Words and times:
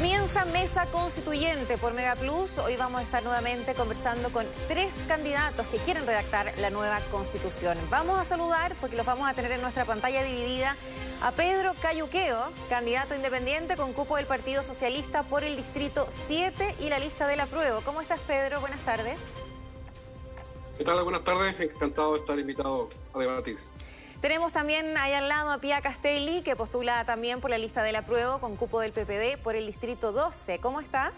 Comienza 0.00 0.46
Mesa 0.46 0.86
Constituyente 0.86 1.76
por 1.76 1.92
Mega 1.92 2.16
Plus. 2.16 2.56
Hoy 2.56 2.74
vamos 2.74 3.02
a 3.02 3.04
estar 3.04 3.22
nuevamente 3.22 3.74
conversando 3.74 4.32
con 4.32 4.46
tres 4.66 4.94
candidatos 5.06 5.66
que 5.66 5.76
quieren 5.76 6.06
redactar 6.06 6.54
la 6.56 6.70
nueva 6.70 7.00
Constitución. 7.10 7.76
Vamos 7.90 8.18
a 8.18 8.24
saludar, 8.24 8.74
porque 8.80 8.96
los 8.96 9.04
vamos 9.04 9.28
a 9.28 9.34
tener 9.34 9.52
en 9.52 9.60
nuestra 9.60 9.84
pantalla 9.84 10.22
dividida, 10.22 10.74
a 11.20 11.32
Pedro 11.32 11.74
Cayuqueo, 11.82 12.50
candidato 12.70 13.14
independiente 13.14 13.76
con 13.76 13.92
cupo 13.92 14.16
del 14.16 14.24
Partido 14.24 14.62
Socialista 14.62 15.22
por 15.22 15.44
el 15.44 15.54
Distrito 15.54 16.08
7 16.28 16.76
y 16.80 16.88
la 16.88 16.98
lista 16.98 17.26
de 17.26 17.36
la 17.36 17.44
prueba. 17.44 17.82
¿Cómo 17.84 18.00
estás, 18.00 18.20
Pedro? 18.20 18.62
Buenas 18.62 18.80
tardes. 18.86 19.20
¿Qué 20.78 20.82
tal? 20.84 21.04
Buenas 21.04 21.24
tardes. 21.24 21.60
Encantado 21.60 22.14
de 22.14 22.20
estar 22.20 22.38
invitado 22.38 22.88
a 23.12 23.18
debatir. 23.18 23.58
Tenemos 24.20 24.52
también 24.52 24.98
ahí 24.98 25.14
al 25.14 25.28
lado 25.30 25.50
a 25.50 25.58
Pia 25.58 25.80
Castelli, 25.80 26.42
que 26.42 26.54
postula 26.54 27.04
también 27.06 27.40
por 27.40 27.50
la 27.50 27.56
lista 27.56 27.82
de 27.82 27.92
la 27.92 28.02
prueba 28.02 28.38
con 28.38 28.54
cupo 28.54 28.80
del 28.80 28.92
PPD 28.92 29.38
por 29.42 29.56
el 29.56 29.66
Distrito 29.66 30.12
12. 30.12 30.58
¿Cómo 30.58 30.80
estás? 30.80 31.12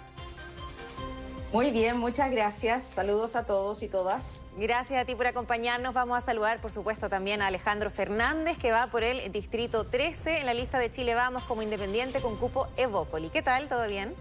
Muy 1.52 1.72
bien, 1.72 1.98
muchas 1.98 2.30
gracias. 2.30 2.84
Saludos 2.84 3.34
a 3.34 3.44
todos 3.44 3.82
y 3.82 3.88
todas. 3.88 4.46
Gracias 4.56 5.02
a 5.02 5.04
ti 5.04 5.16
por 5.16 5.26
acompañarnos. 5.26 5.94
Vamos 5.94 6.16
a 6.16 6.20
saludar, 6.20 6.60
por 6.60 6.70
supuesto, 6.70 7.08
también 7.08 7.42
a 7.42 7.48
Alejandro 7.48 7.90
Fernández, 7.90 8.56
que 8.56 8.70
va 8.70 8.86
por 8.86 9.02
el 9.02 9.32
Distrito 9.32 9.84
13 9.84 10.38
en 10.38 10.46
la 10.46 10.54
lista 10.54 10.78
de 10.78 10.90
Chile 10.90 11.16
Vamos 11.16 11.42
como 11.42 11.60
independiente 11.60 12.20
con 12.20 12.36
cupo 12.36 12.68
Evópoli. 12.76 13.30
¿Qué 13.30 13.42
tal? 13.42 13.68
¿Todo 13.68 13.88
bien? 13.88 14.14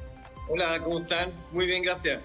Hola, 0.50 0.82
¿cómo 0.84 1.00
están? 1.00 1.32
Muy 1.52 1.68
bien, 1.68 1.84
gracias. 1.84 2.20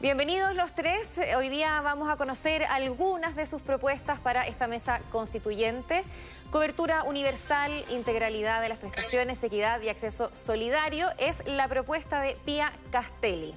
Bienvenidos 0.00 0.56
los 0.56 0.72
tres. 0.72 1.20
Hoy 1.36 1.50
día 1.50 1.78
vamos 1.82 2.08
a 2.08 2.16
conocer 2.16 2.64
algunas 2.64 3.36
de 3.36 3.44
sus 3.44 3.60
propuestas 3.60 4.18
para 4.18 4.46
esta 4.46 4.66
mesa 4.66 5.02
constituyente. 5.12 6.04
Cobertura 6.50 7.02
universal, 7.02 7.70
integralidad 7.90 8.62
de 8.62 8.70
las 8.70 8.78
prestaciones, 8.78 9.44
equidad 9.44 9.82
y 9.82 9.90
acceso 9.90 10.30
solidario 10.32 11.06
es 11.18 11.46
la 11.46 11.68
propuesta 11.68 12.22
de 12.22 12.34
Pia 12.46 12.72
Castelli. 12.90 13.54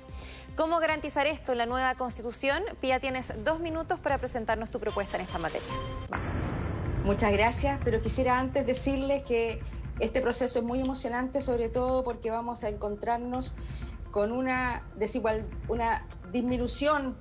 ¿Cómo 0.58 0.82
garantizar 0.82 1.28
esto 1.28 1.54
en 1.54 1.60
la 1.60 1.66
nueva 1.66 1.96
constitución? 1.96 2.62
Pia, 2.82 3.00
tienes 3.00 3.32
dos 3.46 3.62
minutos 3.62 3.98
para 4.00 4.18
presentarnos 4.18 4.70
tu 4.70 4.82
propuesta 4.82 5.16
en 5.16 5.24
esta 5.24 5.38
materia. 5.38 5.70
Vamos. 6.10 6.34
Muchas 7.06 7.32
gracias, 7.32 7.80
pero 7.86 8.02
quisiera 8.02 8.38
antes 8.38 8.66
decirles 8.66 9.24
que 9.24 9.62
este 10.02 10.20
proceso 10.20 10.60
es 10.60 10.66
muy 10.66 10.82
emocionante, 10.82 11.40
sobre 11.40 11.70
todo 11.70 12.04
porque 12.04 12.32
vamos 12.32 12.66
a 12.66 12.68
encontrarnos 12.68 13.56
con 14.12 14.32
una 14.32 14.84
desigual, 14.96 15.46
una 15.70 16.06
disminución 16.34 17.16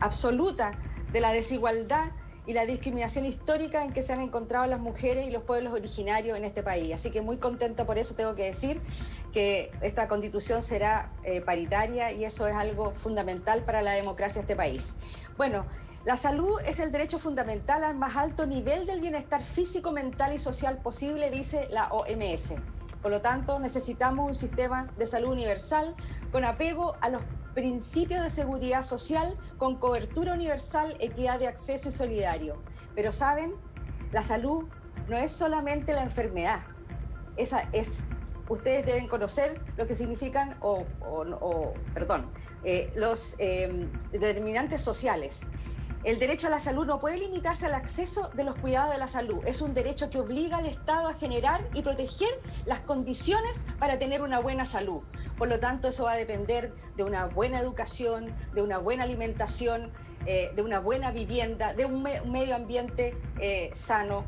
absoluta 0.00 0.70
de 1.12 1.20
la 1.20 1.32
desigualdad 1.32 2.12
y 2.46 2.54
la 2.54 2.64
discriminación 2.64 3.26
histórica 3.26 3.84
en 3.84 3.92
que 3.92 4.02
se 4.02 4.12
han 4.12 4.20
encontrado 4.20 4.66
las 4.66 4.80
mujeres 4.80 5.26
y 5.26 5.30
los 5.30 5.42
pueblos 5.42 5.74
originarios 5.74 6.38
en 6.38 6.44
este 6.44 6.62
país. 6.62 6.94
Así 6.94 7.10
que 7.10 7.20
muy 7.20 7.36
contenta 7.36 7.84
por 7.84 7.98
eso 7.98 8.14
tengo 8.14 8.34
que 8.34 8.44
decir 8.44 8.80
que 9.32 9.70
esta 9.82 10.08
constitución 10.08 10.62
será 10.62 11.12
eh, 11.22 11.42
paritaria 11.42 12.12
y 12.12 12.24
eso 12.24 12.48
es 12.48 12.54
algo 12.54 12.92
fundamental 12.92 13.62
para 13.62 13.82
la 13.82 13.92
democracia 13.92 14.36
de 14.36 14.40
este 14.40 14.56
país. 14.56 14.96
Bueno, 15.36 15.66
la 16.04 16.16
salud 16.16 16.58
es 16.66 16.80
el 16.80 16.90
derecho 16.92 17.18
fundamental 17.18 17.84
al 17.84 17.94
más 17.94 18.16
alto 18.16 18.46
nivel 18.46 18.86
del 18.86 19.00
bienestar 19.00 19.42
físico, 19.42 19.92
mental 19.92 20.32
y 20.32 20.38
social 20.38 20.78
posible, 20.78 21.30
dice 21.30 21.68
la 21.70 21.88
OMS. 21.88 22.54
Por 23.02 23.10
lo 23.10 23.20
tanto, 23.20 23.58
necesitamos 23.58 24.28
un 24.28 24.34
sistema 24.34 24.86
de 24.98 25.06
salud 25.06 25.30
universal 25.30 25.94
con 26.32 26.44
apego 26.44 26.96
a 27.00 27.10
los 27.10 27.22
principios 27.54 28.22
de 28.22 28.30
seguridad 28.30 28.82
social, 28.82 29.36
con 29.58 29.76
cobertura 29.78 30.34
universal, 30.34 30.96
equidad 31.00 31.38
de 31.38 31.48
acceso 31.48 31.88
y 31.88 31.92
solidario. 31.92 32.62
Pero 32.94 33.12
saben, 33.12 33.54
la 34.12 34.22
salud 34.22 34.64
no 35.08 35.16
es 35.16 35.30
solamente 35.30 35.92
la 35.92 36.02
enfermedad. 36.02 36.60
Esa 37.36 37.68
es, 37.72 38.04
ustedes 38.48 38.86
deben 38.86 39.08
conocer 39.08 39.60
lo 39.76 39.86
que 39.86 39.94
significan, 39.94 40.56
o, 40.60 40.84
perdón, 41.94 42.26
eh, 42.64 42.92
los 42.94 43.34
eh, 43.38 43.88
determinantes 44.12 44.82
sociales. 44.82 45.46
El 46.02 46.18
derecho 46.18 46.46
a 46.46 46.50
la 46.50 46.58
salud 46.58 46.86
no 46.86 46.98
puede 46.98 47.18
limitarse 47.18 47.66
al 47.66 47.74
acceso 47.74 48.30
de 48.32 48.42
los 48.42 48.54
cuidados 48.58 48.90
de 48.90 48.98
la 48.98 49.06
salud. 49.06 49.42
Es 49.44 49.60
un 49.60 49.74
derecho 49.74 50.08
que 50.08 50.18
obliga 50.18 50.56
al 50.56 50.64
Estado 50.64 51.08
a 51.08 51.14
generar 51.14 51.68
y 51.74 51.82
proteger 51.82 52.40
las 52.64 52.80
condiciones 52.80 53.66
para 53.78 53.98
tener 53.98 54.22
una 54.22 54.40
buena 54.40 54.64
salud. 54.64 55.02
Por 55.36 55.48
lo 55.48 55.60
tanto, 55.60 55.88
eso 55.88 56.04
va 56.04 56.12
a 56.12 56.16
depender 56.16 56.72
de 56.96 57.04
una 57.04 57.26
buena 57.26 57.60
educación, 57.60 58.34
de 58.54 58.62
una 58.62 58.78
buena 58.78 59.02
alimentación, 59.02 59.92
eh, 60.24 60.50
de 60.56 60.62
una 60.62 60.80
buena 60.80 61.10
vivienda, 61.10 61.74
de 61.74 61.84
un, 61.84 62.02
medio 62.02 62.56
ambiente 62.56 63.14
eh, 63.38 63.70
sano. 63.74 64.24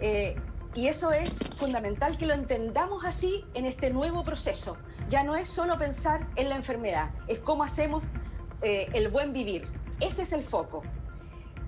Eh, 0.00 0.34
y 0.74 0.88
eso 0.88 1.12
es 1.12 1.38
fundamental 1.56 2.18
que 2.18 2.26
lo 2.26 2.34
entendamos 2.34 3.04
así 3.04 3.44
en 3.54 3.64
este 3.64 3.90
nuevo 3.90 4.24
proceso. 4.24 4.76
Ya 5.08 5.22
no 5.22 5.36
es 5.36 5.46
solo 5.46 5.78
pensar 5.78 6.26
en 6.34 6.48
la 6.48 6.56
enfermedad, 6.56 7.10
es 7.28 7.38
cómo 7.38 7.62
hacemos 7.62 8.08
el 8.62 9.08
buen 9.10 9.32
vivir. 9.32 9.68
Ese 10.00 10.22
es 10.22 10.32
el 10.32 10.42
foco. 10.42 10.82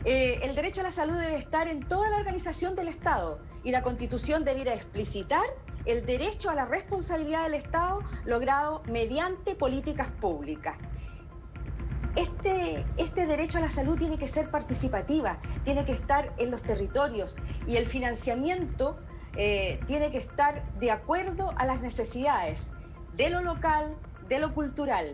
Eh, 0.05 0.41
el 0.43 0.55
derecho 0.55 0.81
a 0.81 0.85
la 0.85 0.91
salud 0.91 1.15
debe 1.15 1.37
estar 1.37 1.69
en 1.69 1.81
toda 1.81 2.09
la 2.11 2.19
organización 2.19 2.75
del 2.75 2.89
Estado 2.89 3.41
y 3.65 3.73
la 3.73 3.83
Constitución 3.83 4.45
debiera 4.45 4.73
explicitar 4.73 5.45
el 5.87 6.07
derecho 6.07 6.51
a 6.51 6.55
la 6.55 6.67
responsabilidad 6.67 7.45
del 7.45 7.55
Estado 7.55 8.03
logrado 8.25 8.83
mediante 8.91 9.55
políticas 9.55 10.09
públicas. 10.09 10.77
Este, 12.15 12.85
este, 12.97 13.27
derecho 13.27 13.59
a 13.59 13.61
la 13.61 13.71
salud 13.71 13.97
tiene 13.97 14.19
que 14.19 14.29
ser 14.29 14.51
participativa, 14.51 15.39
tiene 15.65 15.85
que 15.85 15.93
estar 15.93 16.33
en 16.39 16.51
los 16.51 16.63
territorios 16.63 17.37
y 17.67 17.77
el 17.77 17.87
financiamiento 17.87 18.99
eh, 19.37 19.79
tiene 19.87 20.11
que 20.11 20.19
estar 20.19 20.65
de 20.79 20.91
acuerdo 20.91 21.55
a 21.57 21.65
las 21.65 21.81
necesidades 21.81 22.73
de 23.15 23.31
lo 23.31 23.41
local, 23.41 23.97
de 24.29 24.41
lo 24.41 24.53
cultural, 24.53 25.13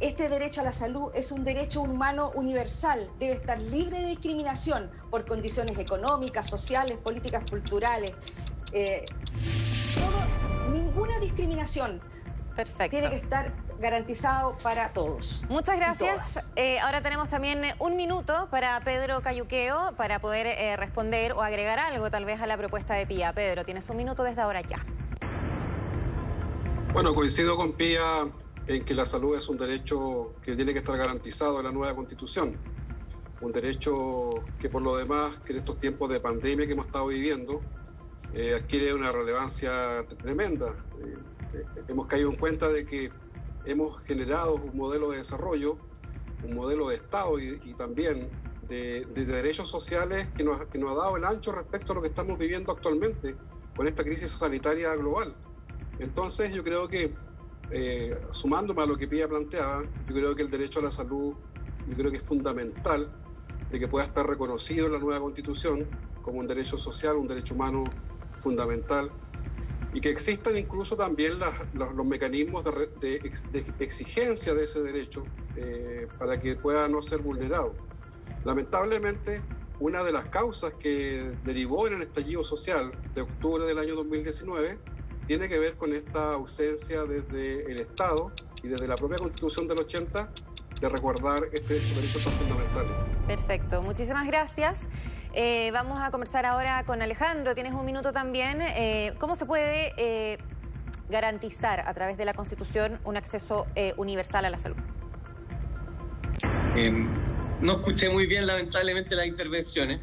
este 0.00 0.28
derecho 0.28 0.60
a 0.60 0.64
la 0.64 0.72
salud 0.72 1.10
es 1.14 1.32
un 1.32 1.44
derecho 1.44 1.80
humano 1.80 2.30
universal, 2.34 3.10
debe 3.18 3.32
estar 3.32 3.58
libre 3.58 4.00
de 4.00 4.08
discriminación 4.08 4.90
por 5.10 5.24
condiciones 5.24 5.78
económicas, 5.78 6.46
sociales, 6.46 6.98
políticas, 6.98 7.50
culturales. 7.50 8.12
Eh, 8.72 9.04
ninguna 10.72 11.18
discriminación. 11.18 12.00
Perfecto. 12.54 12.90
Tiene 12.90 13.10
que 13.10 13.16
estar 13.16 13.52
garantizado 13.80 14.56
para 14.62 14.92
todos. 14.92 15.42
Muchas 15.48 15.76
gracias. 15.76 16.52
Eh, 16.56 16.80
ahora 16.80 17.00
tenemos 17.00 17.28
también 17.28 17.62
un 17.78 17.96
minuto 17.96 18.48
para 18.50 18.80
Pedro 18.80 19.20
Cayuqueo 19.20 19.94
para 19.96 20.18
poder 20.18 20.46
eh, 20.46 20.76
responder 20.76 21.32
o 21.32 21.42
agregar 21.42 21.78
algo 21.78 22.10
tal 22.10 22.24
vez 22.24 22.40
a 22.40 22.46
la 22.46 22.56
propuesta 22.56 22.94
de 22.94 23.06
Pía. 23.06 23.32
Pedro, 23.32 23.64
tienes 23.64 23.88
un 23.88 23.96
minuto 23.96 24.24
desde 24.24 24.42
ahora 24.42 24.60
ya. 24.62 24.84
Bueno, 26.92 27.14
coincido 27.14 27.56
con 27.56 27.74
Pía 27.74 28.26
en 28.68 28.84
que 28.84 28.94
la 28.94 29.06
salud 29.06 29.34
es 29.34 29.48
un 29.48 29.56
derecho 29.56 30.34
que 30.42 30.54
tiene 30.54 30.72
que 30.72 30.80
estar 30.80 30.96
garantizado 30.96 31.58
en 31.58 31.64
la 31.64 31.72
nueva 31.72 31.96
constitución. 31.96 32.54
Un 33.40 33.52
derecho 33.52 34.44
que 34.60 34.68
por 34.68 34.82
lo 34.82 34.96
demás, 34.96 35.40
en 35.46 35.56
estos 35.56 35.78
tiempos 35.78 36.10
de 36.10 36.20
pandemia 36.20 36.66
que 36.66 36.74
hemos 36.74 36.86
estado 36.86 37.06
viviendo, 37.06 37.62
eh, 38.34 38.54
adquiere 38.54 38.92
una 38.92 39.10
relevancia 39.10 40.04
tremenda. 40.18 40.74
Eh, 41.00 41.64
hemos 41.88 42.06
caído 42.06 42.28
en 42.30 42.36
cuenta 42.36 42.68
de 42.68 42.84
que 42.84 43.10
hemos 43.64 44.00
generado 44.02 44.56
un 44.56 44.76
modelo 44.76 45.12
de 45.12 45.18
desarrollo, 45.18 45.78
un 46.44 46.54
modelo 46.54 46.90
de 46.90 46.96
Estado 46.96 47.38
y, 47.38 47.74
también 47.74 48.28
de, 48.68 49.06
derechos 49.06 49.68
sociales 49.70 50.28
que 50.36 50.44
nos, 50.44 50.66
que 50.66 50.78
nos 50.78 50.92
ha 50.92 50.94
dado 50.94 51.16
el 51.16 51.24
ancho 51.24 51.52
respecto 51.52 51.92
a 51.92 51.94
lo 51.96 52.02
que 52.02 52.08
estamos 52.08 52.38
viviendo 52.38 52.70
actualmente 52.70 53.34
con 53.74 53.86
esta 53.86 54.04
crisis 54.04 54.30
sanitaria 54.30 54.94
global. 54.94 55.34
Entonces 55.98 56.52
yo 56.52 56.62
creo 56.62 56.86
que 56.86 57.14
eh, 57.70 58.18
sumándome 58.30 58.82
a 58.82 58.86
lo 58.86 58.96
que 58.96 59.08
Pía 59.08 59.28
planteaba, 59.28 59.82
yo 59.82 60.14
creo 60.14 60.34
que 60.34 60.42
el 60.42 60.50
derecho 60.50 60.80
a 60.80 60.82
la 60.82 60.90
salud, 60.90 61.34
yo 61.86 61.96
creo 61.96 62.10
que 62.10 62.16
es 62.16 62.24
fundamental 62.24 63.12
de 63.70 63.78
que 63.78 63.88
pueda 63.88 64.06
estar 64.06 64.26
reconocido 64.26 64.86
en 64.86 64.92
la 64.92 64.98
nueva 64.98 65.20
constitución 65.20 65.86
como 66.22 66.40
un 66.40 66.46
derecho 66.46 66.78
social, 66.78 67.16
un 67.16 67.26
derecho 67.26 67.54
humano 67.54 67.84
fundamental, 68.38 69.10
y 69.92 70.00
que 70.00 70.10
existan 70.10 70.56
incluso 70.56 70.96
también 70.96 71.34
los, 71.74 72.06
mecanismos 72.06 72.64
de, 73.00 73.20
exigencia 73.78 74.54
de 74.54 74.64
ese 74.64 74.82
derecho 74.82 75.24
eh, 75.56 76.06
para 76.18 76.38
que 76.38 76.56
pueda 76.56 76.88
no 76.88 77.00
ser 77.00 77.22
vulnerado. 77.22 77.74
Lamentablemente, 78.44 79.42
una 79.80 80.02
de 80.04 80.12
las 80.12 80.26
causas 80.26 80.74
que 80.74 81.34
derivó 81.44 81.86
en 81.86 81.94
el 81.94 82.02
estallido 82.02 82.44
social 82.44 82.92
de 83.14 83.22
octubre 83.22 83.64
del 83.64 83.78
año 83.78 83.94
2019 83.94 84.78
tiene 85.28 85.46
que 85.46 85.58
ver 85.58 85.74
con 85.74 85.94
esta 85.94 86.32
ausencia 86.32 87.04
desde 87.04 87.70
el 87.70 87.82
Estado 87.82 88.32
y 88.62 88.68
desde 88.68 88.88
la 88.88 88.96
propia 88.96 89.18
Constitución 89.18 89.68
del 89.68 89.78
80 89.78 90.30
de 90.80 90.88
recordar 90.88 91.40
este 91.52 91.74
derecho 91.74 92.18
tan 92.20 92.32
fundamental. 92.32 92.86
Perfecto, 93.26 93.82
muchísimas 93.82 94.26
gracias. 94.26 94.86
Eh, 95.34 95.70
vamos 95.70 96.00
a 96.00 96.10
conversar 96.10 96.46
ahora 96.46 96.82
con 96.86 97.02
Alejandro, 97.02 97.54
tienes 97.54 97.74
un 97.74 97.84
minuto 97.84 98.10
también. 98.10 98.62
Eh, 98.62 99.12
¿Cómo 99.18 99.34
se 99.34 99.44
puede 99.44 99.92
eh, 99.98 100.38
garantizar 101.10 101.80
a 101.80 101.92
través 101.92 102.16
de 102.16 102.24
la 102.24 102.32
Constitución 102.32 102.98
un 103.04 103.18
acceso 103.18 103.66
universal 103.98 104.46
a 104.46 104.50
la 104.50 104.56
salud? 104.56 104.76
Em, 106.74 107.06
no 107.60 107.74
escuché 107.74 108.08
muy 108.08 108.26
bien, 108.26 108.46
lamentablemente, 108.46 109.14
las 109.14 109.26
intervenciones. 109.26 110.00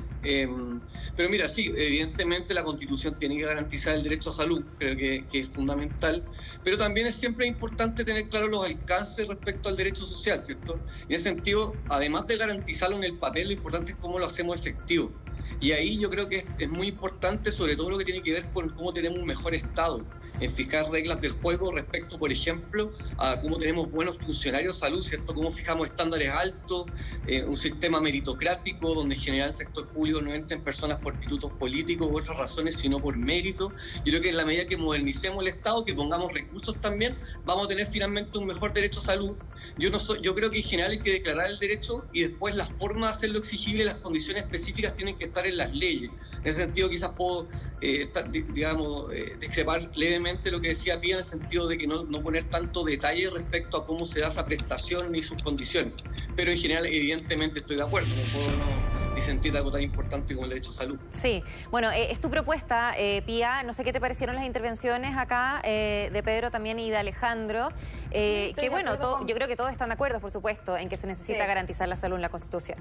Pero 1.16 1.30
mira, 1.30 1.48
sí, 1.48 1.72
evidentemente 1.76 2.54
la 2.54 2.64
Constitución 2.64 3.18
tiene 3.18 3.38
que 3.38 3.46
garantizar 3.46 3.96
el 3.96 4.04
derecho 4.04 4.32
a 4.32 4.34
salud, 4.34 4.66
creo 4.78 4.98
que, 4.98 5.28
es 5.32 5.50
fundamental, 5.50 6.26
pero 6.64 6.78
también 6.78 7.08
es 7.08 7.16
siempre 7.16 7.48
importante 7.48 8.04
tener 8.04 8.28
claro 8.28 8.48
los 8.48 8.66
alcances 8.66 9.26
respecto 9.28 9.70
al 9.70 9.78
derecho 9.78 10.06
social, 10.06 10.44
¿cierto? 10.44 10.84
En 11.08 11.16
ese 11.16 11.26
sentido, 11.26 11.82
además 11.88 12.28
de 12.28 12.38
garantizarlo 12.38 12.98
en 12.98 13.06
el 13.06 13.18
papel, 13.18 13.48
lo 13.48 13.54
importante 13.54 13.94
es 13.94 13.98
cómo 13.98 14.20
lo 14.20 14.26
hacemos 14.26 14.60
efectivo. 14.60 15.14
Y 15.60 15.72
ahí 15.72 15.98
yo 16.00 16.10
creo 16.10 16.28
que 16.28 16.54
es, 16.58 16.70
muy 16.70 16.88
importante, 16.88 17.52
sobre 17.52 17.78
todo 17.78 17.92
lo 17.92 17.98
que 17.98 18.06
tiene 18.06 18.22
que 18.22 18.34
ver 18.34 18.52
con 18.52 18.70
cómo 18.70 18.92
tenemos 18.92 19.18
un 19.20 19.26
mejor 19.26 19.56
Estado, 19.56 20.06
en 20.40 20.54
fijar 20.54 20.90
reglas 20.90 21.22
del 21.22 21.32
juego 21.32 21.72
respecto, 21.72 22.18
por 22.18 22.32
ejemplo, 22.32 22.92
a 23.18 23.40
cómo 23.40 23.58
tenemos 23.58 23.90
buenos 23.90 24.18
funcionarios 24.18 24.76
de 24.76 24.80
salud, 24.80 25.02
¿cierto? 25.02 25.34
Cómo 25.34 25.52
fijamos 25.52 25.90
estándares 25.90 26.30
altos, 26.30 26.86
eh, 27.28 27.44
un 27.44 27.58
sistema 27.58 28.00
meritocrático 28.02 28.94
donde 28.94 29.16
en 29.16 29.22
general 29.22 29.48
el 29.50 29.54
sector 29.54 29.88
público 29.90 30.22
no 30.22 30.34
entren 30.34 30.64
personas 30.64 31.00
por 31.00 31.18
pitutos 31.18 31.52
políticos 31.54 32.08
u 32.10 32.18
otras 32.18 32.38
razones, 32.38 32.78
sino 32.78 33.00
por 33.00 33.18
mérito. 33.18 33.72
Yo 34.04 34.12
creo 34.12 34.22
que 34.22 34.30
en 34.30 34.38
la 34.38 34.46
medida 34.46 34.66
que 34.66 34.78
modernicemos 34.78 35.42
el 35.42 35.50
Estado, 35.50 35.86
que 35.86 35.94
pongamos 35.94 36.34
recursos 36.34 36.80
también, 36.82 37.16
vamos 37.46 37.66
a 37.66 37.68
tener 37.70 37.88
finalmente 37.88 38.38
un 38.38 38.48
mejor 38.48 38.74
derecho 38.74 39.00
a 39.00 39.04
salud. 39.04 39.36
Yo, 39.78 39.90
no 39.90 40.00
yo 40.22 40.36
creo 40.36 40.50
que 40.50 40.58
en 40.58 40.64
general 40.64 40.92
hay 40.92 41.00
que 41.00 41.12
declarar 41.12 41.50
el 41.50 41.60
derecho 41.60 42.06
y 42.14 42.24
después 42.24 42.56
la 42.56 42.66
forma 42.66 43.08
de 43.08 43.14
hacerlo 43.14 43.40
exigible, 43.40 43.84
las 43.84 43.96
condiciones 43.98 44.44
específicas 44.44 44.96
tienen 44.96 45.18
que 45.18 45.26
estar 45.26 45.46
en 45.46 45.58
las 45.58 45.74
leyes. 45.74 46.12
En 46.44 46.50
ese 46.50 46.62
sentido 46.62 46.90
quizás 46.90 47.12
puedo, 47.18 47.48
eh, 47.86 48.10
digamos, 48.54 49.12
eh, 49.14 49.36
discrepar 49.40 49.90
levemente 49.96 50.52
lo 50.52 50.60
que 50.60 50.70
decía 50.70 51.00
Pía 51.00 51.14
en 51.14 51.18
el 51.20 51.24
sentido 51.24 51.68
de 51.68 51.78
que 51.78 51.88
no, 51.88 52.04
no 52.04 52.22
poner 52.22 52.46
tanto 52.50 52.84
detalle 52.84 53.30
respecto 53.30 53.78
a 53.78 53.86
cómo 53.86 54.06
se 54.06 54.20
da 54.22 54.30
esa 54.30 54.46
prestación 54.46 55.12
ni 55.12 55.20
sus 55.20 55.42
condiciones. 55.42 55.94
Pero 56.36 56.52
en 56.52 56.58
general, 56.58 56.86
evidentemente, 56.86 57.60
estoy 57.60 57.78
de 57.78 57.84
acuerdo. 57.84 58.10
No 58.16 58.22
puedo 58.34 58.58
no 58.58 58.96
disentir 59.16 59.56
algo 59.56 59.72
tan 59.72 59.82
importante 59.82 60.36
como 60.36 60.46
el 60.46 60.50
derecho 60.50 60.72
a 60.72 60.74
salud. 60.74 61.00
Sí, 61.12 61.44
bueno, 61.72 61.90
eh, 61.92 62.12
es 62.12 62.20
tu 62.20 62.30
propuesta, 62.30 62.94
eh, 62.98 63.24
Pía. 63.26 63.64
No 63.64 63.74
sé 63.74 63.84
qué 63.84 63.94
te 63.94 64.02
parecieron 64.02 64.36
las 64.36 64.46
intervenciones 64.46 65.18
acá 65.18 65.62
eh, 65.64 66.10
de 66.12 66.24
Pedro 66.24 66.52
también 66.52 66.78
y 66.78 66.92
de 66.92 66.98
Alejandro. 66.98 67.70
que 68.12 68.68
bueno, 68.70 68.98
yo 69.26 69.36
creo 69.36 69.48
que 69.48 69.56
todos 69.56 69.72
están 69.72 69.90
de 69.90 69.94
acuerdo, 69.94 70.20
por 70.20 70.32
supuesto, 70.32 70.78
en 70.78 70.90
que 70.90 70.98
se 70.98 71.08
necesita 71.08 71.46
garantizar 71.48 71.88
la 71.88 71.96
salud 71.96 72.16
en 72.16 72.22
la 72.22 72.30
Constitución. 72.30 72.78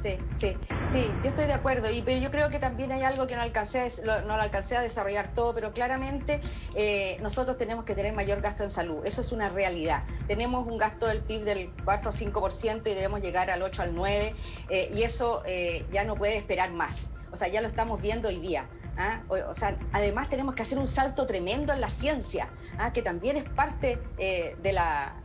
Sí, 0.00 0.16
sí, 0.32 0.56
sí, 0.92 1.10
yo 1.24 1.30
estoy 1.30 1.46
de 1.46 1.54
acuerdo, 1.54 1.90
y, 1.90 2.02
pero 2.02 2.20
yo 2.20 2.30
creo 2.30 2.50
que 2.50 2.60
también 2.60 2.92
hay 2.92 3.02
algo 3.02 3.26
que 3.26 3.34
no 3.34 3.42
alcancé, 3.42 3.88
no 4.04 4.20
lo 4.20 4.40
alcancé 4.40 4.76
a 4.76 4.80
desarrollar 4.80 5.34
todo, 5.34 5.52
pero 5.54 5.72
claramente 5.72 6.40
eh, 6.76 7.16
nosotros 7.20 7.58
tenemos 7.58 7.84
que 7.84 7.96
tener 7.96 8.12
mayor 8.12 8.40
gasto 8.40 8.62
en 8.62 8.70
salud, 8.70 9.04
eso 9.04 9.22
es 9.22 9.32
una 9.32 9.48
realidad. 9.48 10.04
Tenemos 10.28 10.68
un 10.68 10.78
gasto 10.78 11.08
del 11.08 11.20
PIB 11.22 11.42
del 11.42 11.72
4 11.84 12.10
o 12.10 12.12
5% 12.12 12.82
y 12.86 12.94
debemos 12.94 13.20
llegar 13.20 13.50
al 13.50 13.60
8 13.60 13.82
al 13.82 13.94
9, 13.96 14.36
eh, 14.70 14.90
y 14.94 15.02
eso 15.02 15.42
eh, 15.46 15.84
ya 15.90 16.04
no 16.04 16.14
puede 16.14 16.36
esperar 16.36 16.70
más, 16.70 17.10
o 17.32 17.36
sea, 17.36 17.48
ya 17.48 17.60
lo 17.60 17.66
estamos 17.66 18.00
viendo 18.00 18.28
hoy 18.28 18.38
día. 18.38 18.68
¿ah? 18.98 19.22
O, 19.26 19.54
sea, 19.54 19.76
además 19.92 20.28
tenemos 20.28 20.54
que 20.54 20.62
hacer 20.62 20.78
un 20.78 20.86
salto 20.86 21.26
tremendo 21.26 21.72
en 21.72 21.80
la 21.80 21.90
ciencia, 21.90 22.50
¿ah? 22.78 22.92
que 22.92 23.02
también 23.02 23.36
es 23.36 23.48
parte 23.48 23.98
de 24.16 24.72
la, 24.72 25.16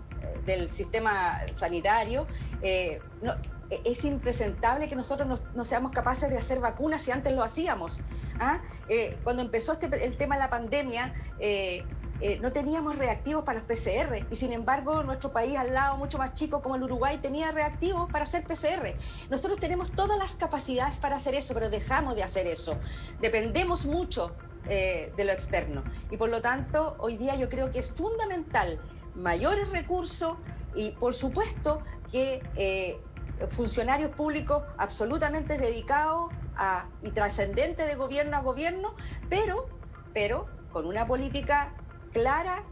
del 0.48 0.72
sistema 0.72 1.42
sanitario. 1.54 2.25
Es 3.69 4.06
impresentable 4.06 4.88
que 4.88 4.95
nosotros 4.95 5.42
no, 5.54 5.65
seamos 5.65 5.92
capaces 5.92 6.30
de 6.30 6.38
hacer 6.38 6.60
vacunas 6.60 7.01
si 7.01 7.12
antes 7.12 7.33
lo 7.33 7.44
hacíamos. 7.44 8.01
¿ah? 8.39 8.62
Eh, 8.88 9.18
cuando 9.24 9.42
empezó 9.42 9.74
este, 9.74 10.06
el 10.06 10.18
tema 10.18 10.36
de 10.36 10.39
la 10.39 10.50
pandemia, 10.50 11.13
eh, 11.39 11.83
eh, 12.21 12.39
no 12.42 12.51
teníamos 12.51 12.98
reactivos 12.98 13.44
para 13.44 13.60
los 13.60 13.68
PCR 13.68 14.25
y 14.30 14.36
sin 14.36 14.54
embargo 14.54 15.04
nuestro 15.04 15.33
país 15.33 15.57
al 15.57 15.74
lado, 15.74 15.98
mucho 15.98 16.18
más 16.18 16.33
chico 16.33 16.62
como 16.62 16.75
el 16.75 16.83
Uruguay, 16.83 17.18
tenía 17.21 17.51
reactivos 17.51 18.10
para 18.12 18.24
hacer 18.24 18.44
PCR. 18.44 18.95
Nosotros 19.30 19.60
tenemos 19.60 19.92
todas 19.92 20.18
las 20.18 20.36
capacidades 20.36 21.00
para 21.00 21.18
hacer 21.18 21.36
eso, 21.36 21.54
pero 21.54 21.69
dejamos 21.69 22.15
de 22.15 22.24
hacer 22.24 22.48
eso. 22.48 22.77
Dependemos 23.19 23.86
mucho 23.86 24.36
de 24.63 25.25
lo 25.25 25.33
externo 25.33 25.83
y 26.10 26.15
por 26.15 26.30
lo 26.30 26.42
tanto 26.42 26.95
hoy 27.00 27.18
día 27.18 27.36
yo 27.36 27.50
creo 27.50 27.69
que 27.69 27.80
es 27.80 27.92
fundamental 27.92 28.80
mayores 29.13 29.69
recursos 29.71 30.38
y 30.74 30.92
por 30.92 31.13
supuesto 31.13 31.83
que 32.10 33.01
funcionarios 33.50 34.12
públicos 34.12 34.63
absolutamente 34.77 35.57
dedicados 35.57 36.31
y 37.01 37.12
trascendentes 37.12 37.88
de 37.88 37.95
gobierno 37.95 38.38
a 38.38 38.41
gobierno, 38.41 38.95
pero, 39.30 39.68
pero 40.13 40.47
con 40.71 40.85
una 40.85 41.07
política 41.07 41.74
clara 42.12 42.63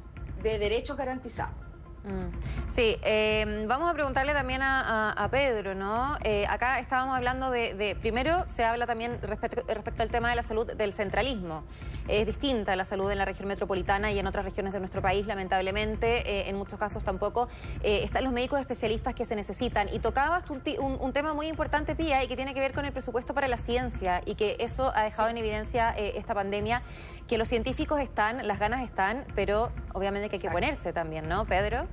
de 0.41 0.59
derechos 0.59 0.97
garantizados. 0.97 1.60
Mm. 2.03 2.71
Sí, 2.71 2.97
em, 3.03 3.67
vamos 3.67 3.89
a 3.89 3.93
preguntarle 3.93 4.33
también 4.33 4.61
a, 4.63 5.27
Pedro, 5.29 5.75
¿no? 5.75 6.17
Eh, 6.23 6.45
acá 6.47 6.79
estábamos 6.79 7.15
hablando 7.15 7.51
de, 7.51 7.95
primero 8.01 8.43
se 8.47 8.65
habla 8.65 8.87
también 8.87 9.19
respecto, 9.21 9.63
respecto 9.67 10.03
al 10.03 10.09
tema 10.09 10.29
de 10.29 10.35
la 10.35 10.43
salud 10.43 10.65
del 10.65 10.93
centralismo. 10.93 11.63
Es 12.07 12.25
distinta 12.25 12.75
la 12.75 12.83
salud 12.83 13.09
en 13.11 13.17
la 13.17 13.25
región 13.25 13.47
metropolitana 13.47 14.11
y 14.11 14.19
en 14.19 14.27
otras 14.27 14.43
regiones 14.43 14.73
de 14.73 14.79
nuestro 14.79 15.01
país, 15.01 15.27
lamentablemente. 15.27 16.29
Eh, 16.29 16.49
en 16.49 16.57
muchos 16.57 16.79
casos 16.79 17.03
tampoco 17.03 17.47
eh, 17.83 18.01
están 18.03 18.23
los 18.23 18.33
médicos 18.33 18.59
especialistas 18.59 19.13
que 19.13 19.23
se 19.23 19.35
necesitan. 19.35 19.87
Y 19.93 19.99
tocabas 19.99 20.49
un, 20.49 20.61
un, 20.99 21.13
tema 21.13 21.33
muy 21.33 21.47
importante, 21.47 21.95
Pía, 21.95 22.23
y 22.23 22.27
que 22.27 22.35
tiene 22.35 22.53
que 22.53 22.59
ver 22.59 22.73
con 22.73 22.85
el 22.85 22.91
presupuesto 22.91 23.33
para 23.33 23.47
la 23.47 23.57
ciencia 23.57 24.21
y 24.25 24.35
que 24.35 24.57
eso 24.59 24.91
ha 24.95 25.03
dejado 25.03 25.29
en 25.29 25.37
evidencia 25.37 25.91
esta 25.91 26.33
pandemia, 26.33 26.81
que 27.27 27.37
los 27.37 27.47
científicos 27.47 27.99
están, 27.99 28.45
las 28.47 28.59
ganas 28.59 28.81
están, 28.81 29.25
pero 29.35 29.71
obviamente 29.93 30.29
que 30.29 30.37
hay 30.37 30.41
que 30.41 30.49
ponerse 30.49 30.91
también, 30.93 31.29
¿no, 31.29 31.45
Pedro? 31.45 31.87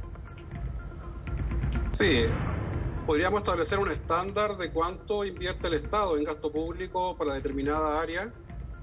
Sí, 1.90 2.24
podríamos 3.06 3.40
establecer 3.40 3.78
un 3.78 3.90
estándar 3.90 4.56
de 4.58 4.70
cuánto 4.70 5.24
invierte 5.24 5.68
el 5.68 5.74
Estado 5.74 6.16
en 6.16 6.24
gasto 6.24 6.52
público 6.52 7.16
para 7.16 7.34
determinada 7.34 8.00
área 8.00 8.32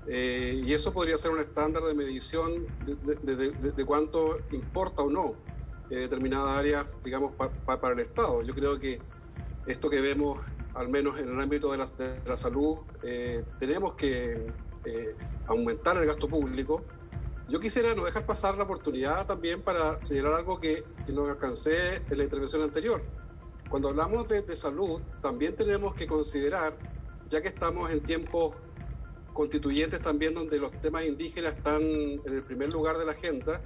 eh, 0.07 0.61
y 0.65 0.73
eso 0.73 0.91
podría 0.91 1.17
ser 1.17 1.31
un 1.31 1.39
estándar 1.39 1.83
de 1.83 1.93
medición 1.93 2.65
de, 2.85 3.85
cuánto 3.85 4.39
importa 4.51 5.03
o 5.03 5.09
no 5.09 5.35
eh, 5.89 5.97
determinada 5.97 6.57
área, 6.57 6.87
digamos, 7.03 7.33
para 7.65 7.93
el 7.93 7.99
Estado. 7.99 8.41
Yo 8.41 8.55
creo 8.55 8.79
que 8.79 8.99
esto 9.67 9.89
que 9.89 10.01
vemos, 10.01 10.41
al 10.73 10.89
menos 10.89 11.19
en 11.19 11.29
el 11.29 11.39
ámbito 11.39 11.71
de 11.71 11.77
la, 11.77 12.37
salud, 12.37 12.77
eh, 13.03 13.45
tenemos 13.59 13.93
que 13.93 14.51
aumentar 15.47 15.97
el 15.97 16.05
gasto 16.05 16.27
público 16.27 16.83
yo 17.47 17.59
quisiera 17.59 17.93
no 17.93 18.05
dejar 18.05 18.25
pasar 18.25 18.57
la 18.57 18.63
oportunidad 18.63 19.25
también 19.27 19.61
para 19.61 20.01
señalar 20.01 20.33
algo 20.33 20.59
que, 20.59 20.83
que 21.05 21.13
no 21.13 21.25
alcancé 21.25 22.01
en 22.09 22.17
la 22.17 22.23
intervención 22.23 22.61
anterior. 22.61 23.01
Cuando 23.69 23.89
hablamos 23.89 24.27
de, 24.27 24.55
salud, 24.55 25.01
también 25.21 25.55
tenemos 25.55 25.93
que 25.95 26.07
considerar, 26.07 26.77
ya 27.27 27.41
que 27.41 27.47
estamos 27.47 27.91
en 27.91 28.01
tiempos 28.01 28.55
constituyentes 29.33 29.99
también 29.99 30.33
donde 30.33 30.59
los 30.59 30.71
temas 30.81 31.05
indígenas 31.05 31.55
están 31.55 31.81
en 31.81 32.33
el 32.33 32.43
primer 32.43 32.69
lugar 32.69 32.97
de 32.97 33.05
la 33.05 33.11
agenda, 33.11 33.61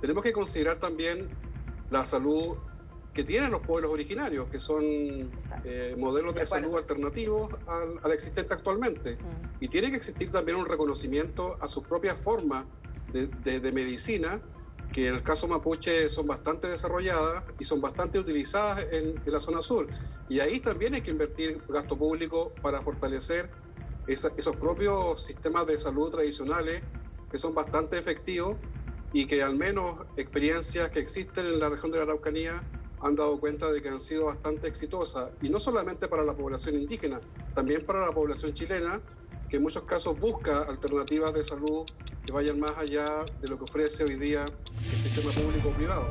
tenemos 0.00 0.22
que 0.22 0.32
considerar 0.32 0.78
también 0.78 1.28
la 1.90 2.06
salud 2.06 2.56
que 3.12 3.24
tienen 3.24 3.50
los 3.50 3.60
pueblos 3.60 3.90
originarios, 3.90 4.48
que 4.48 4.60
son 4.60 4.82
eh, 4.84 5.96
modelos 5.98 6.32
de, 6.34 6.46
salud 6.46 6.76
alternativos 6.76 7.50
al, 7.66 8.12
existente 8.12 8.54
actualmente. 8.54 9.16
Mm. 9.16 9.64
Y 9.64 9.68
tiene 9.68 9.90
que 9.90 9.96
existir 9.96 10.30
también 10.30 10.56
un 10.56 10.66
reconocimiento 10.66 11.56
a 11.60 11.68
sus 11.68 11.84
propias 11.84 12.18
formas 12.18 12.64
de, 13.12 13.72
medicina 13.72 14.40
que 14.92 15.08
en 15.08 15.14
el 15.14 15.22
caso 15.22 15.46
mapuche 15.46 16.08
son 16.08 16.26
bastante 16.26 16.68
desarrolladas 16.68 17.44
y 17.58 17.64
son 17.64 17.80
bastante 17.80 18.18
utilizadas 18.18 18.84
en, 18.90 19.14
la 19.26 19.40
zona 19.40 19.62
sur. 19.62 19.88
Y 20.28 20.40
ahí 20.40 20.60
también 20.60 20.94
hay 20.94 21.02
que 21.02 21.10
invertir 21.12 21.62
gasto 21.68 21.96
público 21.96 22.52
para 22.60 22.80
fortalecer 22.82 23.50
esos 24.06 24.56
propios 24.56 25.24
sistemas 25.24 25.66
de 25.66 25.78
salud 25.78 26.10
tradicionales 26.10 26.82
que 27.30 27.38
son 27.38 27.54
bastante 27.54 27.96
efectivos 27.98 28.56
y 29.12 29.26
que 29.26 29.42
al 29.42 29.56
menos 29.56 30.06
experiencias 30.16 30.90
que 30.90 30.98
existen 30.98 31.46
en 31.46 31.60
la 31.60 31.68
región 31.68 31.92
de 31.92 31.98
la 31.98 32.04
Araucanía 32.04 32.64
han 33.02 33.16
dado 33.16 33.38
cuenta 33.40 33.70
de 33.70 33.80
que 33.80 33.88
han 33.88 34.00
sido 34.00 34.26
bastante 34.26 34.68
exitosas, 34.68 35.32
y 35.40 35.48
no 35.48 35.58
solamente 35.58 36.06
para 36.06 36.22
la 36.22 36.36
población 36.36 36.74
indígena, 36.76 37.20
también 37.54 37.86
para 37.86 38.00
la 38.00 38.12
población 38.12 38.52
chilena, 38.52 39.00
que 39.50 39.56
en 39.56 39.62
muchos 39.64 39.82
casos 39.82 40.16
busca 40.18 40.62
alternativas 40.62 41.34
de 41.34 41.42
salud 41.42 41.84
que 42.24 42.32
vayan 42.32 42.60
más 42.60 42.70
allá 42.78 43.04
de 43.40 43.48
lo 43.48 43.58
que 43.58 43.64
ofrece 43.64 44.04
hoy 44.04 44.14
día 44.14 44.44
el 44.90 44.98
sistema 44.98 45.32
público-privado. 45.32 46.08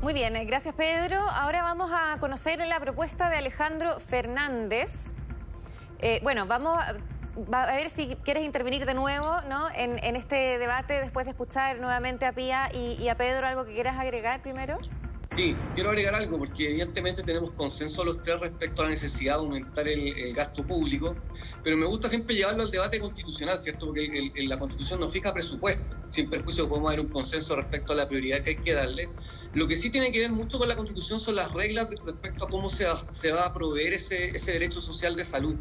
Muy 0.00 0.14
bien, 0.14 0.36
eh, 0.36 0.44
gracias 0.44 0.74
Pedro. 0.74 1.18
Ahora 1.18 1.62
vamos 1.62 1.90
a 1.92 2.18
conocer 2.20 2.60
la 2.60 2.78
propuesta 2.78 3.28
de 3.28 3.36
Alejandro 3.36 3.98
Fernández. 3.98 5.06
Eh, 5.98 6.20
bueno, 6.22 6.46
vamos 6.46 6.78
a, 7.52 7.66
ver 7.66 7.90
si 7.90 8.16
quieres 8.24 8.44
intervenir 8.44 8.86
de 8.86 8.94
nuevo 8.94 9.40
¿no? 9.48 9.66
en, 9.74 10.16
este 10.16 10.58
debate 10.58 10.94
después 11.00 11.26
de 11.26 11.32
escuchar 11.32 11.80
nuevamente 11.80 12.26
a 12.26 12.32
Pía 12.32 12.68
y, 12.72 12.96
y 13.00 13.08
a 13.08 13.16
Pedro. 13.16 13.46
¿Algo 13.46 13.64
que 13.64 13.74
quieras 13.74 13.98
agregar 13.98 14.40
primero? 14.40 14.78
Sí, 15.24 15.56
quiero 15.74 15.90
agregar 15.90 16.14
algo, 16.14 16.38
porque 16.38 16.68
evidentemente 16.68 17.22
tenemos 17.22 17.52
consenso 17.52 18.04
los 18.04 18.20
tres 18.20 18.38
respecto 18.40 18.82
a 18.82 18.84
la 18.84 18.90
necesidad 18.90 19.36
de 19.36 19.40
aumentar 19.40 19.88
el, 19.88 20.34
gasto 20.34 20.66
público, 20.66 21.16
pero 21.64 21.76
me 21.76 21.86
gusta 21.86 22.08
siempre 22.08 22.34
llevarlo 22.34 22.62
al 22.62 22.70
debate 22.70 23.00
constitucional, 23.00 23.58
¿cierto? 23.58 23.86
Porque 23.86 24.30
la 24.36 24.58
Constitución 24.58 25.00
no 25.00 25.08
fija 25.08 25.32
presupuesto, 25.32 25.96
sin 26.10 26.28
perjuicio 26.28 26.68
podemos 26.68 26.90
haber 26.90 27.00
un 27.00 27.08
consenso 27.08 27.56
respecto 27.56 27.92
a 27.92 27.96
la 27.96 28.08
prioridad 28.08 28.42
que 28.42 28.50
hay 28.50 28.56
que 28.56 28.74
darle. 28.74 29.08
Lo 29.54 29.66
que 29.66 29.76
sí 29.76 29.90
tiene 29.90 30.12
que 30.12 30.20
ver 30.20 30.32
mucho 30.32 30.58
con 30.58 30.68
la 30.68 30.76
Constitución 30.76 31.18
son 31.18 31.36
las 31.36 31.50
reglas 31.52 31.88
respecto 32.04 32.44
a 32.44 32.50
cómo 32.50 32.68
se 32.68 32.86
se 33.10 33.32
va 33.32 33.46
a 33.46 33.54
proveer 33.54 33.94
ese, 33.94 34.30
ese 34.30 34.52
derecho 34.52 34.80
social 34.80 35.16
de 35.16 35.24
salud. 35.24 35.56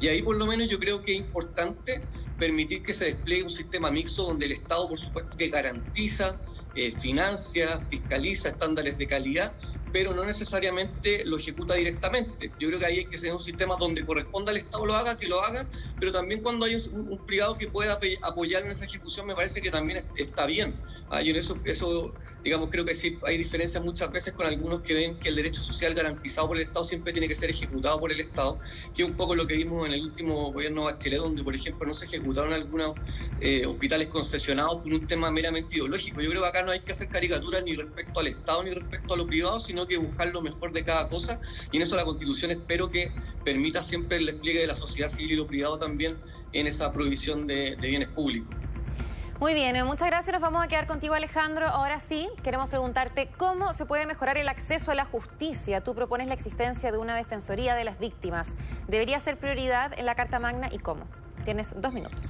Y 0.00 0.08
ahí 0.08 0.20
por 0.20 0.36
lo 0.36 0.46
menos 0.46 0.68
yo 0.68 0.78
creo 0.78 1.00
que 1.00 1.12
es 1.12 1.18
importante 1.18 2.02
permitir 2.38 2.82
que 2.82 2.92
se 2.92 3.06
despliegue 3.06 3.44
un 3.44 3.50
sistema 3.50 3.90
mixto 3.90 4.24
donde 4.24 4.46
el 4.46 4.52
Estado, 4.52 4.88
por 4.88 4.98
supuesto, 4.98 5.36
que 5.36 5.48
garantiza, 5.48 6.38
eh, 6.76 6.92
financia, 6.92 7.80
fiscaliza 7.88 8.50
estándares 8.50 8.98
de 8.98 9.06
calidad, 9.06 9.56
pero 9.96 10.12
no 10.12 10.26
necesariamente 10.26 11.24
lo 11.24 11.38
ejecuta 11.38 11.72
directamente. 11.72 12.52
Yo 12.60 12.68
creo 12.68 12.78
que 12.78 12.84
ahí 12.84 12.98
hay 12.98 13.06
que 13.06 13.16
tener 13.16 13.32
un 13.32 13.40
sistema 13.40 13.76
donde 13.80 14.04
corresponda 14.04 14.50
al 14.50 14.58
Estado 14.58 14.84
lo 14.84 14.94
haga, 14.94 15.16
que 15.16 15.26
lo 15.26 15.42
haga, 15.42 15.66
pero 15.98 16.12
también 16.12 16.42
cuando 16.42 16.66
hay 16.66 16.74
un, 16.74 17.18
privado 17.26 17.56
que 17.56 17.68
pueda 17.68 17.98
apoyar 18.20 18.66
en 18.66 18.72
esa 18.72 18.84
ejecución 18.84 19.26
me 19.26 19.34
parece 19.34 19.62
que 19.62 19.70
también 19.70 20.04
está 20.16 20.44
bien. 20.44 20.74
Ah, 21.08 21.22
en 21.22 21.34
eso, 21.36 21.56
eso, 21.64 22.12
digamos, 22.44 22.68
creo 22.70 22.84
que 22.84 22.94
sí 22.94 23.18
hay 23.24 23.38
diferencias 23.38 23.82
muchas 23.82 24.10
veces 24.10 24.34
con 24.34 24.46
algunos 24.46 24.82
que 24.82 24.92
ven 24.92 25.18
que 25.18 25.30
el 25.30 25.36
derecho 25.36 25.62
social 25.62 25.94
garantizado 25.94 26.48
por 26.48 26.58
el 26.58 26.64
Estado 26.64 26.84
siempre 26.84 27.12
tiene 27.12 27.26
que 27.26 27.34
ser 27.34 27.48
ejecutado 27.48 27.98
por 27.98 28.12
el 28.12 28.20
Estado, 28.20 28.58
que 28.94 29.02
es 29.02 29.08
un 29.08 29.16
poco 29.16 29.34
lo 29.34 29.46
que 29.46 29.54
vimos 29.54 29.86
en 29.86 29.94
el 29.94 30.02
último 30.02 30.52
gobierno 30.52 30.88
de 30.88 31.16
donde, 31.16 31.42
por 31.42 31.54
ejemplo, 31.54 31.86
no 31.86 31.94
se 31.94 32.04
ejecutaron 32.04 32.52
algunos 32.52 32.92
eh, 33.40 33.64
hospitales 33.64 34.08
concesionados 34.08 34.82
por 34.82 34.92
un 34.92 35.06
tema 35.06 35.30
meramente 35.30 35.76
ideológico. 35.76 36.20
Yo 36.20 36.30
creo 36.30 36.42
que 36.42 36.48
acá 36.48 36.62
no 36.62 36.72
hay 36.72 36.80
que 36.80 36.92
hacer 36.92 37.08
caricaturas 37.08 37.64
ni 37.64 37.76
respecto 37.76 38.20
al 38.20 38.26
Estado 38.26 38.62
ni 38.64 38.74
respecto 38.74 39.14
a 39.14 39.16
lo 39.16 39.26
privado, 39.26 39.60
sino 39.60 39.85
que 39.86 39.96
buscar 39.96 40.28
lo 40.28 40.42
mejor 40.42 40.72
de 40.72 40.84
cada 40.84 41.08
cosa 41.08 41.40
y 41.72 41.76
en 41.76 41.82
eso 41.82 41.96
la 41.96 42.04
Constitución 42.04 42.50
espero 42.50 42.90
que 42.90 43.12
permita 43.44 43.82
siempre 43.82 44.18
el 44.18 44.26
despliegue 44.26 44.60
de 44.60 44.66
la 44.66 44.74
sociedad 44.74 45.08
civil 45.08 45.32
y 45.32 45.36
lo 45.36 45.46
privado 45.46 45.78
también 45.78 46.16
en 46.52 46.66
esa 46.66 46.92
prohibición 46.92 47.46
de, 47.46 47.76
bienes 47.80 48.08
públicos. 48.08 48.48
Muy 49.38 49.52
bien, 49.52 49.76
eh, 49.76 49.84
muchas 49.84 50.08
gracias. 50.08 50.32
Nos 50.32 50.40
vamos 50.40 50.64
a 50.64 50.68
quedar 50.68 50.86
contigo, 50.86 51.12
Alejandro. 51.12 51.66
Ahora 51.66 52.00
sí, 52.00 52.28
queremos 52.42 52.70
preguntarte 52.70 53.28
cómo 53.36 53.74
se 53.74 53.84
puede 53.84 54.06
mejorar 54.06 54.38
el 54.38 54.48
acceso 54.48 54.90
a 54.90 54.94
la 54.94 55.04
justicia. 55.04 55.82
Tú 55.82 55.94
propones 55.94 56.28
la 56.28 56.34
existencia 56.34 56.90
de 56.90 56.96
una 56.96 57.14
defensoría 57.14 57.74
de 57.74 57.84
las 57.84 57.98
víctimas. 57.98 58.54
¿Debería 58.88 59.20
ser 59.20 59.36
prioridad 59.36 59.92
en 59.98 60.06
la 60.06 60.14
Carta 60.14 60.38
Magna 60.38 60.70
y 60.72 60.78
cómo? 60.78 61.04
Tienes 61.44 61.74
dos 61.78 61.92
minutos. 61.92 62.20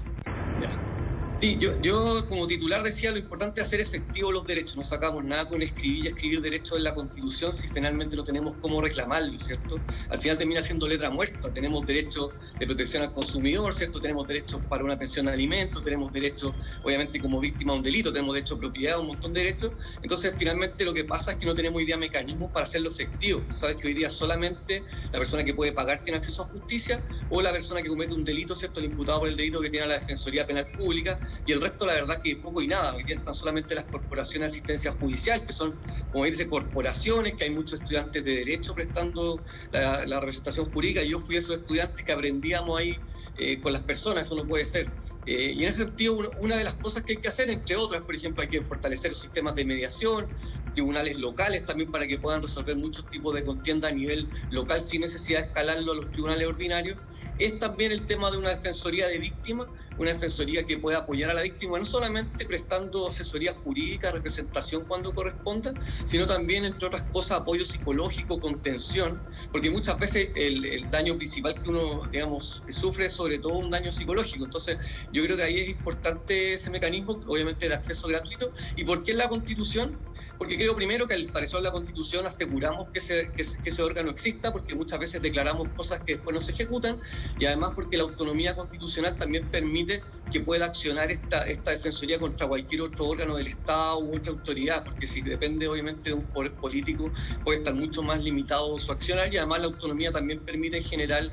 Sí, 1.38 1.59
yo, 1.59 1.78
yo 1.83 2.25
como 2.31 2.47
titular 2.47 2.83
decía 2.83 3.11
lo 3.11 3.19
importante 3.19 3.61
es 3.61 3.66
hacer 3.66 3.81
efectivos 3.81 4.33
los 4.33 4.47
derechos. 4.47 4.75
No 4.75 4.83
sacamos 4.83 5.23
nada 5.23 5.47
con 5.47 5.61
escribir 5.61 6.07
y 6.07 6.09
escribir 6.09 6.40
derechos 6.40 6.78
en 6.78 6.85
la 6.85 6.95
Constitución 6.95 7.52
si 7.52 7.69
finalmente 7.69 8.16
no 8.16 8.25
tenemos 8.25 8.55
cómo 8.62 8.81
reclamarlo, 8.81 9.38
¿cierto? 9.38 9.78
Al 10.09 10.19
final 10.19 10.38
termina 10.38 10.62
siendo 10.62 10.88
letra 10.88 11.11
muerta. 11.11 11.50
Tenemos 11.50 11.87
derechos 11.87 12.31
de 12.59 12.64
protección 12.64 13.02
al 13.02 13.12
consumidor, 13.12 13.75
¿cierto? 13.75 14.00
Tenemos 14.00 14.26
derechos 14.26 14.62
para 14.66 14.83
una 14.83 14.99
pensión 14.99 15.26
de 15.26 15.33
alimentos, 15.33 15.83
tenemos 15.85 16.11
derechos, 16.11 16.55
obviamente, 16.83 17.21
como 17.21 17.38
víctima 17.38 17.75
de 17.75 17.78
un 17.81 17.85
delito, 17.85 18.11
tenemos 18.11 18.35
derecho 18.35 18.55
a 18.55 18.59
propiedad, 18.59 18.99
un 18.99 19.09
montón 19.09 19.35
de 19.35 19.40
derechos. 19.40 19.73
Entonces, 20.02 20.33
finalmente 20.38 20.87
lo 20.87 20.95
que 20.95 21.05
pasa 21.05 21.33
es 21.33 21.37
que 21.37 21.45
no 21.45 21.55
tenemos 21.55 21.83
idea 21.83 21.97
de 21.97 22.00
mecanismos 22.00 22.50
para 22.50 22.64
hacerlo 22.64 22.88
efectivo. 22.88 23.43
Sabes 23.55 23.76
que 23.76 23.88
hoy 23.88 23.93
día 23.93 24.09
solamente 24.09 24.85
la 25.12 25.19
persona 25.19 25.45
que 25.45 25.52
puede 25.52 25.73
pagar 25.73 26.02
tiene 26.02 26.16
acceso 26.16 26.45
a 26.45 26.47
justicia 26.47 27.02
o 27.28 27.43
la 27.43 27.52
persona 27.52 27.83
que 27.83 27.88
comete 27.90 28.14
un 28.14 28.25
delito, 28.25 28.55
¿cierto? 28.55 28.81
El 28.81 28.87
imputado 28.87 29.19
por 29.19 29.28
el 29.28 29.37
delito 29.37 29.61
que 29.61 29.69
tiene 29.69 29.87
la 29.87 29.99
Defensoría 29.99 30.47
Penal 30.47 30.66
Pública 30.75 31.21
y 31.45 31.52
el 31.52 31.61
resto 31.61 31.87
la 31.87 31.95
verdad 31.95 32.21
que 32.23 32.37
poco 32.37 32.62
y 32.62 32.68
nada. 32.68 32.95
Hoy 32.95 33.04
día 33.04 33.16
están 33.16 33.35
solamente 33.35 33.75
las 33.75 33.87
corporaciones 33.87 34.52
de 34.52 34.59
asistencia 34.59 34.92
judicial, 34.92 35.45
que 35.47 35.52
son, 35.52 35.80
como 36.11 36.25
dice, 36.25 36.49
corporaciones, 36.49 37.37
que 37.37 37.45
hay 37.45 37.50
muchos 37.50 37.80
estudiantes 37.80 38.25
de 38.25 38.37
derecho 38.37 38.75
prestando 38.75 39.45
la, 39.71 40.04
representación 40.21 40.71
jurídica. 40.71 41.02
Yo 41.02 41.18
fui 41.18 41.37
esos 41.37 41.59
estudiantes 41.59 42.04
que 42.04 42.12
aprendíamos 42.12 42.78
ahí 42.78 43.04
eh, 43.37 43.61
con 43.61 43.73
las 43.73 43.83
personas, 43.83 44.26
eso 44.26 44.35
no 44.35 44.47
puede 44.47 44.64
ser. 44.64 44.97
Eh, 45.26 45.52
y 45.56 45.64
en 45.64 45.68
ese 45.68 45.85
sentido, 45.85 46.16
una 46.38 46.56
de 46.56 46.64
las 46.64 46.75
cosas 46.75 47.02
que 47.02 47.14
hay 47.14 47.21
que 47.21 47.28
hacer, 47.28 47.50
entre 47.50 47.75
otras, 47.75 48.02
por 48.02 48.14
ejemplo, 48.14 48.42
hay 48.42 48.49
que 48.49 48.62
fortalecer 48.62 49.11
los 49.11 49.21
sistemas 49.21 49.56
de 49.56 49.64
mediación, 49.64 50.30
tribunales 50.71 51.18
locales 51.18 51.64
también 51.64 51.90
para 51.90 52.06
que 52.06 52.18
puedan 52.18 52.42
resolver 52.42 52.76
muchos 52.76 53.09
tipos 53.09 53.35
de 53.35 53.45
contienda 53.45 53.88
a 53.88 53.92
nivel 53.92 54.33
local 54.50 54.80
sin 54.83 55.00
necesidad 55.00 55.40
de 55.40 55.47
escalarlo 55.47 55.92
a 55.92 55.95
los 55.97 56.11
tribunales 56.12 56.47
ordinarios 56.47 56.99
es 57.38 57.59
también 57.59 57.93
el 57.93 58.07
tema 58.07 58.31
de 58.31 58.38
una 58.38 58.50
defensoría 58.50 59.09
de 59.09 59.19
víctimas, 59.19 59.69
una 59.99 60.12
defensoría 60.12 60.64
que 60.64 60.78
pueda 60.78 60.99
apoyar 60.99 61.31
a 61.31 61.35
la 61.35 61.43
víctima, 61.43 61.78
no 61.78 61.85
solamente 61.85 62.45
prestando 62.47 63.09
asesoría 63.09 63.52
jurídica, 63.55 64.11
representación 64.11 64.85
cuando 64.85 65.14
corresponda, 65.14 65.73
sino 66.05 66.26
también, 66.26 66.64
entre 66.64 66.87
otras 66.87 67.02
cosas, 67.12 67.40
apoyo 67.40 67.64
psicológico, 67.64 68.38
contención, 68.40 69.21
porque 69.52 69.71
muchas 69.71 69.99
veces 69.99 70.31
el, 70.35 70.88
daño 70.90 71.16
principal 71.16 71.55
que 71.61 71.69
uno, 71.69 72.02
digamos, 72.11 72.62
sufre 72.69 73.07
es 73.07 73.12
sobre 73.12 73.38
todo 73.38 73.55
un 73.55 73.71
daño 73.71 73.90
psicológico. 73.90 74.45
Entonces, 74.45 74.78
yo 75.12 75.23
creo 75.25 75.37
que 75.37 75.43
ahí 75.43 75.61
es 75.61 75.69
importante 75.69 76.55
ese 76.55 76.71
mecanismo, 76.71 77.21
obviamente, 77.26 77.69
de 77.69 77.75
acceso 77.75 78.09
gratuito. 78.09 78.52
¿Y 78.76 78.85
por 78.85 79.02
qué 79.02 79.14
la 79.14 79.28
Constitución? 79.28 79.99
Porque 80.38 80.57
creo 80.57 80.75
primero 80.75 81.07
que 81.07 81.14
al 81.14 81.23
establecer 81.23 81.61
la 81.62 81.71
Constitución 81.71 82.26
aseguramos 82.26 82.90
que 82.93 82.99
ese, 82.99 83.33
que, 83.35 83.43
ese 83.43 83.83
órgano 83.83 84.11
exista, 84.11 84.52
porque 84.52 84.75
muchas 84.75 84.99
veces 84.99 85.23
declaramos 85.23 85.69
cosas 85.75 86.00
que 86.05 86.14
después 86.14 86.35
no 86.35 86.40
se 86.40 86.52
ejecutan, 86.52 87.00
y 87.38 87.47
además 87.47 87.73
porque 87.75 87.97
la 87.97 88.05
autonomía 88.05 88.55
constitucional 88.55 89.16
también 89.16 89.49
permite 89.50 90.02
que 90.31 90.40
pueda 90.40 90.66
accionar 90.66 91.11
esta, 91.11 91.43
esta 91.43 91.71
defensoría 91.71 92.19
contra 92.19 92.47
cualquier 92.47 92.83
otro 92.83 93.07
órgano 93.07 93.37
del 93.37 93.47
Estado 93.47 94.00
u 94.00 94.16
otra 94.16 94.33
autoridad, 94.33 94.85
porque 94.85 95.07
si 95.07 95.23
depende 95.23 95.69
obviamente 95.69 96.11
de 96.11 96.14
un 96.14 96.26
poder 96.26 96.55
político 96.55 97.12
puede 97.43 97.59
estar 97.59 97.75
mucho 97.75 98.02
más 98.02 98.21
limitado 98.23 98.78
su 98.78 98.93
accionar, 98.93 99.33
y 99.33 99.38
además 99.38 99.61
la 99.61 99.66
autonomía 99.66 100.11
también 100.11 100.45
permite 100.45 100.83
generar 100.83 101.25
eh, 101.25 101.31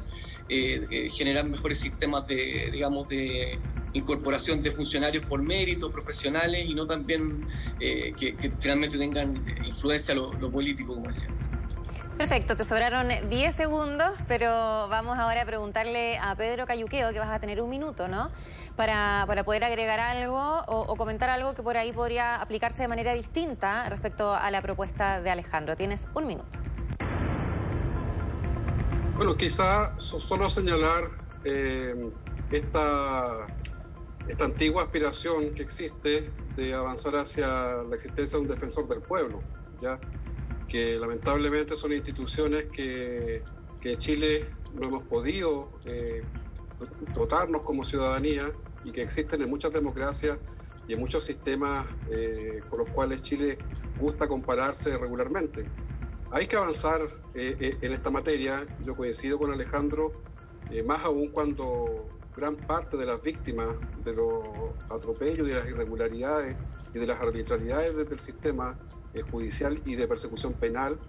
eh, 0.50 1.10
generar 1.10 1.46
mejores 1.46 1.80
sistemas 1.80 2.28
de, 2.28 2.70
digamos, 2.72 3.10
de 3.10 3.60
incorporación 3.94 4.62
de 4.62 4.72
funcionarios 4.72 5.26
por 5.26 5.42
mérito, 5.42 5.92
profesionales 5.92 6.66
y 6.68 6.74
no 6.74 6.86
también 6.86 7.48
eh, 7.80 8.14
que, 8.18 8.52
finalmente 8.60 8.98
tengan 8.98 9.44
influencia 9.66 10.14
lo, 10.14 10.32
político, 10.52 10.96
como 10.96 11.08
decía. 11.08 11.30
Perfecto, 12.18 12.56
te 12.56 12.64
sobraron 12.64 13.08
10 13.30 13.56
segundos, 13.56 14.12
pero 14.28 14.50
vamos 14.88 15.18
ahora 15.18 15.42
a 15.42 15.46
preguntarle 15.46 16.18
a 16.18 16.36
Pedro 16.36 16.68
Cayuqueo, 16.68 17.12
que 17.12 17.20
vas 17.20 17.30
a 17.30 17.40
tener 17.40 17.62
un 17.62 17.70
minuto, 17.70 18.08
¿no? 18.08 18.30
Para, 18.76 19.24
para 19.28 19.44
poder 19.44 19.64
agregar 19.64 20.00
algo 20.00 20.40
o, 20.68 20.82
o, 20.82 20.96
comentar 20.96 21.30
algo 21.30 21.54
que 21.54 21.64
por 21.64 21.78
ahí 21.78 21.92
podría 21.92 22.42
aplicarse 22.42 22.84
de 22.84 22.88
manera 22.88 23.14
distinta 23.14 23.88
respecto 23.90 24.34
a 24.34 24.50
la 24.52 24.62
propuesta 24.62 25.22
de 25.22 25.30
Alejandro. 25.32 25.76
Tienes 25.76 26.08
un 26.14 26.28
minuto. 26.28 26.60
Bueno, 29.16 29.38
quizá 29.38 29.94
solo 30.00 30.50
señalar 30.50 31.04
eh, 31.44 31.94
esta, 32.50 33.48
esta 34.28 34.46
antigua 34.46 34.82
aspiración 34.84 35.54
que 35.54 35.62
existe 35.62 36.34
de 36.56 36.74
avanzar 36.74 37.16
hacia 37.18 37.84
la 37.84 37.96
existencia 37.96 38.38
de 38.38 38.42
un 38.42 38.48
defensor 38.48 38.88
del 38.88 39.04
pueblo, 39.04 39.44
ya 39.78 40.00
que 40.68 40.98
lamentablemente 40.98 41.76
son 41.76 41.94
instituciones 41.94 42.68
que, 42.74 43.44
que 43.80 43.98
Chile 43.98 44.56
no 44.74 44.88
hemos 44.88 45.04
podido 45.04 45.80
eh, 45.86 46.26
dotarnos 47.14 47.62
como 47.62 47.86
ciudadanía 47.86 48.52
y 48.84 48.92
que 48.92 49.04
existen 49.04 49.44
en 49.44 49.50
muchas 49.50 49.72
democracias 49.72 50.40
y 50.88 50.94
en 50.94 51.00
muchos 51.00 51.24
sistemas 51.24 51.86
eh, 52.12 52.62
con 52.68 52.80
los 52.80 52.90
cuales 52.90 53.22
Chile 53.22 53.60
gusta 53.96 54.28
compararse 54.28 54.98
regularmente. 54.98 55.70
Hay 56.34 56.48
que 56.48 56.56
avanzar 56.56 57.00
eh, 57.36 57.56
eh, 57.60 57.78
en 57.84 57.94
esta 57.94 58.10
materia, 58.10 58.68
yo 58.80 58.96
coincido 58.96 59.38
con 59.38 59.54
Alejandro, 59.54 60.14
eh, 60.72 60.82
más 60.82 61.06
aún 61.06 61.28
cuando 61.28 62.10
gran 62.36 62.56
parte 62.56 62.98
de 62.98 63.06
las 63.06 63.22
víctimas 63.22 63.68
de 64.04 64.16
los 64.16 64.42
atropellos 64.90 65.46
de 65.48 65.54
las 65.54 65.70
irregularidades 65.70 66.58
y 66.92 66.98
de 66.98 67.06
las 67.06 67.22
arbitrariedades 67.22 67.96
desde 67.96 68.14
el 68.14 68.20
sistema 68.20 68.76
judicial 69.30 69.80
y 69.86 69.94
de 69.94 70.08
persecución 70.08 70.56
penal 70.56 71.00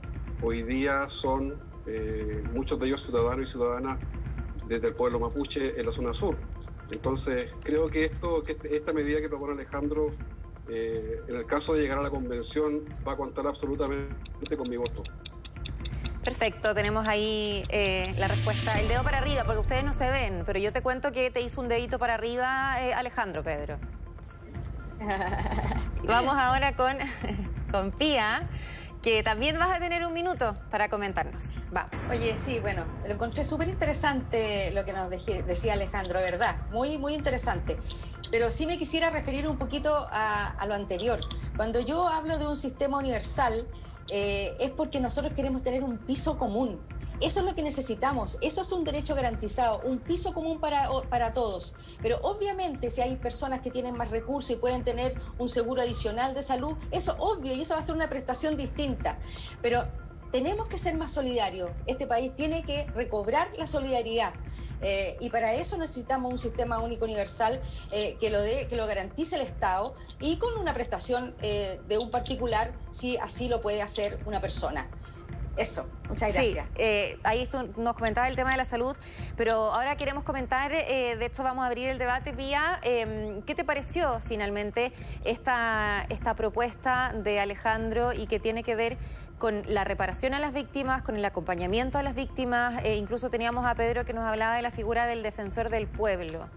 hoy 0.42 0.62
día 0.62 1.08
son 1.08 1.58
muchos 2.52 2.78
de 2.78 2.88
ellos 2.88 3.00
ciudadanos 3.00 3.48
y 3.48 3.50
ciudadanas 3.50 4.00
desde 4.68 4.88
el 4.88 4.94
pueblo 4.94 5.20
mapuche 5.20 5.80
en 5.80 5.86
la 5.86 5.92
zona 5.92 6.12
sur. 6.12 6.36
Entonces, 6.90 7.50
creo 7.62 7.88
que, 7.88 8.04
esto, 8.04 8.44
que 8.44 8.52
este, 8.52 8.76
esta 8.76 8.92
medida 8.92 9.22
que 9.22 9.30
propone 9.30 9.54
Alejandro 9.54 10.14
eh, 10.68 11.20
en 11.28 11.36
el 11.36 11.46
caso 11.46 11.74
de 11.74 11.82
llegar 11.82 11.98
a 11.98 12.02
la 12.02 12.10
convención, 12.10 12.84
va 13.06 13.12
a 13.12 13.16
contar 13.16 13.46
absolutamente 13.46 14.56
con 14.56 14.68
mi 14.68 14.76
voto. 14.76 15.02
Perfecto, 16.24 16.72
tenemos 16.74 17.06
ahí 17.06 17.62
eh, 17.68 18.14
la 18.16 18.28
respuesta. 18.28 18.80
El 18.80 18.88
dedo 18.88 19.02
para 19.02 19.18
arriba, 19.18 19.44
porque 19.44 19.60
ustedes 19.60 19.84
no 19.84 19.92
se 19.92 20.10
ven, 20.10 20.44
pero 20.46 20.58
yo 20.58 20.72
te 20.72 20.80
cuento 20.80 21.12
que 21.12 21.30
te 21.30 21.42
hizo 21.42 21.60
un 21.60 21.68
dedito 21.68 21.98
para 21.98 22.14
arriba 22.14 22.82
eh, 22.82 22.94
Alejandro, 22.94 23.44
Pedro. 23.44 23.78
Vamos 26.04 26.34
ahora 26.34 26.74
con, 26.74 26.96
con 27.70 27.90
Pía 27.92 28.48
que 29.04 29.22
también 29.22 29.58
vas 29.58 29.70
a 29.70 29.78
tener 29.78 30.02
un 30.06 30.14
minuto 30.14 30.56
para 30.70 30.88
comentarnos. 30.88 31.44
Vamos. 31.70 31.94
Oye, 32.10 32.38
sí, 32.38 32.58
bueno, 32.58 32.84
lo 33.06 33.12
encontré 33.12 33.44
súper 33.44 33.68
interesante 33.68 34.70
lo 34.70 34.86
que 34.86 34.94
nos 34.94 35.10
decía 35.10 35.74
Alejandro, 35.74 36.20
¿verdad? 36.20 36.56
Muy, 36.70 36.96
muy 36.96 37.12
interesante. 37.12 37.76
Pero 38.34 38.50
sí 38.50 38.66
me 38.66 38.78
quisiera 38.78 39.10
referir 39.10 39.46
un 39.46 39.58
poquito 39.58 40.08
a, 40.10 40.66
lo 40.66 40.74
anterior. 40.74 41.20
Cuando 41.56 41.78
yo 41.78 42.08
hablo 42.08 42.36
de 42.36 42.48
un 42.48 42.56
sistema 42.56 42.98
universal, 42.98 43.68
eh, 44.10 44.56
es 44.58 44.72
porque 44.72 44.98
nosotros 44.98 45.34
queremos 45.34 45.62
tener 45.62 45.84
un 45.84 45.98
piso 45.98 46.36
común. 46.36 46.80
Eso 47.20 47.38
es 47.38 47.46
lo 47.46 47.54
que 47.54 47.62
necesitamos, 47.62 48.36
eso 48.42 48.62
es 48.62 48.72
un 48.72 48.82
derecho 48.82 49.14
garantizado, 49.14 49.82
un 49.84 50.00
piso 50.00 50.34
común 50.34 50.58
para, 50.58 50.88
para 51.08 51.32
todos. 51.32 51.76
Pero 52.02 52.18
obviamente 52.22 52.90
si 52.90 53.02
hay 53.02 53.14
personas 53.14 53.60
que 53.60 53.70
tienen 53.70 53.96
más 53.96 54.10
recursos 54.10 54.50
y 54.50 54.56
pueden 54.56 54.82
tener 54.82 55.14
un 55.38 55.48
seguro 55.48 55.82
adicional 55.82 56.34
de 56.34 56.42
salud, 56.42 56.76
eso 56.90 57.14
obvio 57.20 57.54
y 57.54 57.60
eso 57.60 57.74
va 57.74 57.80
a 57.80 57.84
ser 57.84 57.94
una 57.94 58.08
prestación 58.08 58.56
distinta. 58.56 59.16
Pero 59.62 59.86
tenemos 60.34 60.68
que 60.68 60.78
ser 60.78 60.96
más 60.96 61.12
solidarios, 61.12 61.70
este 61.86 62.08
país 62.08 62.34
tiene 62.34 62.64
que 62.64 62.86
recobrar 62.86 63.52
la 63.56 63.68
solidaridad. 63.68 64.32
Eh, 64.80 65.16
y 65.20 65.30
para 65.30 65.54
eso 65.54 65.78
necesitamos 65.78 66.32
un 66.32 66.40
sistema 66.40 66.80
único 66.80 67.04
universal 67.04 67.62
eh, 67.92 68.16
que, 68.18 68.30
lo 68.30 68.40
de, 68.40 68.66
que 68.66 68.74
lo 68.74 68.84
garantice 68.88 69.36
el 69.36 69.42
Estado 69.42 69.94
y 70.18 70.38
con 70.38 70.58
una 70.58 70.74
prestación 70.74 71.36
eh, 71.40 71.80
de 71.86 71.98
un 71.98 72.10
particular 72.10 72.72
si 72.90 73.16
así 73.16 73.46
lo 73.46 73.60
puede 73.60 73.80
hacer 73.80 74.18
una 74.26 74.40
persona. 74.40 74.88
Eso, 75.56 75.88
muchas 76.08 76.34
gracias. 76.34 76.66
Sí, 76.76 77.16
ahí 77.22 77.48
nos 77.76 77.94
comentaba 77.94 78.26
el 78.26 78.34
tema 78.34 78.50
de 78.50 78.56
la 78.56 78.64
salud, 78.64 78.96
pero 79.36 79.54
ahora 79.54 79.96
queremos 79.96 80.24
comentar, 80.24 80.72
de 80.72 81.24
hecho 81.24 81.44
vamos 81.44 81.62
a 81.62 81.68
abrir 81.68 81.90
el 81.90 81.98
debate 81.98 82.32
vía, 82.32 82.80
em, 82.82 83.40
¿qué 83.42 83.54
te 83.54 83.62
pareció 83.62 84.20
finalmente 84.26 84.92
esta, 85.24 86.06
esta 86.08 86.34
propuesta 86.34 87.14
de 87.14 87.38
Alejandro 87.38 88.12
y 88.12 88.26
que 88.26 88.40
tiene 88.40 88.64
que 88.64 88.74
ver 88.74 88.98
con 89.38 89.62
la 89.66 89.84
reparación 89.84 90.34
a 90.34 90.38
las 90.38 90.52
víctimas, 90.52 91.02
con 91.02 91.16
el 91.16 91.24
acompañamiento 91.24 91.98
a 91.98 92.02
las 92.02 92.14
víctimas. 92.14 92.82
e 92.84 92.96
incluso 92.96 93.30
teníamos 93.30 93.66
a 93.66 93.74
Pedro 93.74 94.04
que 94.04 94.12
nos 94.12 94.24
hablaba 94.24 94.56
de 94.56 94.62
la 94.62 94.70
figura 94.70 95.06
del 95.06 95.22
defensor 95.22 95.70
del 95.70 95.86
pueblo. 95.86 96.48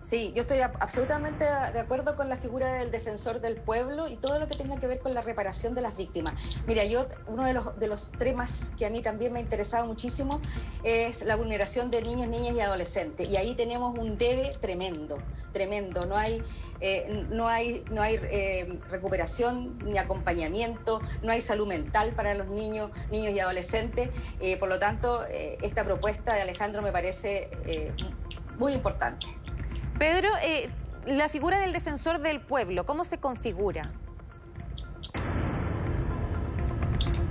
Sí, 0.00 0.32
yo 0.34 0.42
estoy 0.42 0.60
absolutamente 0.60 1.44
de 1.44 1.78
acuerdo 1.78 2.16
con 2.16 2.30
la 2.30 2.36
figura 2.36 2.72
del 2.72 2.90
defensor 2.90 3.42
del 3.42 3.56
pueblo 3.56 4.08
y 4.08 4.16
todo 4.16 4.38
lo 4.38 4.48
que 4.48 4.56
tenga 4.56 4.80
que 4.80 4.86
ver 4.86 4.98
con 4.98 5.12
la 5.12 5.20
reparación 5.20 5.74
de 5.74 5.82
las 5.82 5.94
víctimas. 5.94 6.34
Mira, 6.66 6.84
yo 6.84 7.06
uno 7.26 7.44
de 7.44 7.52
los, 7.52 7.78
de 7.78 7.86
los 7.86 8.10
temas 8.12 8.72
que 8.78 8.86
a 8.86 8.90
mí 8.90 9.02
también 9.02 9.30
me 9.34 9.40
interesaba 9.40 9.84
muchísimo 9.84 10.40
es 10.84 11.22
la 11.22 11.36
vulneración 11.36 11.90
de 11.90 12.00
niños, 12.00 12.28
niñas 12.28 12.56
y 12.56 12.60
adolescentes. 12.60 13.28
Y 13.28 13.36
ahí 13.36 13.54
tenemos 13.54 13.96
un 13.98 14.16
debe 14.16 14.56
tremendo, 14.58 15.18
tremendo. 15.52 16.06
No 16.06 16.16
hay, 16.16 16.42
eh, 16.80 17.26
no 17.28 17.48
hay, 17.48 17.84
no 17.90 18.00
hay 18.00 18.18
eh, 18.22 18.80
recuperación 18.88 19.76
ni 19.84 19.98
acompañamiento, 19.98 21.02
no 21.22 21.30
hay 21.30 21.42
salud 21.42 21.66
mental 21.66 22.14
para 22.14 22.32
los 22.32 22.48
niños, 22.48 22.90
niños 23.10 23.34
y 23.34 23.40
adolescentes. 23.40 24.08
Eh, 24.40 24.56
por 24.56 24.70
lo 24.70 24.78
tanto, 24.78 25.26
esta 25.28 25.84
propuesta 25.84 26.32
de 26.32 26.40
Alejandro 26.40 26.80
me 26.80 26.90
parece 26.90 27.50
muy 28.56 28.72
importante. 28.72 29.26
Pedro, 30.00 30.30
eh, 30.42 30.70
la 31.08 31.28
figura 31.28 31.60
del 31.60 31.74
defensor 31.74 32.22
del 32.22 32.40
pueblo, 32.40 32.86
¿cómo 32.86 33.04
se 33.04 33.20
configura? 33.20 33.92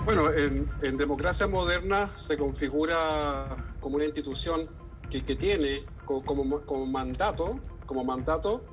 Bueno, 0.06 0.32
en, 0.32 0.96
democracia 0.96 1.48
moderna 1.48 2.08
se 2.10 2.38
configura 2.38 3.58
como 3.80 3.96
una 3.96 4.06
institución 4.06 4.70
que, 5.10 5.22
tiene 5.22 5.82
como, 6.06 6.86
mandato, 6.86 7.60
como 7.88 8.04
mandato 8.04 8.64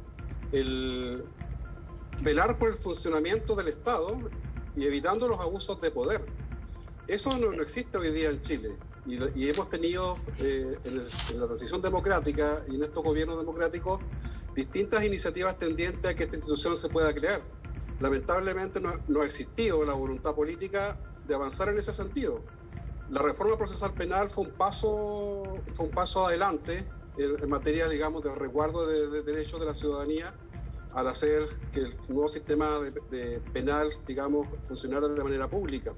el 0.53 1.25
velar 2.21 2.59
por 2.59 2.69
el 2.69 2.77
funcionamiento 2.77 3.55
del 3.55 3.69
Estado 3.69 4.21
y 4.75 4.85
evitando 4.85 5.27
los 5.27 5.41
abusos 5.41 5.81
de 5.81 5.91
poder. 5.91 6.21
Eso 7.09 7.39
no 7.39 7.51
existe 7.63 7.97
hoy 7.97 8.11
día 8.11 8.29
en 8.29 8.43
Chile 8.43 8.77
y, 9.07 9.49
hemos 9.49 9.69
tenido 9.69 10.19
eh, 10.39 10.77
en, 10.85 11.39
la 11.39 11.47
transición 11.47 11.81
democrática 11.81 12.63
y 12.67 12.75
en 12.75 12.83
estos 12.83 13.05
gobiernos 13.05 13.39
democráticos 13.39 14.01
distintas 14.55 15.05
iniciativas 15.05 15.57
tendientes 15.59 16.11
a 16.11 16.15
que 16.15 16.25
esta 16.25 16.37
institución 16.37 16.77
se 16.77 16.89
pueda 16.89 17.15
crear. 17.15 17.41
Lamentablemente 18.01 18.81
no, 18.81 19.21
ha 19.21 19.25
existido 19.25 19.85
la 19.85 19.95
voluntad 19.95 20.35
política 20.35 20.99
de 21.27 21.35
avanzar 21.35 21.69
en 21.69 21.79
ese 21.79 21.93
sentido. 21.93 22.43
La 23.11 23.23
reforma 23.23 23.57
procesal 23.57 23.95
penal 23.95 24.29
fue 24.29 24.45
un 24.45 24.51
paso, 24.51 25.63
fue 25.75 25.87
un 25.87 25.93
paso 25.93 26.27
adelante 26.27 26.85
en, 27.17 27.49
materia, 27.49 27.89
digamos, 27.89 28.23
del 28.23 28.35
resguardo 28.35 28.87
de, 28.87 29.23
derechos 29.23 29.61
de 29.61 29.67
la 29.67 29.75
ciudadanía 29.75 30.35
al 30.95 31.09
hacer 31.09 31.47
que 31.73 31.81
el 31.81 31.97
nuevo 32.09 32.29
sistema 32.29 32.79
de 33.11 33.41
penal, 33.53 33.91
digamos, 34.07 34.49
funcionara 34.63 35.09
de 35.09 35.23
manera 35.23 35.49
pública 35.49 35.95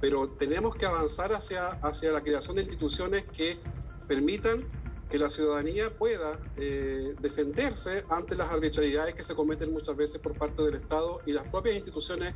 pero 0.00 0.28
tenemos 0.30 0.76
que 0.76 0.86
avanzar 0.86 1.32
hacia, 1.32 1.68
hacia 1.82 2.12
la 2.12 2.22
creación 2.22 2.56
de 2.56 2.62
instituciones 2.62 3.24
que 3.24 3.58
permitan 4.06 4.64
que 5.10 5.18
la 5.18 5.30
ciudadanía 5.30 5.90
pueda 5.96 6.38
eh, 6.56 7.14
defenderse 7.20 8.04
ante 8.10 8.36
las 8.36 8.52
arbitrariedades 8.52 9.14
que 9.14 9.22
se 9.22 9.34
cometen 9.34 9.72
muchas 9.72 9.96
veces 9.96 10.20
por 10.20 10.36
parte 10.36 10.62
del 10.62 10.74
Estado 10.74 11.20
y 11.24 11.32
las 11.32 11.48
propias 11.48 11.76
instituciones 11.76 12.34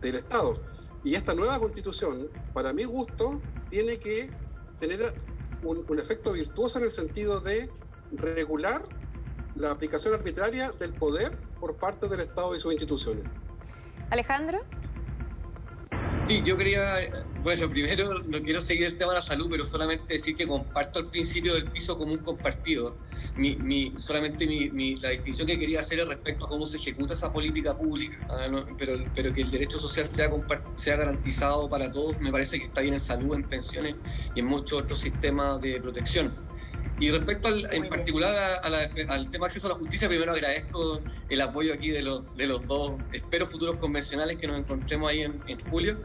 del 0.00 0.16
Estado. 0.16 0.60
Y 1.04 1.14
esta 1.14 1.34
nueva 1.34 1.58
constitución, 1.58 2.28
para 2.52 2.72
mi 2.72 2.84
gusto, 2.84 3.40
tiene 3.68 3.98
que 3.98 4.30
tener 4.80 5.14
un, 5.62 5.84
un 5.88 5.98
efecto 5.98 6.32
virtuoso 6.32 6.78
en 6.78 6.84
el 6.86 6.90
sentido 6.90 7.40
de 7.40 7.70
regular 8.12 8.84
la 9.54 9.70
aplicación 9.70 10.14
arbitraria 10.14 10.72
del 10.72 10.92
poder 10.92 11.38
por 11.60 11.76
parte 11.76 12.08
del 12.08 12.20
Estado 12.20 12.54
y 12.54 12.60
sus 12.60 12.72
instituciones. 12.72 13.24
Alejandro. 14.10 14.64
Sí, 16.30 16.44
yo 16.44 16.56
quería, 16.56 17.10
bueno, 17.42 17.68
primero 17.68 18.22
no 18.22 18.40
quiero 18.40 18.60
seguir 18.60 18.86
el 18.86 18.96
tema 18.96 19.10
de 19.10 19.16
la 19.16 19.20
salud, 19.20 19.48
pero 19.50 19.64
solamente 19.64 20.14
decir 20.14 20.36
que 20.36 20.46
comparto 20.46 21.00
el 21.00 21.08
principio 21.08 21.54
del 21.54 21.66
piso 21.72 21.98
común 21.98 22.18
compartido. 22.18 22.96
Mi, 23.34 23.96
solamente 23.98 24.46
mi, 24.46 24.94
la 24.98 25.08
distinción 25.10 25.48
que 25.48 25.58
quería 25.58 25.80
hacer 25.80 25.98
es 25.98 26.06
respecto 26.06 26.46
a 26.46 26.48
cómo 26.48 26.68
se 26.68 26.76
ejecuta 26.76 27.14
esa 27.14 27.32
política 27.32 27.76
pública, 27.76 28.16
ah, 28.28 28.64
pero, 28.78 28.92
pero 29.12 29.34
que 29.34 29.40
el 29.40 29.50
derecho 29.50 29.80
social 29.80 30.06
sea, 30.06 30.30
sea 30.76 30.96
garantizado 30.96 31.68
para 31.68 31.90
todos, 31.90 32.20
me 32.20 32.30
parece 32.30 32.60
que 32.60 32.66
está 32.66 32.80
bien 32.80 32.94
en 32.94 33.00
salud, 33.00 33.34
en 33.34 33.48
pensiones 33.48 33.96
y 34.32 34.38
en 34.38 34.46
muchos 34.46 34.82
otros 34.82 35.00
sistemas 35.00 35.60
de 35.60 35.80
protección. 35.80 36.32
Y 37.00 37.10
respecto 37.10 37.48
al, 37.48 37.66
en 37.72 37.88
particular 37.88 38.60
al 38.62 39.30
tema 39.30 39.46
acceso 39.46 39.66
a 39.68 39.70
la 39.70 39.76
justicia, 39.76 40.06
primero 40.06 40.32
agradezco 40.32 41.00
el 41.30 41.40
apoyo 41.40 41.72
aquí 41.72 41.90
de 41.90 42.02
los, 42.02 42.36
de 42.36 42.46
los 42.46 42.66
dos, 42.66 42.92
espero 43.12 43.46
futuros 43.46 43.78
convencionales 43.78 44.38
que 44.38 44.46
nos 44.46 44.58
encontremos 44.58 45.10
ahí 45.10 45.22
en, 45.22 45.58
julio. 45.70 45.98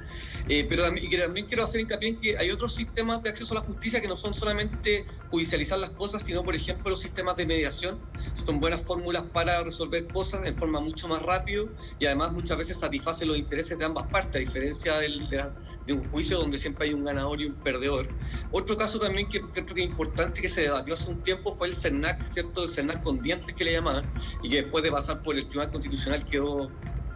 Eh, 0.47 0.65
pero 0.69 0.83
también, 0.83 1.11
y 1.11 1.17
también 1.17 1.47
quiero 1.47 1.65
hacer 1.65 1.81
hincapié 1.81 2.09
en 2.09 2.17
que 2.17 2.37
hay 2.37 2.49
otros 2.49 2.75
sistemas 2.75 3.21
de 3.23 3.29
acceso 3.29 3.53
a 3.53 3.55
la 3.55 3.61
justicia 3.61 3.99
que 3.99 4.07
no 4.07 4.15
son 4.15 4.33
solamente 4.33 5.05
judicializar 5.31 5.79
las 5.79 5.89
cosas, 5.91 6.23
sino, 6.23 6.43
por 6.43 6.55
ejemplo, 6.55 6.89
los 6.91 7.01
sistemas 7.01 7.35
de 7.35 7.45
mediación. 7.45 7.99
Son 8.45 8.61
buenas 8.61 8.81
fórmulas 8.81 9.23
para 9.33 9.63
resolver 9.63 10.07
cosas 10.07 10.45
en 10.45 10.55
forma 10.55 10.79
mucho 10.79 11.09
más 11.09 11.21
rápido 11.21 11.67
y 11.99 12.05
además 12.05 12.31
muchas 12.31 12.57
veces 12.57 12.77
satisface 12.77 13.25
los 13.25 13.37
intereses 13.37 13.77
de 13.77 13.83
ambas 13.83 14.07
partes, 14.07 14.35
a 14.35 14.39
diferencia 14.39 14.99
del, 14.99 15.29
de, 15.29 15.43
de, 15.87 15.93
un 15.93 16.07
juicio 16.09 16.37
donde 16.37 16.57
siempre 16.57 16.87
hay 16.87 16.93
un 16.93 17.03
ganador 17.03 17.41
y 17.41 17.47
un 17.47 17.55
perdedor. 17.55 18.07
Otro 18.51 18.77
caso 18.77 18.99
también 18.99 19.27
que 19.27 19.41
creo 19.41 19.65
que 19.65 19.81
es 19.81 19.89
importante 19.89 20.41
que 20.41 20.49
se 20.49 20.61
debate 20.61 20.84
hace 20.93 21.09
un 21.09 21.21
tiempo 21.23 21.55
fue 21.55 21.67
el 21.67 21.75
CERNAC, 21.75 22.25
¿cierto? 22.27 22.63
El 22.63 22.69
CERNAC 22.69 23.03
con 23.03 23.19
dientes 23.19 23.55
que 23.55 23.63
le 23.63 23.73
llamaban, 23.73 24.05
y 24.43 24.49
que 24.49 24.63
después 24.63 24.83
de 24.83 24.91
pasar 24.91 25.21
por 25.21 25.35
el 25.35 25.47
Tribunal 25.47 25.71
Constitucional 25.71 26.25
quedó 26.25 26.71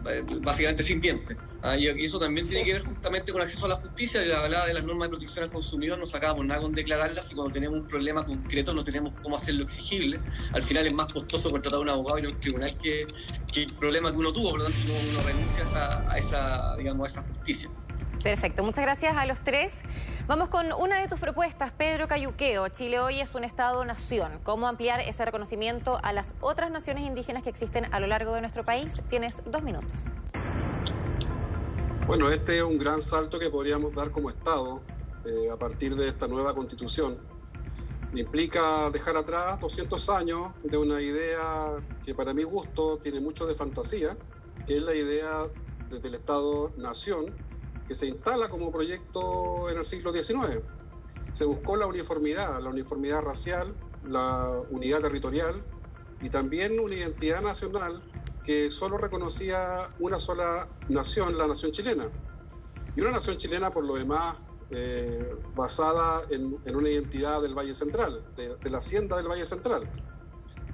eh, 0.08 0.24
básicamente 0.40 0.82
sin 0.82 1.00
dientes. 1.00 1.36
Ah, 1.62 1.76
y 1.76 1.86
eso 1.86 2.18
también 2.18 2.48
tiene 2.48 2.64
que 2.64 2.72
ver 2.72 2.84
justamente 2.84 3.32
con 3.32 3.42
acceso 3.42 3.66
a 3.66 3.70
la 3.70 3.76
justicia. 3.76 4.24
La 4.24 4.40
hablaba 4.40 4.66
de 4.66 4.74
las 4.74 4.84
normas 4.84 5.06
de 5.06 5.10
protección 5.10 5.44
al 5.44 5.50
consumidor, 5.50 5.98
no 5.98 6.06
sacábamos 6.06 6.46
nada 6.46 6.62
con 6.62 6.72
declararlas 6.72 7.30
y 7.30 7.34
cuando 7.34 7.52
tenemos 7.52 7.80
un 7.80 7.86
problema 7.86 8.24
concreto 8.24 8.72
no 8.72 8.82
tenemos 8.82 9.12
cómo 9.22 9.36
hacerlo 9.36 9.64
exigible. 9.64 10.18
Al 10.52 10.62
final 10.62 10.86
es 10.86 10.94
más 10.94 11.12
costoso 11.12 11.50
contratar 11.50 11.78
a 11.78 11.82
un 11.82 11.90
abogado 11.90 12.18
y 12.20 12.24
a 12.24 12.28
un 12.28 12.40
tribunal 12.40 12.74
que, 12.78 13.06
el 13.56 13.66
problema 13.78 14.10
que 14.10 14.16
uno 14.16 14.32
tuvo, 14.32 14.50
por 14.50 14.60
lo 14.60 14.64
tanto 14.64 14.78
uno, 15.10 15.22
renuncia 15.22 15.64
a 16.08 16.18
esa, 16.18 16.76
digamos, 16.76 17.04
a 17.04 17.10
esa 17.10 17.22
justicia. 17.34 17.68
Perfecto, 18.22 18.62
muchas 18.62 18.84
gracias 18.84 19.16
a 19.16 19.24
los 19.24 19.40
tres. 19.40 19.80
Vamos 20.26 20.48
con 20.48 20.74
una 20.74 21.00
de 21.00 21.08
tus 21.08 21.18
propuestas, 21.18 21.72
Pedro 21.72 22.06
Cayuqueo. 22.06 22.68
Chile 22.68 23.00
hoy 23.00 23.18
es 23.18 23.34
un 23.34 23.44
Estado-nación. 23.44 24.40
¿Cómo 24.42 24.68
ampliar 24.68 25.00
ese 25.00 25.24
reconocimiento 25.24 25.98
a 26.02 26.12
las 26.12 26.34
otras 26.40 26.70
naciones 26.70 27.06
indígenas 27.06 27.42
que 27.42 27.48
existen 27.48 27.86
a 27.94 27.98
lo 27.98 28.06
largo 28.06 28.34
de 28.34 28.42
nuestro 28.42 28.62
país? 28.62 29.00
Tienes 29.08 29.40
dos 29.46 29.62
minutos. 29.62 29.98
Bueno, 32.06 32.28
este 32.28 32.58
es 32.58 32.62
un 32.62 32.76
gran 32.76 33.00
salto 33.00 33.38
que 33.38 33.48
podríamos 33.48 33.94
dar 33.94 34.10
como 34.10 34.28
Estado 34.28 34.82
eh, 35.24 35.50
a 35.50 35.56
partir 35.56 35.96
de 35.96 36.08
esta 36.08 36.28
nueva 36.28 36.54
constitución. 36.54 37.18
Implica 38.12 38.90
dejar 38.90 39.16
atrás 39.16 39.58
200 39.60 40.10
años 40.10 40.52
de 40.62 40.76
una 40.76 41.00
idea 41.00 41.82
que 42.04 42.14
para 42.14 42.34
mi 42.34 42.42
gusto 42.42 42.98
tiene 42.98 43.18
mucho 43.18 43.46
de 43.46 43.54
fantasía, 43.54 44.14
que 44.66 44.76
es 44.76 44.82
la 44.82 44.94
idea 44.94 45.46
desde 45.88 46.08
el 46.08 46.16
Estado-nación 46.16 47.34
que 47.90 47.96
se 47.96 48.06
instala 48.06 48.48
como 48.48 48.70
proyecto 48.70 49.68
en 49.68 49.78
el 49.78 49.84
siglo 49.84 50.12
XIX. 50.12 50.60
Se 51.32 51.44
buscó 51.44 51.76
la 51.76 51.88
uniformidad, 51.88 52.60
la 52.62 52.70
uniformidad 52.70 53.20
racial, 53.20 53.74
la 54.06 54.48
unidad 54.70 55.00
territorial 55.00 55.64
y 56.22 56.30
también 56.30 56.78
una 56.78 56.94
identidad 56.94 57.42
nacional 57.42 58.00
que 58.44 58.70
solo 58.70 58.96
reconocía 58.96 59.90
una 59.98 60.20
sola 60.20 60.68
nación, 60.88 61.36
la 61.36 61.48
nación 61.48 61.72
chilena. 61.72 62.08
Y 62.94 63.00
una 63.00 63.10
nación 63.10 63.38
chilena, 63.38 63.72
por 63.72 63.84
lo 63.84 63.96
demás, 63.96 64.36
eh, 64.70 65.34
basada 65.56 66.22
en, 66.30 66.60
una 66.72 66.88
identidad 66.88 67.42
del 67.42 67.58
Valle 67.58 67.74
Central, 67.74 68.24
de, 68.36 68.54
de, 68.54 68.70
la 68.70 68.78
hacienda 68.78 69.16
del 69.16 69.26
Valle 69.26 69.46
Central. 69.46 69.90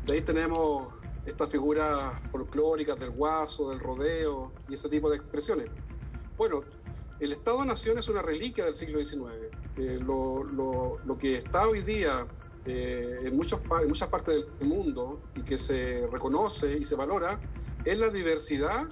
De 0.05 0.13
ahí 0.13 0.21
tenemos 0.21 0.93
estas 1.25 1.49
figuras 1.49 2.13
folclóricas 2.31 3.01
del 3.01 3.09
guaso, 3.09 3.71
del 3.71 3.81
rodeo 3.81 4.53
y 4.69 4.75
ese 4.75 4.91
tipo 4.91 5.09
de 5.09 5.17
expresiones. 5.17 5.71
Bueno, 6.37 6.63
el 7.21 7.33
Estado-Nación 7.33 7.99
es 7.99 8.09
una 8.09 8.23
reliquia 8.23 8.65
del 8.65 8.75
siglo 8.75 9.03
XIX. 9.03 9.33
Eh, 9.77 9.99
lo, 10.05 11.19
que 11.19 11.37
está 11.37 11.67
hoy 11.67 11.83
día 11.83 12.27
eh, 12.65 13.21
en, 13.21 13.27
en 13.29 13.37
muchas 13.37 14.09
partes 14.09 14.35
del 14.35 14.69
mundo 14.69 15.23
y 15.35 15.43
que 15.43 15.57
se 15.57 16.07
reconoce 16.13 16.79
y 16.79 16.85
se 16.85 16.95
valora 16.95 17.41
es 17.85 17.99
la 17.99 18.11
diversidad 18.11 18.89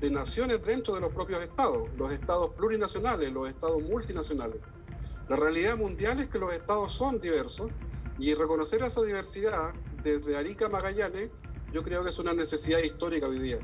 de 0.00 0.10
naciones 0.10 0.64
dentro 0.64 0.94
de 0.94 1.00
los 1.00 1.10
propios 1.10 1.42
estados, 1.42 1.88
los 1.96 2.10
estados 2.10 2.50
plurinacionales, 2.50 3.30
los 3.32 3.48
estados 3.48 3.82
multinacionales. 3.82 4.60
La 5.28 5.36
realidad 5.36 5.76
mundial 5.76 6.18
es 6.18 6.28
que 6.28 6.40
los 6.40 6.52
estados 6.52 6.92
son 6.92 7.20
diversos 7.20 7.70
Y 8.18 8.34
reconocer 8.34 8.82
esa 8.82 9.00
diversidad 9.02 9.72
desde 10.02 10.36
Arica 10.36 10.66
a 10.66 10.68
Magallanes, 10.68 11.30
yo 11.72 11.82
creo 11.82 12.02
que 12.02 12.10
es 12.10 12.18
una 12.18 12.34
necesidad 12.34 12.80
histórica 12.80 13.28
hoy 13.28 13.38
día. 13.38 13.58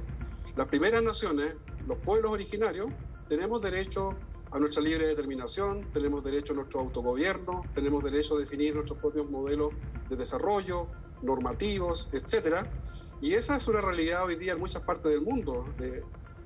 Las 0.55 0.69
primeras 0.69 1.03
naciones, 1.03 1.57
los 1.87 1.99
pueblos 1.99 2.31
originarios, 2.31 2.87
tenemos 3.29 3.61
derecho 3.61 4.23
a 4.51 4.59
nuestra 4.59 4.83
libre 4.83 5.07
determinación, 5.07 5.91
tenemos 5.93 6.23
derecho 6.23 6.53
a 6.53 6.57
nuestro 6.57 6.81
autogobierno, 6.81 7.71
tenemos 7.75 8.03
derecho 8.03 8.37
a 8.37 8.41
definir 8.41 8.75
nuestros 8.75 8.99
propios 8.99 9.29
modelos 9.29 9.75
de 10.09 10.17
desarrollo, 10.17 10.91
normativos, 11.21 12.09
etcétera. 12.12 12.73
Y 13.21 13.35
esa 13.35 13.57
es 13.57 13.67
una 13.69 13.81
realidad 13.81 14.25
hoy 14.25 14.37
día 14.37 14.53
en 14.53 14.61
muchas 14.61 14.83
partes 14.83 15.11
del 15.11 15.23
mundo. 15.23 15.75
Eh, 15.81 16.03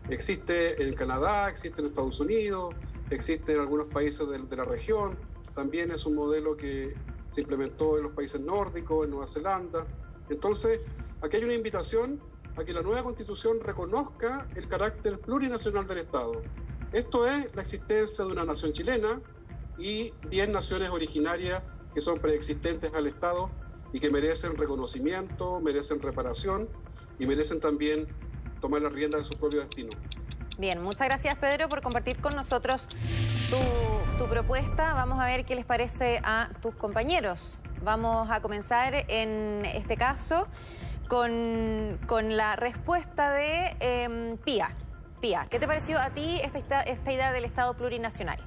existe 0.08 0.82
en 0.82 0.94
Canadá, 0.94 1.48
existe 1.50 1.80
en 1.80 1.88
Estados 1.88 2.20
Unidos, 2.20 2.76
existe 3.10 3.52
en 3.52 3.60
algunos 3.60 3.86
países 3.88 4.28
de, 4.28 4.38
de 4.38 4.56
la 4.56 4.64
región. 4.64 5.20
También 5.52 5.90
es 5.90 6.06
un 6.06 6.14
modelo 6.14 6.56
que 6.56 7.00
se 7.26 7.42
implementó 7.42 7.96
en 7.96 8.04
los 8.04 8.12
países 8.12 8.40
nórdicos, 8.40 9.04
en 9.04 9.10
Nueva 9.10 9.26
Zelanda. 9.26 9.88
Entonces, 10.28 10.80
aquí 11.20 11.36
hay 11.36 11.44
una 11.44 11.54
invitación 11.54 12.24
a 12.56 12.64
que 12.64 12.72
la 12.72 12.82
nueva 12.82 13.02
constitución 13.04 13.60
reconozca 13.60 14.50
el 14.54 14.66
carácter 14.66 15.22
plurinacional 15.22 15.86
del 15.86 15.98
Estado. 15.98 16.48
Esto 16.92 17.26
es 17.26 17.54
la 17.54 17.62
existencia 17.62 18.24
de 18.24 18.32
una 18.32 18.44
nación 18.44 18.72
chilena 18.72 19.20
y 19.78 20.12
10 20.28 20.48
naciones 20.48 20.90
originarias 20.90 21.62
que 21.94 22.00
son 22.00 22.18
preexistentes 22.18 22.92
al 22.94 23.06
Estado 23.06 23.50
y 23.92 24.00
que 24.00 24.10
merecen 24.10 24.56
reconocimiento, 24.56 25.60
merecen 25.60 26.00
reparación 26.00 26.68
y 27.18 27.26
merecen 27.26 27.60
también 27.60 28.08
tomar 28.60 28.82
las 28.82 28.92
riendas 28.92 29.20
de 29.20 29.24
su 29.24 29.38
propio 29.38 29.60
destino. 29.60 29.90
Bien, 30.58 30.82
muchas 30.82 31.08
gracias 31.08 31.36
Pedro 31.36 31.68
por 31.68 31.80
compartir 31.80 32.20
con 32.20 32.34
nosotros 32.34 32.86
tu, 33.48 34.28
propuesta. 34.28 34.92
Vamos 34.92 35.18
a 35.18 35.24
ver 35.24 35.46
qué 35.46 35.54
les 35.54 35.64
parece 35.64 36.20
a 36.22 36.50
tus 36.60 36.74
compañeros. 36.74 37.40
Vamos 37.82 38.30
a 38.30 38.42
comenzar 38.42 39.06
en 39.08 39.64
este 39.64 39.96
caso 39.96 40.46
con, 41.08 41.98
con 42.06 42.36
la 42.36 42.54
respuesta 42.54 43.32
de 43.32 43.76
eh, 43.80 44.36
Pía. 44.44 44.76
¿Qué 45.20 45.58
te 45.58 45.66
pareció 45.66 45.98
a 45.98 46.10
ti 46.10 46.40
esta, 46.42 47.12
idea 47.12 47.32
del 47.32 47.44
Estado 47.44 47.74
plurinacional? 47.74 48.38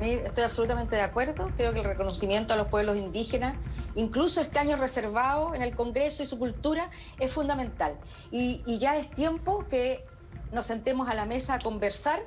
Estoy 0.00 0.44
absolutamente 0.44 0.96
de 0.96 1.02
acuerdo. 1.02 1.50
Creo 1.56 1.72
que 1.72 1.80
el 1.80 1.84
reconocimiento 1.84 2.54
a 2.54 2.56
los 2.56 2.66
pueblos 2.66 2.96
indígenas, 2.96 3.56
incluso 3.94 4.40
escaños 4.40 4.80
reservados 4.80 5.54
en 5.54 5.62
el 5.62 5.76
Congreso 5.76 6.22
y 6.22 6.26
su 6.26 6.38
cultura, 6.38 6.90
es 7.20 7.32
fundamental. 7.32 7.96
Y, 8.32 8.78
ya 8.78 8.96
es 8.96 9.08
tiempo 9.10 9.66
que 9.68 10.04
nos 10.52 10.66
sentemos 10.66 11.08
a 11.08 11.14
la 11.14 11.26
mesa 11.26 11.54
a 11.54 11.58
conversar 11.60 12.20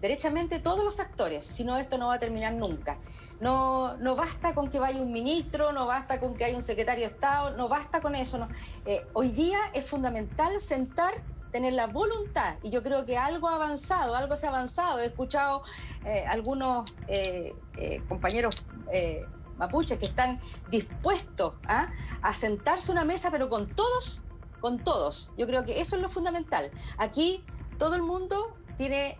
derechamente 0.00 0.58
todos 0.58 0.84
los 0.84 1.00
actores, 1.00 1.44
si 1.44 1.64
no 1.64 1.78
esto 1.78 1.96
no 1.98 2.08
va 2.08 2.14
a 2.14 2.18
terminar 2.18 2.54
nunca. 2.54 2.98
No, 3.40 3.96
no 3.98 4.16
basta 4.16 4.54
con 4.54 4.70
que 4.70 4.78
vaya 4.78 5.00
un 5.00 5.12
ministro, 5.12 5.72
no 5.72 5.86
basta 5.86 6.20
con 6.20 6.34
que 6.34 6.44
haya 6.44 6.56
un 6.56 6.62
secretario 6.62 7.06
de 7.06 7.12
Estado, 7.12 7.56
no 7.56 7.68
basta 7.68 8.00
con 8.00 8.14
eso. 8.14 8.48
Eh, 8.86 9.06
hoy 9.12 9.28
día 9.30 9.58
es 9.72 9.86
fundamental 9.86 10.60
sentar 10.60 11.14
tener 11.54 11.74
la 11.74 11.86
voluntad, 11.86 12.56
y 12.64 12.70
yo 12.70 12.82
creo 12.82 13.06
que 13.06 13.16
algo 13.16 13.48
ha 13.48 13.54
avanzado, 13.54 14.16
algo 14.16 14.36
se 14.36 14.46
ha 14.46 14.48
avanzado. 14.48 14.98
He 14.98 15.06
escuchado 15.06 15.62
eh, 16.04 16.24
algunos 16.28 16.92
eh, 17.06 17.54
eh, 17.76 18.02
compañeros 18.08 18.56
eh, 18.90 19.24
mapuches 19.56 19.96
que 20.00 20.06
están 20.06 20.40
dispuestos 20.68 21.54
¿ah? 21.68 21.92
a 22.22 22.34
sentarse 22.34 22.90
a 22.90 22.94
una 22.94 23.04
mesa, 23.04 23.30
pero 23.30 23.48
con 23.48 23.68
todos, 23.68 24.24
con 24.58 24.80
todos. 24.80 25.30
Yo 25.38 25.46
creo 25.46 25.64
que 25.64 25.80
eso 25.80 25.94
es 25.94 26.02
lo 26.02 26.08
fundamental. 26.08 26.72
Aquí 26.98 27.44
todo 27.78 27.94
el 27.94 28.02
mundo 28.02 28.56
tiene, 28.76 29.16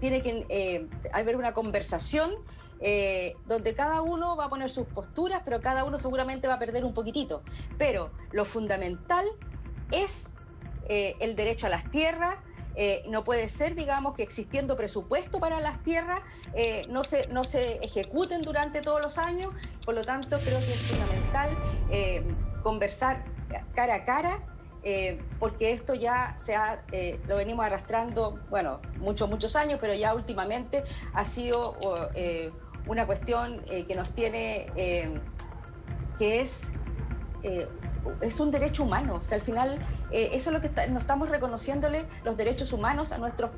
tiene 0.00 0.22
que 0.22 0.88
haber 1.12 1.36
una 1.36 1.52
conversación 1.52 2.32
donde 3.46 3.74
cada 3.74 4.00
uno 4.00 4.36
va 4.36 4.46
a 4.46 4.48
poner 4.48 4.70
sus 4.70 4.86
posturas, 4.86 5.42
pero 5.44 5.60
cada 5.60 5.84
uno 5.84 5.98
seguramente 5.98 6.48
va 6.48 6.54
a 6.54 6.58
perder 6.58 6.82
un 6.86 6.94
poquitito. 6.94 7.42
Pero 7.76 8.10
lo 8.32 8.46
fundamental 8.46 9.26
es 9.92 10.33
eh, 10.88 11.16
el 11.20 11.36
derecho 11.36 11.66
a 11.66 11.70
las 11.70 11.90
tierras. 11.90 12.36
Eh, 12.76 13.04
no 13.08 13.22
puede 13.22 13.48
ser, 13.48 13.76
digamos, 13.76 14.16
que 14.16 14.24
existiendo 14.24 14.76
presupuesto 14.76 15.38
para 15.38 15.60
las 15.60 15.80
tierras 15.84 16.22
eh, 16.54 16.82
no, 16.90 17.04
se, 17.04 17.28
no 17.28 17.44
se 17.44 17.76
ejecuten 17.76 18.42
durante 18.42 18.80
todos 18.80 19.00
los 19.02 19.18
años. 19.18 19.48
Por 19.84 19.94
lo 19.94 20.02
tanto, 20.02 20.40
creo 20.40 20.58
que 20.58 20.72
es 20.72 20.82
fundamental 20.82 21.56
conversar 22.62 23.24
cara 23.74 23.94
a 23.96 24.04
cara 24.04 24.42
porque 25.38 25.72
esto 25.72 25.94
ya 25.94 26.34
se 26.36 26.56
ha, 26.56 26.84
lo 27.26 27.36
venimos 27.36 27.64
arrastrando, 27.64 28.38
bueno, 28.50 28.80
muchos, 28.98 29.30
muchos 29.30 29.56
años, 29.56 29.78
pero 29.80 29.94
ya 29.94 30.14
últimamente 30.14 30.84
ha 31.14 31.24
sido 31.24 31.78
una 32.86 33.06
cuestión 33.06 33.64
que 33.64 33.94
nos 33.94 34.10
tiene, 34.10 34.66
que 36.18 36.40
es 36.40 36.72
es 38.20 38.40
un 38.40 38.50
derecho 38.50 38.82
humano. 38.82 39.16
O 39.20 39.24
sea, 39.24 39.36
al 39.36 39.42
final, 39.42 39.78
eh, 40.10 40.30
eso 40.32 40.50
es 40.50 40.54
lo 40.54 40.60
que 40.60 40.68
está, 40.68 40.84
estamos 40.84 41.28
reconociéndole 41.28 42.06
los 42.24 42.36
derechos 42.36 42.72
humanos 42.72 43.12
a 43.12 43.18
nuestros 43.18 43.50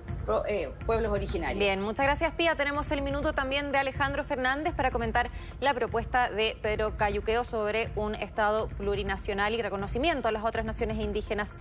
eh, 0.48 0.70
pueblos 0.84 1.12
originarios. 1.12 1.58
Bien, 1.58 1.80
muchas 1.80 2.06
gracias, 2.06 2.32
Pía. 2.32 2.54
Tenemos 2.54 2.90
el 2.90 3.02
minuto 3.02 3.32
también 3.32 3.72
de 3.72 3.78
Alejandro 3.78 4.24
Fernández 4.24 4.74
para 4.74 4.90
comentar 4.90 5.30
la 5.60 5.74
propuesta 5.74 6.30
de 6.30 6.56
Pedro 6.62 6.96
Cayuqueo 6.96 7.44
sobre 7.44 7.90
un 7.96 8.14
Estado 8.14 8.68
plurinacional 8.68 9.54
y 9.54 9.62
reconocimiento 9.62 10.28
a 10.28 10.32
las 10.32 10.44
otras 10.44 10.64
naciones 10.64 10.98
indígenas 10.98 11.52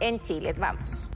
en 0.00 0.20
Chile. 0.20 0.54
Vamos. 0.54 1.08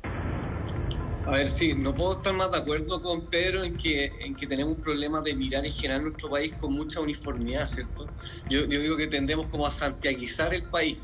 A 1.27 1.33
ver, 1.33 1.49
sí, 1.49 1.75
no 1.75 1.93
puedo 1.93 2.19
estar 2.19 2.33
más 2.35 2.53
de 2.53 2.59
acuerdo 2.59 3.03
con 3.03 3.29
Pedro 3.29 3.65
en 3.65 3.77
que, 3.77 4.13
en 4.21 4.37
que 4.37 4.47
tenemos 4.47 4.77
un 4.77 4.81
problema 4.81 5.21
de 5.21 5.35
mirar 5.35 5.67
en 5.67 5.73
general 5.73 6.05
nuestro 6.05 6.31
país 6.31 6.55
con 6.55 6.73
mucha 6.73 7.01
uniformidad, 7.01 7.67
¿cierto? 7.67 8.09
Yo, 8.49 8.61
yo 8.61 8.81
digo 8.81 8.97
que 8.97 9.09
tendemos 9.09 9.49
como 9.49 9.67
a 9.67 9.73
santiaguizar 9.73 10.55
el 10.55 10.71
país. 10.71 10.99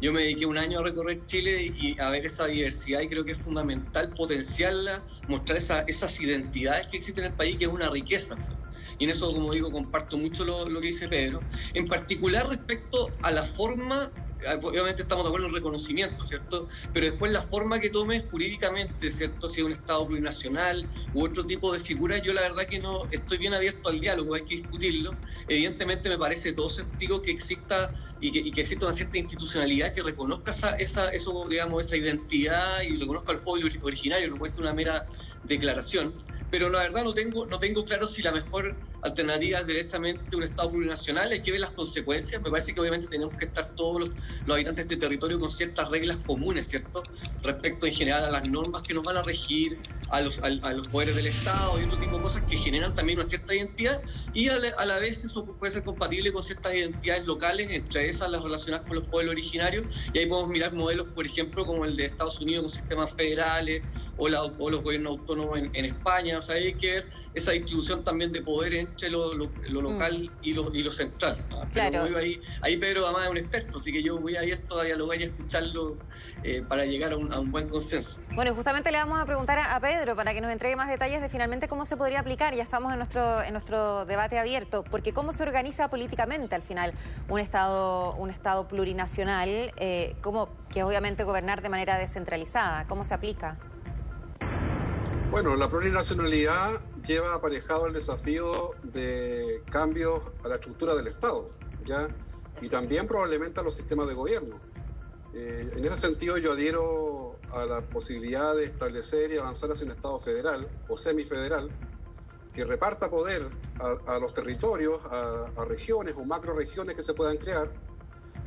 Yo 0.00 0.10
me 0.10 0.22
dediqué 0.22 0.46
un 0.46 0.56
año 0.56 0.78
a 0.78 0.82
recorrer 0.82 1.26
Chile 1.26 1.70
y, 1.70 2.00
a 2.00 2.08
ver 2.08 2.24
esa 2.24 2.46
diversidad 2.46 3.02
y 3.02 3.08
creo 3.08 3.26
que 3.26 3.32
es 3.32 3.38
fundamental 3.42 4.14
potenciarla, 4.14 5.04
mostrar 5.28 5.58
esa, 5.58 5.80
esas 5.80 6.18
identidades 6.18 6.86
que 6.90 6.96
existen 6.96 7.24
en 7.24 7.32
el 7.32 7.36
país, 7.36 7.58
que 7.58 7.66
es 7.66 7.70
una 7.70 7.90
riqueza. 7.90 8.38
Y 8.98 9.04
en 9.04 9.10
eso, 9.10 9.30
como 9.34 9.52
digo, 9.52 9.70
comparto 9.70 10.16
mucho 10.16 10.46
lo, 10.46 10.66
lo 10.66 10.80
que 10.80 10.86
dice 10.86 11.08
Pedro. 11.08 11.44
En 11.74 11.86
particular 11.88 12.48
respecto 12.48 13.12
a 13.22 13.30
la 13.30 13.44
forma 13.44 14.10
obviamente 14.62 15.02
estamos 15.02 15.24
de 15.24 15.28
acuerdo 15.28 15.46
en 15.46 15.50
el 15.52 15.56
reconocimiento, 15.56 16.24
¿cierto? 16.24 16.68
Pero 16.92 17.06
después 17.06 17.32
la 17.32 17.42
forma 17.42 17.80
que 17.80 17.90
tome 17.90 18.20
jurídicamente, 18.20 19.10
¿cierto? 19.10 19.48
Si 19.48 19.60
es 19.60 19.66
un 19.66 19.72
Estado 19.72 20.06
plurinacional 20.06 20.88
u 21.12 21.24
otro 21.24 21.44
tipo 21.46 21.72
de 21.72 21.80
figura, 21.80 22.18
yo 22.18 22.32
la 22.32 22.42
verdad 22.42 22.66
que 22.68 22.78
no 22.78 23.08
estoy 23.10 23.38
bien 23.38 23.54
abierto 23.54 23.88
al 23.88 24.00
diálogo, 24.00 24.34
hay 24.34 24.44
que 24.44 24.56
discutirlo. 24.56 25.18
Evidentemente 25.48 26.08
me 26.08 26.18
parece 26.18 26.52
todo 26.52 26.70
sentido 26.70 27.22
que 27.22 27.30
exista 27.30 27.92
y 28.20 28.30
que, 28.32 28.38
y 28.38 28.52
que 28.52 28.62
exista 28.62 28.86
una 28.86 28.94
cierta 28.94 29.18
institucionalidad 29.18 29.94
que 29.94 30.02
reconozca 30.02 30.50
esa, 30.50 30.70
esa, 30.76 31.10
eso, 31.10 31.46
digamos, 31.48 31.86
esa 31.86 31.96
identidad 31.96 32.82
y 32.82 32.96
reconozca 32.96 33.32
al 33.32 33.42
pueblo 33.42 33.68
originario, 33.82 34.28
no 34.28 34.36
puede 34.36 34.52
ser 34.52 34.62
una 34.62 34.74
mera 34.74 35.04
declaración 35.42 36.14
pero 36.52 36.68
la 36.68 36.80
verdad 36.80 37.02
no 37.02 37.14
tengo, 37.14 37.46
no 37.46 37.58
tengo 37.58 37.82
claro 37.86 38.06
si 38.06 38.20
la 38.20 38.30
mejor 38.30 38.78
alternativa 39.02 39.58
es 39.58 39.66
directamente 39.66 40.36
un 40.36 40.44
Estado 40.44 40.70
plurinacional, 40.70 41.30
hay 41.32 41.42
que 41.42 41.50
ver 41.50 41.60
las 41.60 41.70
consecuencias, 41.70 42.40
me 42.40 42.50
parece 42.50 42.72
que 42.72 42.80
obviamente 42.80 43.06
tenemos 43.08 43.36
que 43.36 43.46
estar 43.46 43.74
todos 43.74 44.00
los, 44.00 44.10
los, 44.46 44.54
habitantes 44.54 44.88
de 44.88 44.94
este 44.94 44.96
territorio 44.96 45.40
con 45.40 45.50
ciertas 45.50 45.88
reglas 45.90 46.16
comunes, 46.24 46.68
¿cierto? 46.68 47.02
Respecto 47.42 47.86
en 47.86 47.94
general 47.94 48.24
a 48.24 48.30
las 48.30 48.48
normas 48.48 48.82
que 48.82 48.94
nos 48.94 49.02
van 49.02 49.16
a 49.16 49.22
regir, 49.22 49.78
a 50.10 50.20
los, 50.20 50.38
a, 50.40 50.68
a 50.68 50.72
los 50.72 50.86
poderes 50.88 51.16
del 51.16 51.26
Estado 51.26 51.80
y 51.80 51.84
otro 51.84 51.98
tipo 51.98 52.16
de 52.16 52.22
cosas 52.22 52.44
que 52.44 52.56
generan 52.56 52.94
también 52.94 53.18
una 53.18 53.28
cierta 53.28 53.54
identidad 53.54 54.02
y 54.34 54.48
a 54.48 54.58
la, 54.58 54.68
a 54.78 54.86
la, 54.86 54.98
vez 54.98 55.24
eso 55.24 55.44
puede 55.44 55.72
ser 55.72 55.82
compatible 55.82 56.32
con 56.32 56.44
ciertas 56.44 56.74
identidades 56.74 57.24
locales, 57.26 57.70
entre 57.70 58.08
esas 58.08 58.30
las 58.30 58.42
relacionadas 58.42 58.86
con 58.86 58.96
los 58.96 59.06
pueblos 59.08 59.32
originarios. 59.32 59.86
Y 60.12 60.18
ahí 60.18 60.26
podemos 60.26 60.50
mirar 60.50 60.72
modelos, 60.74 61.08
por 61.08 61.26
ejemplo, 61.26 61.66
como 61.66 61.84
el 61.84 61.96
de 61.96 62.04
Estados 62.04 62.40
Unidos 62.40 62.62
con 62.62 62.70
sistemas 62.70 63.12
federales 63.12 63.82
o, 64.16 64.28
la, 64.28 64.42
o 64.42 64.70
los 64.70 64.82
gobiernos 64.82 65.18
autónomos 65.18 65.58
en, 65.58 65.70
en 65.74 65.86
España, 65.86 66.38
o 66.38 66.42
sea, 66.42 66.56
hay 66.56 66.74
que 66.74 66.92
ver 66.92 67.06
esa 67.34 67.52
distribución 67.52 68.04
también 68.04 68.30
de 68.32 68.42
poder 68.42 68.74
entre 68.92 69.10
lo, 69.10 69.34
lo, 69.34 69.50
lo 69.68 69.82
local 69.82 70.30
mm. 70.30 70.38
y, 70.42 70.54
lo, 70.54 70.68
y, 70.72 70.82
lo, 70.82 70.92
central. 70.92 71.38
¿no? 71.50 71.62
Claro. 71.70 72.04
Ahí, 72.16 72.40
ahí 72.60 72.76
Pedro 72.76 73.04
además 73.04 73.24
es 73.24 73.30
un 73.30 73.36
experto, 73.38 73.78
así 73.78 73.92
que 73.92 74.02
yo 74.02 74.18
voy 74.18 74.36
abierto 74.36 74.78
a 74.78 74.84
dialogar 74.84 75.20
y 75.20 75.24
a 75.24 75.26
escucharlo 75.26 75.96
eh, 76.42 76.62
para 76.66 76.84
llegar 76.84 77.12
a 77.12 77.16
un, 77.16 77.32
a 77.32 77.40
un, 77.40 77.50
buen 77.50 77.68
consenso. 77.68 78.20
Bueno, 78.34 78.52
y 78.52 78.54
justamente 78.54 78.92
le 78.92 78.98
vamos 78.98 79.20
a 79.20 79.26
preguntar 79.26 79.58
a, 79.58 79.74
a, 79.74 79.80
Pedro 79.80 80.14
para 80.14 80.34
que 80.34 80.40
nos 80.40 80.52
entregue 80.52 80.76
más 80.76 80.88
detalles 80.88 81.20
de 81.20 81.28
finalmente 81.28 81.68
cómo 81.68 81.84
se 81.84 81.96
podría 81.96 82.20
aplicar. 82.20 82.54
Ya 82.54 82.62
estamos 82.62 82.92
en 82.92 82.98
nuestro, 82.98 83.42
en 83.42 83.52
nuestro 83.52 84.04
debate 84.04 84.38
abierto, 84.38 84.84
porque 84.84 85.12
cómo 85.12 85.32
se 85.32 85.42
organiza 85.42 85.88
políticamente 85.88 86.54
al 86.54 86.62
final 86.62 86.92
un 87.28 87.40
Estado, 87.40 88.14
un 88.14 88.30
estado 88.30 88.68
plurinacional, 88.68 89.48
eh, 89.76 90.14
cómo, 90.20 90.48
que 90.72 90.80
es 90.80 90.84
obviamente 90.84 91.24
gobernar 91.24 91.62
de 91.62 91.68
manera 91.68 91.98
descentralizada, 91.98 92.86
¿cómo 92.86 93.04
se 93.04 93.14
aplica? 93.14 93.56
Bueno, 95.32 95.56
la 95.56 95.66
plurinacionalidad 95.66 96.70
lleva 97.06 97.34
aparejado 97.34 97.86
el 97.86 97.92
desafío 97.92 98.70
de 98.82 99.62
cambios 99.70 100.22
a 100.44 100.48
la 100.48 100.56
estructura 100.56 100.94
del 100.94 101.08
Estado, 101.08 101.50
¿ya? 101.84 102.08
Y 102.60 102.68
también 102.68 103.06
probablemente 103.06 103.60
a 103.60 103.62
los 103.62 103.74
sistemas 103.74 104.06
de 104.08 104.14
gobierno. 104.14 104.60
Eh, 105.34 105.72
en 105.76 105.84
ese 105.84 105.96
sentido, 105.96 106.36
yo 106.38 106.52
adhiero 106.52 107.38
a 107.52 107.64
la 107.64 107.80
posibilidad 107.82 108.54
de 108.54 108.64
establecer 108.64 109.32
y 109.32 109.38
avanzar 109.38 109.70
hacia 109.70 109.86
un 109.86 109.92
Estado 109.92 110.18
federal 110.20 110.68
o 110.88 110.96
semifederal, 110.96 111.70
que 112.54 112.64
reparta 112.64 113.10
poder 113.10 113.42
a, 114.06 114.18
los 114.18 114.34
territorios, 114.34 115.00
a, 115.06 115.64
regiones 115.64 116.14
o 116.16 116.24
macro 116.24 116.54
regiones 116.54 116.94
que 116.94 117.02
se 117.02 117.14
puedan 117.14 117.38
crear, 117.38 117.70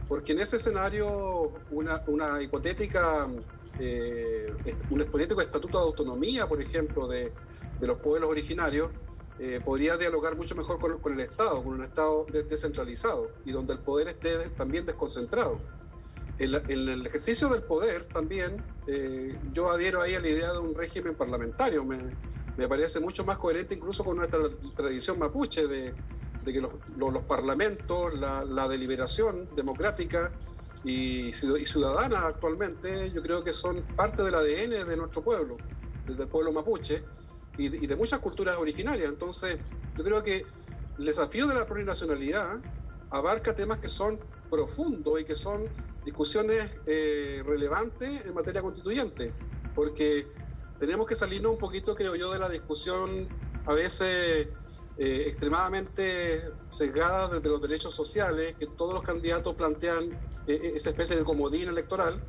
porque 0.07 0.33
en 0.33 0.39
ese 0.39 0.57
escenario 0.57 1.53
una, 1.71 2.03
una 2.07 2.39
hipotética, 2.41 3.27
eh, 3.79 4.53
un 4.91 5.01
hipotético 5.01 5.41
estatuto 5.41 5.79
de 5.79 5.85
autonomía, 5.85 6.47
por 6.47 6.61
ejemplo, 6.61 7.07
de, 7.07 7.33
de 7.79 7.87
los 7.87 7.99
pueblos 7.99 8.29
originarios, 8.29 8.89
eh, 9.37 9.59
podría 9.63 9.97
dialogar 9.97 10.37
mucho 10.37 10.55
mejor 10.55 10.79
con, 11.01 11.13
el 11.13 11.19
Estado, 11.19 11.61
con 11.61 11.73
un 11.73 11.83
Estado 11.83 12.25
descentralizado 12.47 13.31
y 13.43 13.51
donde 13.51 13.73
el 13.73 13.79
poder 13.79 14.07
esté 14.07 14.49
también 14.49 14.85
desconcentrado. 14.85 15.59
En, 16.37 16.53
el 16.69 17.05
ejercicio 17.05 17.49
del 17.49 17.63
poder 17.63 18.05
también, 18.05 18.63
eh, 18.87 19.37
yo 19.51 19.69
adhiero 19.69 20.01
ahí 20.01 20.15
a 20.15 20.21
la 20.21 20.29
idea 20.29 20.51
de 20.53 20.59
un 20.59 20.73
régimen 20.73 21.15
parlamentario. 21.15 21.83
Me, 21.83 22.67
parece 22.69 23.01
mucho 23.01 23.25
más 23.25 23.37
coherente 23.37 23.75
incluso 23.75 24.05
con 24.05 24.15
nuestra 24.15 24.39
tradición 24.77 25.19
mapuche 25.19 25.67
de, 25.67 25.93
que 26.45 26.61
los, 26.61 27.21
parlamentos, 27.23 28.13
la, 28.17 28.67
deliberación 28.69 29.49
democrática 29.53 30.31
y, 30.85 31.33
ciudadana 31.33 32.27
actualmente, 32.27 33.11
yo 33.11 33.21
creo 33.21 33.43
que 33.43 33.51
son 33.51 33.81
parte 33.97 34.23
del 34.23 34.35
ADN 34.35 34.87
de 34.87 34.95
nuestro 34.95 35.21
pueblo, 35.21 35.57
desde 36.05 36.23
el 36.23 36.29
pueblo 36.29 36.53
mapuche 36.53 37.03
y 37.57 37.87
de, 37.87 37.95
muchas 37.95 38.19
culturas 38.19 38.57
originarias. 38.57 39.09
Entonces, 39.09 39.59
yo 39.95 40.03
creo 40.03 40.23
que 40.23 40.45
el 40.97 41.05
desafío 41.05 41.47
de 41.47 41.55
la 41.55 41.65
plurinacionalidad 41.65 42.59
abarca 43.09 43.55
temas 43.55 43.79
que 43.79 43.89
son 43.89 44.19
profundos 44.49 45.19
y 45.19 45.23
que 45.23 45.35
son 45.35 45.69
discusiones 46.03 46.79
eh, 46.85 47.41
relevantes 47.45 48.25
en 48.25 48.33
materia 48.33 48.61
constituyente, 48.61 49.35
porque 49.73 50.31
tenemos 50.77 51.05
que 51.05 51.15
salirnos 51.15 51.53
un 51.53 51.57
poquito, 51.57 51.95
creo 51.95 52.15
yo, 52.15 52.31
de 52.31 52.39
la 52.39 52.49
discusión 52.49 53.29
a 53.65 53.73
veces 53.73 54.49
eh, 54.97 55.23
extremadamente 55.27 56.41
sesgada 56.69 57.27
desde 57.27 57.49
los 57.49 57.61
derechos 57.61 57.93
sociales, 57.93 58.55
que 58.55 58.67
todos 58.67 58.93
los 58.93 59.03
candidatos 59.03 59.55
plantean 59.55 60.05
eh, 60.47 60.71
esa 60.75 60.89
especie 60.89 61.15
de 61.15 61.23
comodín 61.23 61.69
electoral, 61.69 62.23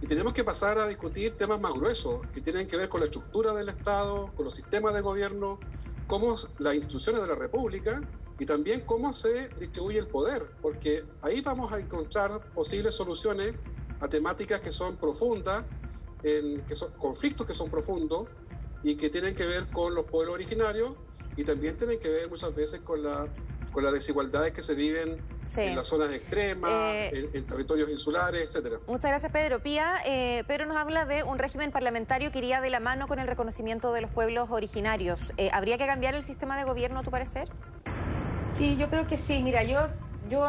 y 0.00 0.06
tenemos 0.06 0.32
que 0.32 0.44
pasar 0.44 0.78
a 0.78 0.86
discutir 0.86 1.36
temas 1.36 1.60
más 1.60 1.72
gruesos, 1.72 2.26
que 2.32 2.42
tienen 2.42 2.66
que 2.68 2.76
ver 2.76 2.88
con 2.88 3.00
la 3.00 3.06
estructura 3.06 3.54
del 3.54 3.68
Estado, 3.68 4.34
con 4.34 4.44
los 4.44 4.54
sistemas 4.54 4.94
de 4.94 5.00
gobierno, 5.00 5.62
cómo 6.06 6.36
las 6.58 6.74
instituciones 6.74 7.20
de 7.22 7.28
la 7.28 7.34
República 7.34 8.06
y 8.38 8.44
también 8.44 8.82
cómo 8.82 9.12
se 9.12 9.54
distribuye 9.56 9.98
el 9.98 10.08
poder, 10.08 10.56
porque 10.60 11.14
ahí 11.22 11.40
vamos 11.40 11.72
a 11.72 11.78
encontrar 11.78 12.46
posibles 12.52 12.94
soluciones 12.94 13.56
a 14.00 14.08
temáticas 14.08 14.60
que 14.60 14.72
son 14.72 14.98
profundas 14.98 15.66
en 16.22 16.64
que 16.66 16.76
son 16.76 16.90
conflictos 16.98 17.46
que 17.46 17.54
son 17.54 17.70
profundos 17.70 18.28
y 18.82 18.96
que 18.96 19.10
tienen 19.10 19.34
que 19.34 19.46
ver 19.46 19.70
con 19.70 19.94
los 19.94 20.06
pueblos 20.06 20.34
originarios 20.34 20.94
y 21.34 21.44
también 21.44 21.76
tienen 21.76 21.98
que 21.98 22.10
ver 22.10 22.28
muchas 22.28 22.54
veces 22.54 22.82
con 22.82 23.02
la 23.02 23.32
con 23.70 23.84
las 23.84 23.92
desigualdades 23.92 24.52
que 24.52 24.62
se 24.62 24.74
viven 24.74 25.22
en 25.56 25.76
las 25.76 25.86
zonas 25.86 26.12
extremas, 26.12 26.70
eh, 26.72 27.30
en, 27.32 27.46
territorios 27.46 27.90
insulares, 27.90 28.42
etcétera. 28.42 28.78
Muchas 28.86 29.10
gracias, 29.10 29.32
Pedro. 29.32 29.62
Pía, 29.62 29.96
eh, 30.06 30.44
Pedro 30.46 30.66
nos 30.66 30.76
habla 30.76 31.04
de 31.04 31.22
un 31.22 31.38
régimen 31.38 31.70
parlamentario 31.70 32.32
que 32.32 32.38
iría 32.38 32.60
de 32.60 32.70
la 32.70 32.80
mano 32.80 33.06
con 33.06 33.18
el 33.18 33.26
reconocimiento 33.26 33.92
de 33.92 34.02
los 34.02 34.10
pueblos 34.10 34.50
originarios. 34.50 35.20
Eh, 35.36 35.50
¿Habría 35.52 35.78
que 35.78 35.86
cambiar 35.86 36.14
el 36.14 36.22
sistema 36.22 36.56
de 36.56 36.64
gobierno, 36.64 37.00
a 37.00 37.02
tu 37.02 37.10
parecer? 37.10 37.48
Sí, 38.52 38.76
yo 38.76 38.88
creo 38.88 39.06
que 39.06 39.16
sí. 39.16 39.42
Mira, 39.42 39.62
yo, 39.62 39.88
yo 40.28 40.46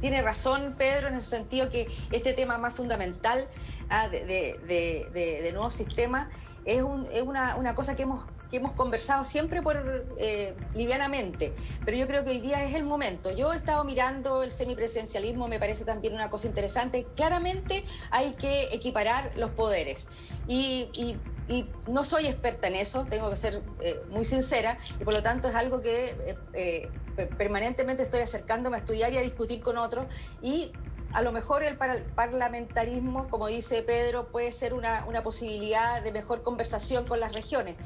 tiene 0.00 0.22
razón 0.22 0.74
Pedro 0.76 1.08
en 1.08 1.14
el 1.14 1.22
sentido 1.22 1.68
que 1.68 1.88
este 2.12 2.32
tema 2.32 2.58
más 2.58 2.74
fundamental 2.74 3.48
ah, 3.88 4.08
de, 4.08 4.58
de, 4.66 5.50
nuevo 5.52 5.70
sistema 5.70 6.30
es, 6.64 6.82
una, 6.82 7.74
cosa 7.74 7.94
que 7.96 8.02
hemos, 8.02 8.24
que 8.50 8.58
hemos 8.58 8.72
conversado 8.72 9.24
siempre 9.24 9.62
por 9.62 10.06
eh, 10.18 10.54
livianamente, 10.74 11.54
pero 11.84 11.96
yo 11.96 12.06
creo 12.06 12.24
que 12.24 12.30
hoy 12.30 12.40
día 12.40 12.64
es 12.64 12.74
el 12.74 12.84
momento. 12.84 13.30
Yo 13.30 13.52
he 13.52 13.56
estado 13.56 13.84
mirando 13.84 14.42
el 14.42 14.52
semipresidencialismo, 14.52 15.48
me 15.48 15.58
parece 15.58 15.84
también 15.84 16.14
una 16.14 16.30
cosa 16.30 16.46
interesante. 16.46 17.06
Claramente 17.16 17.84
hay 18.10 18.34
que 18.34 18.68
equiparar 18.72 19.32
los 19.36 19.50
poderes. 19.50 20.08
y 20.46 21.20
y 21.48 21.72
no 21.86 22.04
soy 22.04 22.26
experta 22.26 22.68
en 22.68 22.74
eso, 22.74 23.06
tengo 23.08 23.30
que 23.30 23.36
ser 23.36 23.62
eh, 23.80 24.00
muy 24.08 24.24
sincera, 24.24 24.78
y 24.98 25.04
por 25.04 25.14
lo 25.14 25.22
tanto 25.22 25.48
es 25.48 25.54
algo 25.54 25.80
que 25.80 26.16
eh, 26.26 26.90
eh, 27.16 27.28
permanentemente 27.38 28.02
estoy 28.02 28.20
acercándome 28.20 28.76
a 28.76 28.80
estudiar 28.80 29.12
y 29.12 29.18
a 29.18 29.22
discutir 29.22 29.62
con 29.62 29.78
otros, 29.78 30.06
y 30.42 30.72
a 31.16 31.22
lo 31.22 31.32
mejor 31.32 31.64
el 31.64 31.78
parlamentarismo, 31.78 33.28
como 33.30 33.46
dice 33.46 33.80
Pedro, 33.80 34.28
puede 34.28 34.52
ser 34.52 34.74
una, 34.74 35.02
posibilidad 35.24 36.02
de 36.02 36.12
mejor 36.12 36.42
conversación 36.42 37.06
con 37.06 37.20
las 37.20 37.32
regiones. 37.32 37.76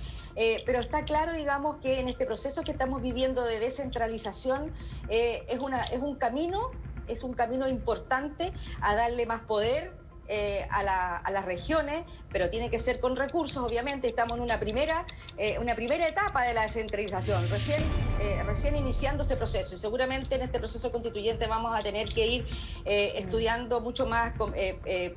pero 0.66 0.80
está 0.80 1.04
claro, 1.04 1.32
digamos, 1.32 1.76
que 1.76 2.00
en 2.00 2.08
este 2.08 2.26
proceso 2.26 2.62
que 2.62 2.72
estamos 2.72 3.00
viviendo 3.02 3.44
de 3.44 3.60
descentralización 3.60 4.72
es, 5.08 5.60
una, 5.60 5.84
es 5.84 6.02
un 6.02 6.16
camino, 6.16 6.72
es 7.06 7.22
un 7.22 7.34
camino 7.34 7.68
importante 7.68 8.52
a 8.80 8.96
darle 8.96 9.26
más 9.26 9.42
poder, 9.42 9.92
eh, 10.32 10.64
a, 10.70 11.30
las 11.32 11.44
regiones, 11.44 12.04
pero 12.30 12.50
tiene 12.50 12.70
que 12.70 12.78
ser 12.78 13.00
con 13.00 13.16
recursos, 13.16 13.64
obviamente. 13.68 14.06
Estamos 14.06 14.34
en 14.38 14.42
una 14.42 14.60
primera, 14.60 15.04
eh, 15.36 15.58
una 15.58 15.74
primera 15.74 16.06
etapa 16.06 16.42
de 16.42 16.54
la 16.54 16.62
descentralización, 16.62 17.48
recién, 17.48 17.82
eh, 18.20 18.42
recién 18.44 18.76
iniciando 18.76 19.22
ese 19.22 19.36
proceso. 19.36 19.74
Y 19.74 19.78
seguramente 19.78 20.34
en 20.34 20.42
este 20.42 20.58
proceso 20.58 20.92
constituyente 20.92 21.46
vamos 21.46 21.78
a 21.78 21.82
tener 21.82 22.08
que 22.08 22.26
ir 22.26 22.46
estudiando 22.84 23.80
mucho 23.80 24.06
más, 24.06 24.34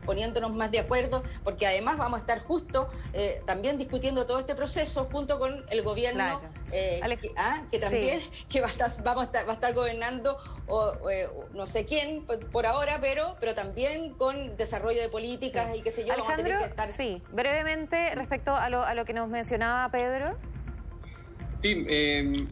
poniéndonos 0.06 0.54
más 0.54 0.72
de 0.72 0.80
acuerdo, 0.80 1.24
porque 1.44 1.68
además 1.68 1.98
vamos 1.98 2.20
a 2.20 2.22
estar 2.22 2.44
justo 2.44 2.90
también 3.46 3.78
discutiendo 3.78 4.26
todo 4.26 4.40
este 4.40 4.56
proceso 4.56 5.08
junto 5.12 5.40
con 5.40 5.66
el 5.70 5.82
gobierno. 5.82 6.42
que, 6.70 7.32
ah, 7.36 7.64
también 7.80 8.22
que 8.50 8.62
va 8.62 8.68
a 8.68 8.72
estar, 8.72 9.04
vamos 9.04 9.24
a 9.24 9.26
estar, 9.26 9.48
va 9.48 9.52
a 9.52 9.56
estar 9.56 9.74
gobernando 9.74 10.38
o, 10.68 10.94
no 11.54 11.66
sé 11.66 11.86
quién 11.86 12.26
por, 12.26 12.66
ahora, 12.66 13.00
pero, 13.02 13.36
pero 13.40 13.54
también 13.54 14.14
con 14.14 14.56
desarrollo 14.58 15.02
de 15.02 15.10
políticas 15.10 15.76
y 15.76 15.82
qué 15.82 15.92
sé 15.92 16.06
yo. 16.06 16.14
Alejandro, 16.14 16.58
sí, 16.88 17.22
brevemente 17.32 18.16
respecto 18.16 18.56
a 18.56 18.70
lo, 18.70 18.84
a 18.84 18.94
lo 18.94 19.06
que 19.06 19.14
nos 19.14 19.28
mencionaba 19.28 19.90
Pedro. 19.90 20.38
Sí, 21.64 21.86
em, 21.88 22.46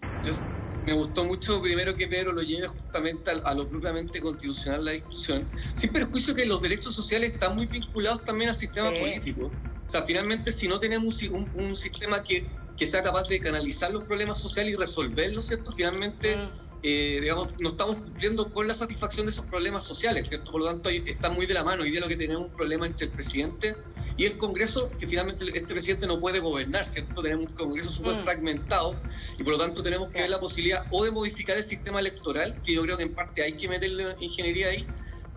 me 0.86 0.94
gustó 0.94 1.26
mucho 1.26 1.62
primero 1.62 1.94
que 1.98 2.08
Pedro 2.08 2.32
lo 2.32 2.42
lleve 2.44 2.68
justamente 2.70 3.30
a, 3.30 3.54
lo 3.54 3.68
propiamente 3.68 4.22
constitucional 4.22 4.86
la 4.86 4.92
discusión, 4.92 5.46
sin 5.76 5.92
perjuicio 5.92 6.34
que 6.34 6.46
los 6.46 6.62
derechos 6.62 6.96
sociales 6.96 7.34
están 7.34 7.58
muy 7.58 7.66
vinculados 7.66 8.24
también 8.24 8.52
al 8.52 8.56
sistema 8.56 8.90
político. 8.90 9.52
O 9.86 9.92
sea, 9.92 10.04
finalmente 10.04 10.54
si 10.54 10.70
no 10.70 10.80
tenemos 10.80 11.22
un, 11.24 11.76
sistema 11.76 12.24
que, 12.24 12.46
que, 12.78 12.86
sea 12.86 13.04
capaz 13.04 13.28
de 13.28 13.42
canalizar 13.42 13.92
los 13.92 14.06
problemas 14.06 14.40
sociales 14.40 14.76
y 14.76 14.78
resolverlos, 14.78 15.48
¿cierto? 15.48 15.74
Finalmente... 15.74 16.38
Mm. 16.38 16.72
Eh, 16.84 17.20
digamos, 17.22 17.50
no 17.62 17.70
estamos 17.70 17.98
cumpliendo 17.98 18.52
con 18.52 18.68
la 18.68 18.74
satisfacción 18.74 19.28
de 19.28 19.32
esos 19.32 19.46
problemas 19.46 19.84
sociales, 19.84 20.30
¿cierto? 20.30 20.52
Por 20.52 20.62
lo 20.62 20.66
tanto, 20.66 20.90
está 20.90 21.30
muy 21.30 21.46
de 21.46 21.54
la 21.54 21.64
mano. 21.64 21.84
Hoy 21.84 21.92
día 21.92 22.00
lo 22.00 22.08
que 22.08 22.16
tenemos 22.16 22.48
un 22.48 22.52
problema 22.52 22.88
entre 22.88 23.06
el 23.06 23.12
presidente 23.12 23.76
y 24.22 24.26
el 24.26 24.38
Congreso, 24.38 24.88
que 25.00 25.08
finalmente 25.08 25.46
este 25.46 25.74
presidente 25.74 26.06
no 26.06 26.20
puede 26.20 26.40
gobernar, 26.40 26.86
¿cierto? 26.86 27.24
Tenemos 27.24 27.48
un 27.48 27.54
Congreso 27.54 27.92
súper 27.92 28.18
mm. 28.18 28.24
fragmentado 28.24 28.96
y 29.40 29.44
por 29.44 29.54
lo 29.54 29.58
tanto 29.58 29.82
tenemos 29.82 30.12
que 30.12 30.22
ver 30.22 30.30
la 30.30 30.40
posibilidad 30.40 30.86
o 30.92 31.04
de 31.04 31.10
modificar 31.10 31.58
el 31.58 31.64
sistema 31.64 32.00
electoral, 32.00 32.62
que 32.64 32.76
yo 32.76 32.84
creo 32.84 32.98
que 32.98 33.04
en 33.04 33.16
parte 33.16 33.42
hay 33.42 33.54
que 33.54 33.68
meterle 33.68 34.16
ingeniería 34.20 34.68
ahí, 34.68 34.86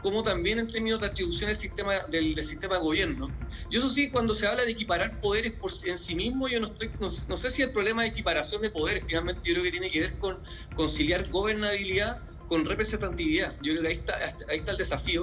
como 0.03 0.23
también 0.23 0.59
en 0.59 0.67
términos 0.67 1.01
de 1.01 1.07
atribución 1.07 1.49
del 1.49 1.57
sistema, 1.57 1.95
del, 2.11 2.45
sistema 2.45 2.75
de 2.75 2.83
gobierno. 2.83 3.31
Yo 3.71 3.79
eso 3.79 3.89
sí, 3.89 4.11
cuando 4.11 4.35
se 4.35 4.47
habla 4.47 4.67
de 4.67 4.73
equiparar 4.73 5.19
poderes 5.19 5.53
por 5.53 5.73
en 5.87 5.97
sí 5.97 6.15
mismo, 6.15 6.47
yo 6.47 6.61
no 6.61 6.67
estoy, 6.67 6.91
no, 7.01 7.09
sé 7.09 7.51
si 7.51 7.63
el 7.63 7.71
problema 7.71 8.03
de 8.03 8.09
equiparación 8.09 8.61
de 8.61 8.69
poderes 8.69 9.03
finalmente 9.07 9.41
yo 9.49 9.55
creo 9.55 9.65
que 9.65 9.71
tiene 9.71 9.89
que 9.89 10.01
ver 10.01 10.19
con 10.19 10.41
conciliar 10.77 11.27
gobernabilidad 11.31 12.21
con 12.49 12.65
representatividad. 12.65 13.55
Yo 13.63 13.73
creo 13.73 13.83
que 13.83 13.89
ahí 13.89 13.95
está, 13.95 14.19
ahí 14.49 14.59
está 14.59 14.73
el 14.73 14.79
desafío. 14.79 15.23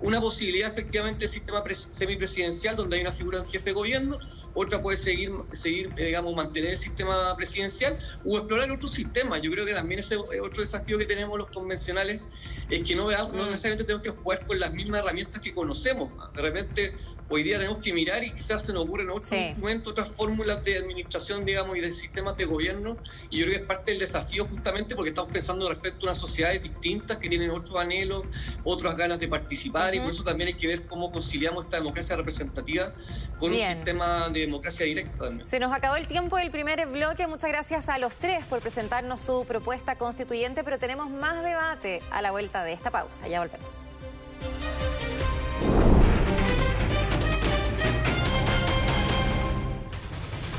Una 0.00 0.20
posibilidad 0.20 0.70
efectivamente 0.70 1.20
del 1.20 1.30
sistema 1.30 1.62
semipresidencial 1.90 2.76
donde 2.76 2.96
hay 2.96 3.02
una 3.02 3.12
figura 3.12 3.38
de 3.38 3.44
un 3.44 3.50
jefe 3.50 3.70
de 3.70 3.72
gobierno 3.72 4.18
otra 4.54 4.82
puede 4.82 4.96
seguir, 4.96 5.32
seguir 5.52 5.90
eh, 5.96 6.06
digamos, 6.06 6.34
mantener 6.34 6.70
el 6.70 6.76
sistema 6.76 7.36
presidencial 7.36 7.98
o 8.24 8.38
explorar 8.38 8.70
otro 8.70 8.88
sistema. 8.88 9.38
Yo 9.38 9.50
creo 9.50 9.64
que 9.64 9.74
también 9.74 10.00
ese 10.00 10.14
es 10.14 10.40
otro 10.40 10.60
desafío 10.60 10.98
que 10.98 11.06
tenemos 11.06 11.38
los 11.38 11.48
convencionales, 11.50 12.20
es 12.68 12.86
que 12.86 12.94
no, 12.94 13.06
veamos, 13.06 13.32
no 13.32 13.44
mm. 13.44 13.50
necesariamente 13.50 13.84
tenemos 13.84 14.02
que 14.02 14.10
jugar 14.10 14.46
con 14.46 14.58
las 14.58 14.72
mismas 14.72 15.02
herramientas 15.02 15.40
que 15.40 15.54
conocemos. 15.54 16.10
De 16.34 16.42
repente, 16.42 16.94
hoy 17.28 17.44
día 17.44 17.58
tenemos 17.58 17.82
que 17.82 17.92
mirar 17.92 18.24
y 18.24 18.32
quizás 18.32 18.64
se 18.64 18.72
nos 18.72 18.84
ocurren 18.84 19.08
otros 19.10 19.32
instrumentos, 19.32 19.92
otras 19.92 20.08
fórmulas 20.08 20.64
de 20.64 20.76
administración, 20.76 21.44
digamos, 21.44 21.76
y 21.76 21.80
de 21.80 21.92
sistemas 21.92 22.36
de 22.36 22.44
gobierno. 22.44 22.96
Y 23.30 23.38
yo 23.38 23.46
creo 23.46 23.56
que 23.56 23.62
es 23.62 23.66
parte 23.66 23.92
del 23.92 24.00
desafío 24.00 24.46
justamente 24.46 24.94
porque 24.96 25.10
estamos 25.10 25.32
pensando 25.32 25.68
respecto 25.68 26.00
a 26.00 26.10
unas 26.10 26.18
sociedades 26.18 26.62
distintas 26.62 27.18
que 27.18 27.28
tienen 27.28 27.50
otros 27.50 27.76
anhelos, 27.76 28.24
otras 28.64 28.96
ganas 28.96 29.20
de 29.20 29.28
participar, 29.28 29.94
y 29.94 30.00
por 30.00 30.10
eso 30.10 30.24
también 30.24 30.48
hay 30.48 30.54
que 30.54 30.66
ver 30.66 30.86
cómo 30.86 31.12
conciliamos 31.12 31.64
esta 31.64 31.76
democracia 31.76 32.16
representativa 32.16 32.92
con 33.38 33.52
un 33.52 33.58
sistema 33.58 34.28
de 34.28 34.39
democracia 34.40 34.86
directa 34.86 35.30
Se 35.44 35.60
nos 35.60 35.72
acabó 35.72 35.96
el 35.96 36.06
tiempo 36.06 36.36
del 36.36 36.50
primer 36.50 36.86
bloque. 36.86 37.26
Muchas 37.26 37.50
gracias 37.50 37.88
a 37.88 37.98
los 37.98 38.16
tres 38.16 38.44
por 38.44 38.60
presentarnos 38.60 39.20
su 39.20 39.44
propuesta 39.46 39.96
constituyente, 39.96 40.64
pero 40.64 40.78
tenemos 40.78 41.10
más 41.10 41.42
debate 41.42 42.02
a 42.10 42.22
la 42.22 42.30
vuelta 42.30 42.64
de 42.64 42.72
esta 42.72 42.90
pausa. 42.90 43.28
Ya 43.28 43.40
volvemos. 43.40 43.74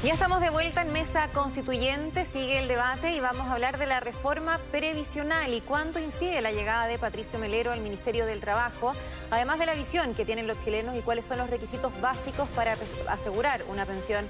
Ya 0.03 0.13
estamos 0.13 0.41
de 0.41 0.49
vuelta 0.49 0.81
en 0.81 0.91
mesa 0.91 1.27
constituyente, 1.27 2.25
sigue 2.25 2.57
el 2.57 2.67
debate 2.67 3.11
y 3.11 3.19
vamos 3.19 3.45
a 3.47 3.53
hablar 3.53 3.77
de 3.77 3.85
la 3.85 3.99
reforma 3.99 4.59
previsional 4.71 5.53
y 5.53 5.61
cuánto 5.61 5.99
incide 5.99 6.41
la 6.41 6.51
llegada 6.51 6.87
de 6.87 6.97
Patricio 6.97 7.37
Melero 7.37 7.71
al 7.71 7.81
Ministerio 7.81 8.25
del 8.25 8.39
Trabajo, 8.39 8.95
además 9.29 9.59
de 9.59 9.67
la 9.67 9.75
visión 9.75 10.15
que 10.15 10.25
tienen 10.25 10.47
los 10.47 10.57
chilenos 10.57 10.95
y 10.95 11.01
cuáles 11.01 11.25
son 11.25 11.37
los 11.37 11.51
requisitos 11.51 11.91
básicos 12.01 12.49
para 12.49 12.75
asegurar 13.09 13.63
una 13.69 13.85
pensión 13.85 14.27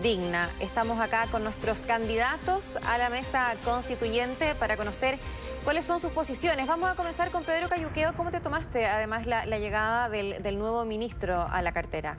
digna. 0.00 0.48
Estamos 0.60 1.00
acá 1.00 1.26
con 1.28 1.42
nuestros 1.42 1.80
candidatos 1.80 2.78
a 2.86 2.96
la 2.96 3.10
mesa 3.10 3.56
constituyente 3.64 4.54
para 4.54 4.76
conocer 4.76 5.18
cuáles 5.64 5.86
son 5.86 5.98
sus 5.98 6.12
posiciones. 6.12 6.68
Vamos 6.68 6.88
a 6.88 6.94
comenzar 6.94 7.32
con 7.32 7.42
Pedro 7.42 7.68
Cayuqueo. 7.68 8.14
¿Cómo 8.14 8.30
te 8.30 8.38
tomaste 8.38 8.86
además 8.86 9.26
la, 9.26 9.44
llegada 9.58 10.08
del, 10.08 10.40
del 10.40 10.56
nuevo 10.56 10.84
ministro 10.84 11.48
a 11.50 11.62
la 11.62 11.72
cartera? 11.72 12.16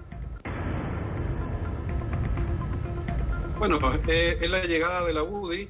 Bueno, 3.62 3.78
eh, 4.08 4.39
es 4.41 4.50
la 4.50 4.63
llegada 4.63 5.06
de 5.06 5.13
la 5.13 5.21
UDI 5.21 5.69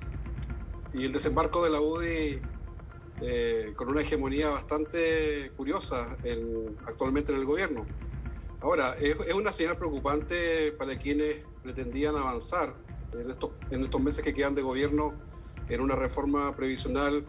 y 0.93 1.03
el 1.03 1.11
desembarco 1.11 1.61
de 1.61 1.69
la 1.69 1.81
UDI 1.81 2.41
eh, 3.19 3.73
con 3.75 3.89
una 3.89 3.99
hegemonía 3.99 4.47
bastante 4.47 5.51
curiosa 5.57 6.17
actualmente 6.87 7.33
en 7.33 7.39
el 7.39 7.45
gobierno. 7.45 7.85
Ahora, 8.61 8.95
es, 8.97 9.17
una 9.35 9.51
señal 9.51 9.77
preocupante 9.77 10.71
para 10.71 10.97
quienes 10.97 11.43
pretendían 11.61 12.15
avanzar 12.15 12.73
en 13.11 13.29
estos, 13.29 13.51
en 13.69 13.81
estos 13.81 13.99
meses 13.99 14.23
que 14.23 14.33
quedan 14.33 14.55
de 14.55 14.61
gobierno 14.61 15.19
en 15.67 15.81
una 15.81 15.97
reforma 15.97 16.55
previsional 16.55 17.25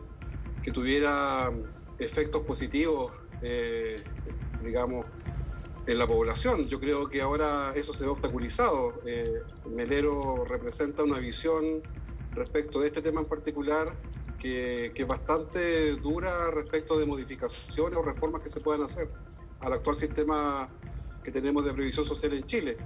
que 0.62 0.70
tuviera 0.70 1.53
efectos 1.98 2.42
positivos, 2.42 3.12
eh, 3.42 4.01
digamos, 4.61 5.07
en 5.87 5.99
la 5.99 6.07
población. 6.07 6.68
Yo 6.68 6.79
creo 6.79 7.09
que 7.09 7.21
ahora 7.21 7.73
eso 7.75 7.92
se 7.92 8.05
ve 8.05 8.11
obstaculizado. 8.11 9.01
Eh, 9.05 9.33
Melero 9.71 10.45
representa 10.45 11.03
una 11.03 11.18
visión 11.18 11.83
respecto 12.33 12.81
de 12.81 12.88
este 12.88 13.03
tema 13.03 13.21
en 13.21 13.27
particular 13.27 13.92
que, 14.38 14.92
es 14.95 15.07
bastante 15.07 15.97
dura 15.97 16.51
respecto 16.51 16.99
de 16.99 17.07
modificaciones 17.07 17.99
o 17.99 18.03
reformas 18.03 18.42
que 18.42 18.49
se 18.49 18.61
puedan 18.61 18.83
hacer 18.83 19.09
al 19.61 19.73
actual 19.73 19.97
sistema 19.97 20.68
que 21.23 21.31
tenemos 21.31 21.64
de 21.64 21.73
previsión 21.73 22.05
social 22.05 22.33
en 22.35 22.45
Chile. 22.45 22.77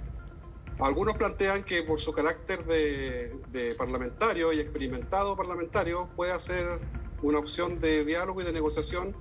Algunos 0.79 1.17
plantean 1.17 1.63
que 1.63 1.81
por 1.81 1.99
su 1.99 2.13
carácter 2.13 2.63
de, 2.65 3.75
parlamentario 3.77 4.53
y 4.53 4.59
experimentado 4.59 5.35
parlamentario 5.35 6.09
puede 6.15 6.37
ser 6.39 6.65
una 7.23 7.39
opción 7.39 7.79
de 7.79 8.05
diálogo 8.05 8.41
y 8.41 8.45
de 8.45 8.53
negociación 8.53 9.15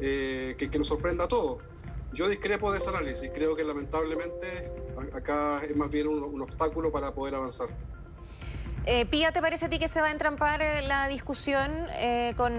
eh, 0.00 0.56
que 0.58 0.78
nos 0.78 0.88
sorprenda 0.88 1.24
a 1.24 1.28
todos 1.28 1.58
yo 2.14 2.28
discrepo 2.28 2.72
de 2.72 2.78
ese 2.78 2.88
análisis. 2.88 3.30
Creo 3.34 3.56
que 3.56 3.64
lamentablemente 3.64 4.46
acá 5.12 5.62
es 5.64 5.76
más 5.76 5.90
bien 5.90 6.06
un, 6.06 6.40
obstáculo 6.40 6.90
para 6.90 7.12
poder 7.12 7.34
avanzar. 7.34 7.68
Eh, 8.86 9.06
Pía, 9.06 9.32
¿te 9.32 9.40
parece 9.40 9.64
a 9.64 9.70
ti 9.70 9.78
que 9.78 9.88
se 9.88 10.02
va 10.02 10.08
a 10.08 10.10
entrampar 10.10 10.60
eh, 10.60 10.82
la 10.86 11.08
discusión 11.08 11.70
eh, 11.94 12.34
con, 12.36 12.52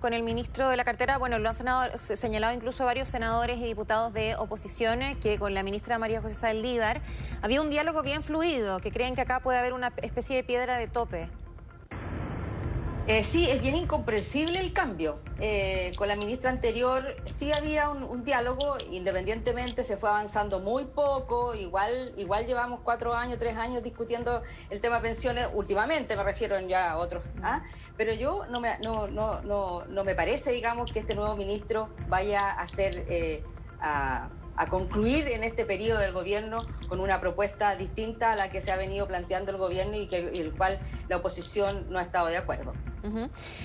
con, 0.00 0.12
el 0.12 0.24
ministro 0.24 0.68
de 0.68 0.76
la 0.76 0.84
cartera? 0.84 1.18
Bueno, 1.18 1.38
lo 1.38 1.48
han 1.48 1.98
señalado 1.98 2.52
incluso 2.52 2.84
varios 2.84 3.08
senadores 3.08 3.58
y 3.58 3.64
diputados 3.64 4.12
de 4.12 4.34
oposiciones 4.34 5.16
que 5.18 5.38
con 5.38 5.54
la 5.54 5.62
ministra 5.62 5.98
María 5.98 6.20
José 6.20 6.34
Saldívar 6.34 7.00
había 7.42 7.62
un 7.62 7.70
diálogo 7.70 8.02
bien 8.02 8.24
fluido, 8.24 8.80
que 8.80 8.90
creen 8.90 9.14
que 9.14 9.20
acá 9.20 9.38
puede 9.38 9.58
haber 9.58 9.72
una 9.72 9.92
especie 10.02 10.34
de 10.34 10.42
piedra 10.42 10.78
de 10.78 10.88
tope. 10.88 11.28
Eh, 13.08 13.24
sí, 13.24 13.50
es 13.50 13.60
bien 13.60 13.74
incomprensible 13.74 14.60
el 14.60 14.72
cambio. 14.72 15.18
Eh, 15.40 15.92
con 15.98 16.06
la 16.06 16.14
ministra 16.14 16.50
anterior 16.50 17.16
sí 17.26 17.50
había 17.52 17.88
un, 17.88 18.22
diálogo, 18.22 18.76
independientemente 18.92 19.82
se 19.82 19.96
fue 19.96 20.08
avanzando 20.08 20.60
muy 20.60 20.84
poco, 20.84 21.52
igual, 21.56 22.14
igual 22.16 22.46
llevamos 22.46 22.80
cuatro 22.84 23.12
años, 23.12 23.40
tres 23.40 23.56
años 23.56 23.82
discutiendo 23.82 24.42
el 24.70 24.80
tema 24.80 25.00
pensiones, 25.00 25.48
últimamente 25.52 26.16
me 26.16 26.22
refiero 26.22 26.58
ya 26.60 26.92
a 26.92 26.98
otros, 26.98 27.24
¿ah? 27.42 27.64
pero 27.96 28.14
yo 28.14 28.46
no 28.46 28.60
me, 28.60 28.78
no, 28.78 29.08
no, 29.08 29.42
no, 29.42 29.84
no 29.86 30.04
me 30.04 30.14
parece, 30.14 30.52
digamos, 30.52 30.92
que 30.92 31.00
este 31.00 31.16
nuevo 31.16 31.34
ministro 31.34 31.88
vaya 32.08 32.52
a 32.52 32.66
ser... 32.68 33.04
Eh, 33.08 33.42
a, 33.80 34.28
a 34.56 34.66
concluir 34.66 35.28
en 35.28 35.44
este 35.44 35.64
periodo 35.64 36.00
del 36.00 36.12
gobierno 36.12 36.66
con 36.88 37.00
una 37.00 37.20
propuesta 37.20 37.74
distinta 37.76 38.32
a 38.32 38.36
la 38.36 38.50
que 38.50 38.60
se 38.60 38.70
ha 38.70 38.76
venido 38.76 39.06
planteando 39.06 39.50
el 39.50 39.56
gobierno 39.56 39.96
y 39.96 40.06
que 40.06 40.18
el 40.18 40.52
cual 40.52 40.78
la 41.08 41.16
oposición 41.16 41.86
no 41.90 41.98
ha 41.98 42.02
estado 42.02 42.26
de 42.26 42.36
acuerdo. 42.36 42.74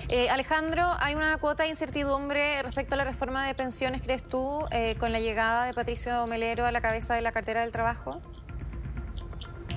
Eh, 0.10 0.30
Alejandro, 0.30 0.84
¿hay 1.00 1.14
una 1.16 1.38
cuota 1.38 1.64
de 1.64 1.70
incertidumbre 1.70 2.64
respecto 2.64 2.96
a 2.96 2.98
la 2.98 3.04
reforma 3.04 3.46
de 3.46 3.54
pensiones, 3.54 4.02
crees 4.02 4.24
tú, 4.24 4.66
eh, 4.72 4.96
con 4.98 5.12
la 5.12 5.20
llegada 5.20 5.66
de 5.66 5.74
Patricio 5.74 6.26
Melero 6.26 6.66
a 6.66 6.72
la 6.72 6.82
cabeza 6.82 7.14
de 7.16 7.22
la 7.22 7.32
cartera 7.32 7.62
del 7.62 7.72
trabajo? 7.72 8.22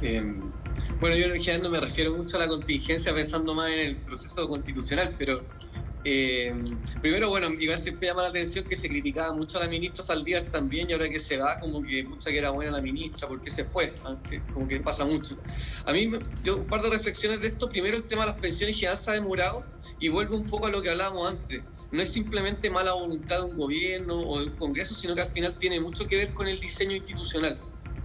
Em, 0.00 0.50
bueno, 0.98 1.16
yo 1.16 1.26
en 1.26 1.42
general 1.42 1.62
no 1.62 1.70
me 1.70 1.80
refiero 1.80 2.16
mucho 2.16 2.36
a 2.36 2.40
la 2.40 2.48
contingencia 2.48 3.12
pensando 3.12 3.54
más 3.54 3.68
en 3.68 3.80
el 3.80 3.96
proceso 3.96 4.48
constitucional, 4.48 5.14
pero 5.18 5.42
eh, 6.02 6.54
primero, 7.00 7.28
bueno, 7.28 7.50
igual 7.58 7.78
siempre 7.78 8.08
llama 8.08 8.22
la 8.22 8.28
atención 8.28 8.66
que 8.66 8.76
se 8.76 8.88
criticaba 8.88 9.34
mucho 9.34 9.58
a 9.58 9.62
la 9.62 9.68
ministra 9.68 10.04
Saldívar 10.04 10.44
también 10.44 10.88
y 10.88 10.92
ahora 10.92 11.08
que 11.08 11.20
se 11.20 11.36
va, 11.36 11.58
como 11.60 11.82
que 11.82 12.04
mucha 12.04 12.30
que 12.30 12.38
era 12.38 12.50
buena 12.50 12.72
la 12.72 12.80
ministra, 12.80 13.28
porque 13.28 13.50
se 13.50 13.64
fue? 13.64 13.94
Ah, 14.04 14.18
como 14.52 14.66
que 14.66 14.80
pasa 14.80 15.04
mucho. 15.04 15.36
A 15.84 15.92
mí, 15.92 16.10
yo 16.42 16.62
un 16.62 16.68
par 16.68 16.82
de 16.82 16.90
reflexiones 16.90 17.40
de 17.40 17.48
esto. 17.48 17.68
Primero, 17.68 17.96
el 17.96 18.04
tema 18.04 18.24
de 18.24 18.32
las 18.32 18.40
pensiones 18.40 18.80
ya 18.80 18.96
se 18.96 19.10
ha 19.10 19.14
demorado 19.14 19.64
y 19.98 20.08
vuelvo 20.08 20.36
un 20.36 20.48
poco 20.48 20.66
a 20.66 20.70
lo 20.70 20.80
que 20.80 20.90
hablábamos 20.90 21.28
antes. 21.28 21.62
No 21.90 22.02
es 22.02 22.12
simplemente 22.12 22.70
mala 22.70 22.92
voluntad 22.92 23.38
de 23.38 23.44
un 23.44 23.56
gobierno 23.56 24.20
o 24.20 24.38
de 24.40 24.46
un 24.46 24.56
Congreso, 24.56 24.94
sino 24.94 25.14
que 25.14 25.22
al 25.22 25.30
final 25.30 25.58
tiene 25.58 25.80
mucho 25.80 26.06
que 26.06 26.16
ver 26.16 26.32
con 26.32 26.48
el 26.48 26.58
diseño 26.60 26.96
institucional. 26.96 27.60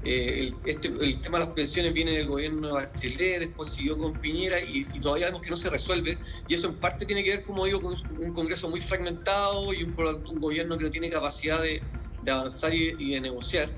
Eh, 0.06 0.48
el, 0.48 0.56
este, 0.65 0.88
el 0.88 1.20
tema 1.20 1.39
de 1.39 1.46
las 1.46 1.54
pensiones 1.56 1.91
viene 1.91 2.12
del 2.12 2.28
gobierno 2.28 2.68
de 2.68 2.74
Bachelet, 2.74 3.39
después 3.39 3.74
siguió 3.74 3.98
con 3.98 4.13
Piñera 4.20 4.62
y, 4.62 4.86
todavía 5.02 5.26
vemos 5.26 5.41
que 5.41 5.50
no 5.50 5.58
se 5.58 5.70
resuelve. 5.70 6.20
Y 6.48 6.54
eso 6.54 6.68
en 6.68 6.76
parte 6.76 7.08
tiene 7.08 7.24
que 7.24 7.32
ver, 7.32 7.44
como 7.44 7.65
digo, 7.65 7.82
con 7.82 7.96
un 8.20 8.34
Congreso 8.34 8.70
muy 8.70 8.82
fragmentado 8.82 9.74
y 9.74 9.82
un, 9.84 9.96
un 9.98 10.39
gobierno 10.39 10.78
que 10.78 10.84
no 10.84 10.91
tiene 10.91 11.10
capacidad 11.10 11.60
de, 11.62 11.82
de 12.22 12.32
avanzar 12.32 12.74
y, 12.74 13.13
de 13.13 13.20
negociar. 13.20 13.72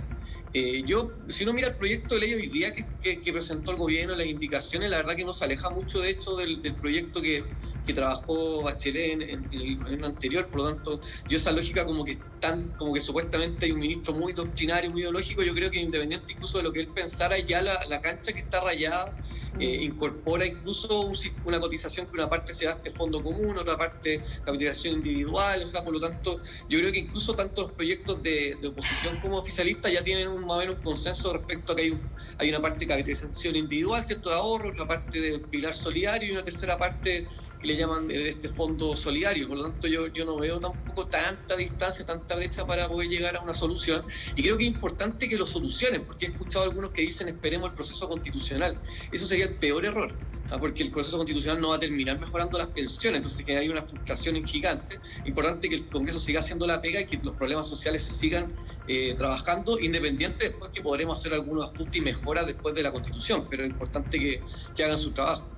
Eh, 0.54 0.84
yo, 0.86 1.14
si 1.30 1.44
uno 1.44 1.54
mira 1.54 1.70
el 1.70 1.76
proyecto 1.76 2.16
de 2.16 2.22
ley 2.22 2.34
hoy 2.34 2.48
día 2.48 2.74
que, 2.74 3.22
que, 3.22 3.32
presentó 3.32 3.72
el 3.72 3.78
gobierno, 3.78 4.16
las 4.16 4.28
indicaciones, 4.28 4.90
la 4.90 4.98
verdad 4.98 5.16
que 5.16 5.24
no 5.24 5.32
se 5.32 5.46
aleja 5.46 5.70
mucho, 5.70 6.02
de 6.02 6.10
hecho, 6.10 6.36
del, 6.36 6.62
del 6.62 6.76
proyecto 6.76 7.22
que, 7.22 7.44
que 7.88 7.94
trabajó 7.94 8.64
Bachelet 8.64 9.14
en, 9.14 9.48
el 9.50 9.80
gobierno 9.80 10.08
anterior, 10.08 10.50
por 10.50 10.60
lo 10.60 10.74
tanto, 10.74 11.02
yo 11.30 11.38
esa 11.38 11.54
lógica 11.54 11.86
como 11.86 12.04
que 12.04 12.22
tan, 12.40 12.74
como 12.74 12.94
que 12.94 13.00
supuestamente 13.00 13.66
hay 13.66 13.72
un 13.72 13.80
ministro 13.80 14.14
muy 14.14 14.34
doctrinario, 14.34 14.92
muy 14.92 15.02
ideológico, 15.02 15.42
yo 15.42 15.54
creo 15.54 15.72
que 15.72 15.80
independiente 15.80 16.34
incluso 16.34 16.58
de 16.58 16.66
lo 16.66 16.74
que 16.74 16.82
él 16.82 16.90
pensara, 16.94 17.40
ya 17.40 17.62
la, 17.62 17.80
la 17.88 18.02
cancha 18.02 18.34
que 18.34 18.42
está 18.42 18.60
rayada 18.60 19.18
eh, 19.60 19.80
incorpora 19.82 20.46
incluso 20.46 21.12
una 21.44 21.60
cotización 21.60 22.06
que 22.08 22.12
una 22.14 22.30
parte 22.30 22.54
se 22.54 22.66
da 22.66 22.74
este 22.74 22.92
fondo 22.92 23.24
común, 23.24 23.58
otra 23.58 23.78
parte 23.78 24.24
capitalización 24.44 24.96
individual, 24.96 25.64
o 25.64 25.66
sea, 25.66 25.84
por 25.84 25.94
lo 25.94 26.00
tanto, 26.00 26.42
yo 26.70 26.78
creo 26.80 26.92
que 26.92 27.00
incluso 27.00 27.36
tanto 27.36 27.64
los 27.64 27.72
proyectos 27.72 28.22
de, 28.22 28.60
oposición 28.68 29.18
como 29.20 29.38
oficialistas 29.38 29.92
ya 29.92 30.04
tienen 30.04 30.28
un, 30.28 30.42
más 30.42 30.58
o 30.58 30.60
menos 30.60 30.76
un 30.76 30.84
consenso 30.84 31.34
respecto 31.34 31.74
a 31.74 31.76
que 31.76 31.84
hay, 31.84 32.02
hay 32.38 32.50
una 32.50 32.62
parte 32.62 32.80
de 32.80 32.88
capitalización 32.88 33.56
individual, 33.56 34.04
¿cierto?, 34.04 34.30
de 34.30 34.36
ahorro, 34.36 34.70
otra 34.70 34.86
parte 34.86 35.22
de 35.22 35.40
pilar 35.40 35.74
solidario 35.74 36.30
y 36.30 36.32
una 36.34 36.44
tercera 36.44 36.78
parte 36.78 37.28
que 37.60 37.68
le 37.68 37.76
llaman 37.76 38.08
de 38.08 38.30
este 38.30 38.50
fondo 38.50 38.96
solidario. 38.96 39.48
Por 39.48 39.58
lo 39.58 39.64
tanto, 39.64 39.88
yo, 39.88 40.08
yo 40.08 40.26
no 40.26 40.38
veo 40.38 40.60
tampoco 40.60 41.08
tanta 41.08 41.56
distancia, 41.56 42.06
tanta 42.06 42.36
brecha 42.36 42.66
para 42.66 42.88
poder 42.88 43.10
llegar 43.10 43.36
a 43.36 43.42
una 43.42 43.54
solución. 43.54 44.06
Y 44.36 44.44
creo 44.44 44.58
que 44.58 44.64
es 44.64 44.74
importante 44.74 45.28
que 45.28 45.38
lo 45.38 45.46
solucionen, 45.46 46.06
porque 46.06 46.28
he 46.28 46.30
escuchado 46.30 46.66
a 46.66 46.68
algunos 46.68 46.92
que 46.92 47.02
dicen 47.02 47.28
esperemos 47.28 47.70
el 47.70 47.76
proceso 47.76 48.08
constitucional. 48.08 48.80
Eso 49.12 49.26
sería 49.26 49.46
el 49.46 49.56
peor 49.56 49.86
error, 49.86 50.16
¿ah? 50.52 50.58
porque 50.60 50.84
el 50.84 50.92
proceso 50.92 51.18
constitucional 51.18 51.60
no 51.60 51.70
va 51.70 51.76
a 51.76 51.80
terminar 51.80 52.20
mejorando 52.20 52.58
las 52.58 52.68
pensiones, 52.68 53.18
entonces 53.18 53.46
que 53.46 53.58
hay 53.58 53.70
una 53.70 53.82
frustración 53.82 54.44
gigante. 54.46 55.00
Importante 55.26 55.70
que 55.70 55.76
el 55.76 55.88
Congreso 55.88 56.20
siga 56.20 56.40
haciendo 56.40 56.68
la 56.68 56.82
pega 56.82 57.02
y 57.02 57.06
que 57.06 57.18
los 57.18 57.36
problemas 57.36 57.68
sociales 57.68 58.04
sigan 58.04 58.54
eh, 58.88 59.16
trabajando, 59.18 59.80
independiente 59.80 60.50
después 60.50 60.72
que 60.72 60.82
podremos 60.82 61.20
hacer 61.20 61.34
algunos 61.34 61.70
ajustes 61.70 61.96
y 61.96 62.02
mejoras 62.02 62.46
después 62.46 62.76
de 62.76 62.84
la 62.84 62.92
Constitución, 62.92 63.48
pero 63.50 63.64
es 63.64 63.72
importante 63.72 64.20
que 64.20 64.84
hagan 64.84 64.98
su 64.98 65.12
trabajo. 65.12 65.57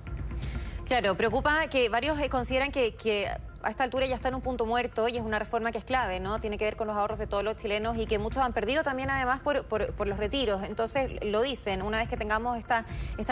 Claro, 0.90 1.14
preocupa 1.14 1.68
que 1.68 1.88
varios 1.88 2.18
eh, 2.18 2.28
consideran 2.28 2.72
que, 2.72 3.30
a 3.62 3.70
esta 3.70 3.84
altura 3.84 4.06
ya 4.06 4.16
está 4.16 4.26
en 4.26 4.34
un 4.34 4.40
punto 4.40 4.66
muerto 4.66 5.06
y 5.06 5.18
es 5.18 5.22
una 5.22 5.38
reforma 5.38 5.70
que 5.70 5.78
es 5.78 5.84
clave, 5.84 6.18
¿no? 6.18 6.40
Tiene 6.40 6.58
que 6.58 6.64
ver 6.64 6.74
con 6.74 6.88
los 6.88 6.96
ahorros 6.96 7.20
de 7.20 7.28
todos 7.28 7.44
los 7.44 7.56
chilenos 7.56 7.96
y 7.96 8.06
que 8.06 8.18
muchos 8.18 8.42
han 8.42 8.52
perdido 8.52 8.82
también 8.82 9.08
además 9.08 9.38
por, 9.38 9.64
los 10.04 10.18
retiros. 10.18 10.64
Entonces, 10.64 11.24
lo 11.24 11.42
dicen, 11.42 11.82
una 11.82 11.98
vez 11.98 12.08
que 12.08 12.16
tengamos 12.16 12.58
esta, 12.58 12.84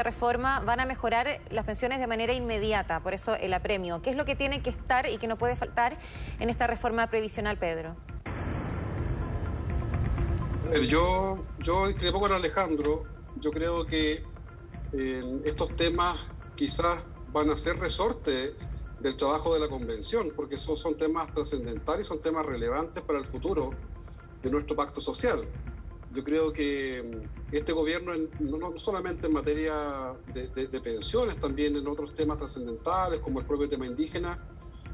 reforma 0.04 0.60
van 0.60 0.78
a 0.78 0.86
mejorar 0.86 1.40
las 1.50 1.64
pensiones 1.64 1.98
de 1.98 2.06
manera 2.06 2.32
inmediata, 2.32 3.00
por 3.00 3.12
eso 3.12 3.34
el 3.34 3.52
apremio. 3.52 4.02
¿Qué 4.02 4.10
es 4.10 4.16
lo 4.16 4.24
que 4.24 4.36
tiene 4.36 4.62
que 4.62 4.70
estar 4.70 5.08
y 5.08 5.18
que 5.18 5.26
no 5.26 5.36
puede 5.36 5.56
faltar 5.56 5.98
en 6.38 6.50
esta 6.50 6.68
reforma 6.68 7.08
previsional, 7.08 7.58
Pedro? 7.58 7.96
Yo, 10.86 11.44
yo 11.58 11.88
discrepo 11.88 12.20
con 12.20 12.30
Alejandro. 12.30 13.02
Yo 13.40 13.50
creo 13.50 13.84
que 13.84 14.22
en 14.92 15.40
estos 15.44 15.74
temas 15.74 16.30
quizás 16.54 17.04
van 17.32 17.50
a 17.50 17.56
ser 17.56 17.76
resorte 17.78 18.56
del 18.98 19.16
trabajo 19.16 19.54
de 19.54 19.60
la 19.60 19.68
convención, 19.68 20.32
porque 20.34 20.56
esos 20.56 20.78
son 20.78 20.96
temas 20.96 21.32
trascendentales, 21.32 22.06
son 22.06 22.20
temas 22.20 22.44
relevantes 22.44 23.02
para 23.04 23.18
el 23.18 23.24
futuro 23.24 23.80
de 24.42 24.50
nuestro 24.50 24.76
pacto 24.76 25.00
social. 25.00 25.48
yo 26.10 26.24
creo 26.24 26.52
que 26.52 27.02
mm, 27.02 27.38
este 27.50 27.72
gobierno, 27.72 28.12
no, 28.40 28.78
solamente 28.78 29.26
en 29.26 29.32
materia 29.32 30.18
de, 30.26 30.80
pensiones, 30.80 31.38
también 31.38 31.76
en 31.76 31.86
otros 31.86 32.14
temas 32.14 32.36
trascendentales, 32.38 33.20
como 33.20 33.40
el 33.40 33.46
propio 33.46 33.68
tema 33.68 33.86
indígena, 33.86 34.38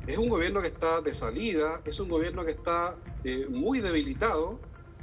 es 0.07 0.19
un 0.19 0.29
gobierno 0.29 0.61
que 0.61 0.69
está 0.69 1.01
de 1.01 1.15
salida, 1.15 1.83
es 1.85 1.99
un 1.99 2.09
gobierno 2.09 2.45
que 2.45 2.53
está 2.53 2.97
eh, 3.25 3.47
muy 3.49 3.81
debilitado, 3.81 4.61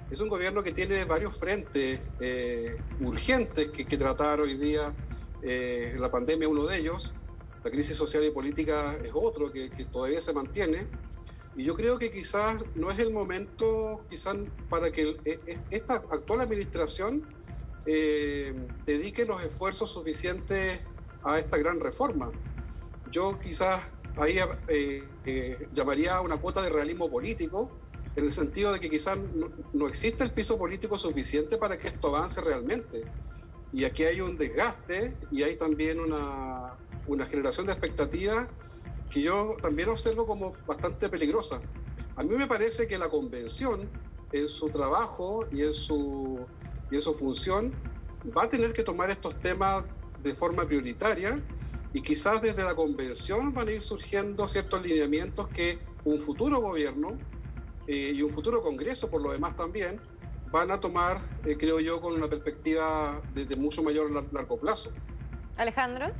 es 0.09 0.19
un 0.19 0.29
gobierno 0.29 0.61
que 0.61 0.73
tiene 0.73 1.03
varios 1.05 1.37
frentes 1.37 2.01
eh, 2.19 2.83
urgentes 2.99 3.69
que, 3.69 3.97
tratar 3.97 4.41
hoy 4.41 4.55
día. 4.55 4.93
Eh, 5.41 5.95
la 5.97 6.11
pandemia 6.11 6.47
uno 6.47 6.67
de 6.67 6.77
ellos, 6.77 7.15
la 7.63 7.71
crisis 7.71 7.95
social 7.95 8.25
y 8.25 8.31
política 8.31 8.95
es 9.03 9.11
otro 9.13 9.51
que, 9.51 9.69
que 9.69 9.85
todavía 9.85 10.21
se 10.21 10.33
mantiene. 10.33 10.87
Y 11.55 11.65
yo 11.65 11.75
creo 11.75 11.99
que 11.99 12.09
quizás 12.09 12.61
no 12.75 12.89
es 12.89 12.99
el 12.99 13.11
momento, 13.11 14.05
quizás 14.09 14.37
para 14.69 14.91
que 14.91 15.17
e, 15.25 15.39
e, 15.45 15.59
esta 15.69 15.95
actual 15.95 16.41
administración 16.41 17.27
eh, 17.85 18.53
dedique 18.85 19.25
los 19.25 19.43
esfuerzos 19.43 19.91
suficientes 19.91 20.79
a 21.23 21.39
esta 21.39 21.57
gran 21.57 21.79
reforma. 21.79 22.31
Yo 23.11 23.37
quizás 23.39 23.93
ahí 24.17 24.37
eh, 24.67 25.03
eh, 25.25 25.67
llamaría 25.73 26.21
una 26.21 26.37
cuota 26.37 26.61
de 26.61 26.69
realismo 26.69 27.09
político, 27.09 27.77
en 28.15 28.25
el 28.25 28.31
sentido 28.31 28.73
de 28.73 28.79
que 28.79 28.89
quizás 28.89 29.17
no, 29.73 29.87
existe 29.87 30.23
el 30.23 30.31
piso 30.31 30.57
político 30.57 30.97
suficiente 30.97 31.57
para 31.57 31.77
que 31.77 31.87
esto 31.87 32.09
avance 32.15 32.41
realmente. 32.41 33.03
Y 33.71 33.85
aquí 33.85 34.03
hay 34.03 34.19
un 34.19 34.37
desgaste 34.37 35.17
y 35.31 35.43
hay 35.43 35.55
también 35.55 35.99
una, 35.99 36.77
una 37.07 37.25
generación 37.25 37.65
de 37.65 37.73
expectativas 37.73 38.49
que 39.09 39.21
yo 39.21 39.55
también 39.61 39.89
observo 39.89 40.25
como 40.25 40.53
bastante 40.65 41.09
peligrosa. 41.09 41.61
A 42.15 42.23
mí 42.23 42.35
me 42.35 42.47
parece 42.47 42.87
que 42.87 42.97
la 42.97 43.09
convención, 43.09 43.89
en 44.31 44.47
su 44.47 44.69
trabajo 44.69 45.45
y 45.51 45.63
en 45.63 45.73
su, 45.73 46.45
y 46.89 46.95
en 46.95 47.01
su 47.01 47.13
función, 47.13 47.73
va 48.35 48.43
a 48.43 48.49
tener 48.49 48.73
que 48.73 48.83
tomar 48.83 49.09
estos 49.09 49.39
temas 49.41 49.83
de 50.23 50.33
forma 50.33 50.65
prioritaria 50.65 51.43
y 51.93 52.01
quizás 52.01 52.41
desde 52.41 52.63
la 52.63 52.75
convención 52.75 53.53
van 53.53 53.67
a 53.67 53.71
ir 53.71 53.81
surgiendo 53.81 54.47
ciertos 54.47 54.81
lineamientos 54.81 55.47
que 55.49 55.79
un 56.05 56.17
futuro 56.17 56.61
gobierno 56.61 57.17
eh, 57.87 58.13
y 58.15 58.21
un 58.21 58.31
futuro 58.31 58.61
congreso, 58.61 59.09
por 59.09 59.21
lo 59.21 59.31
demás 59.31 59.55
también, 59.55 59.99
van 60.51 60.71
a 60.71 60.79
tomar, 60.79 61.19
eh, 61.45 61.57
creo 61.57 61.79
yo, 61.79 61.99
con 61.99 62.13
una 62.13 62.27
perspectiva 62.27 63.21
de, 63.33 63.45
de 63.45 63.55
mucho 63.55 63.83
mayor 63.83 64.09
largo 64.31 64.59
plazo. 64.59 64.91
Alejandro. 65.57 66.13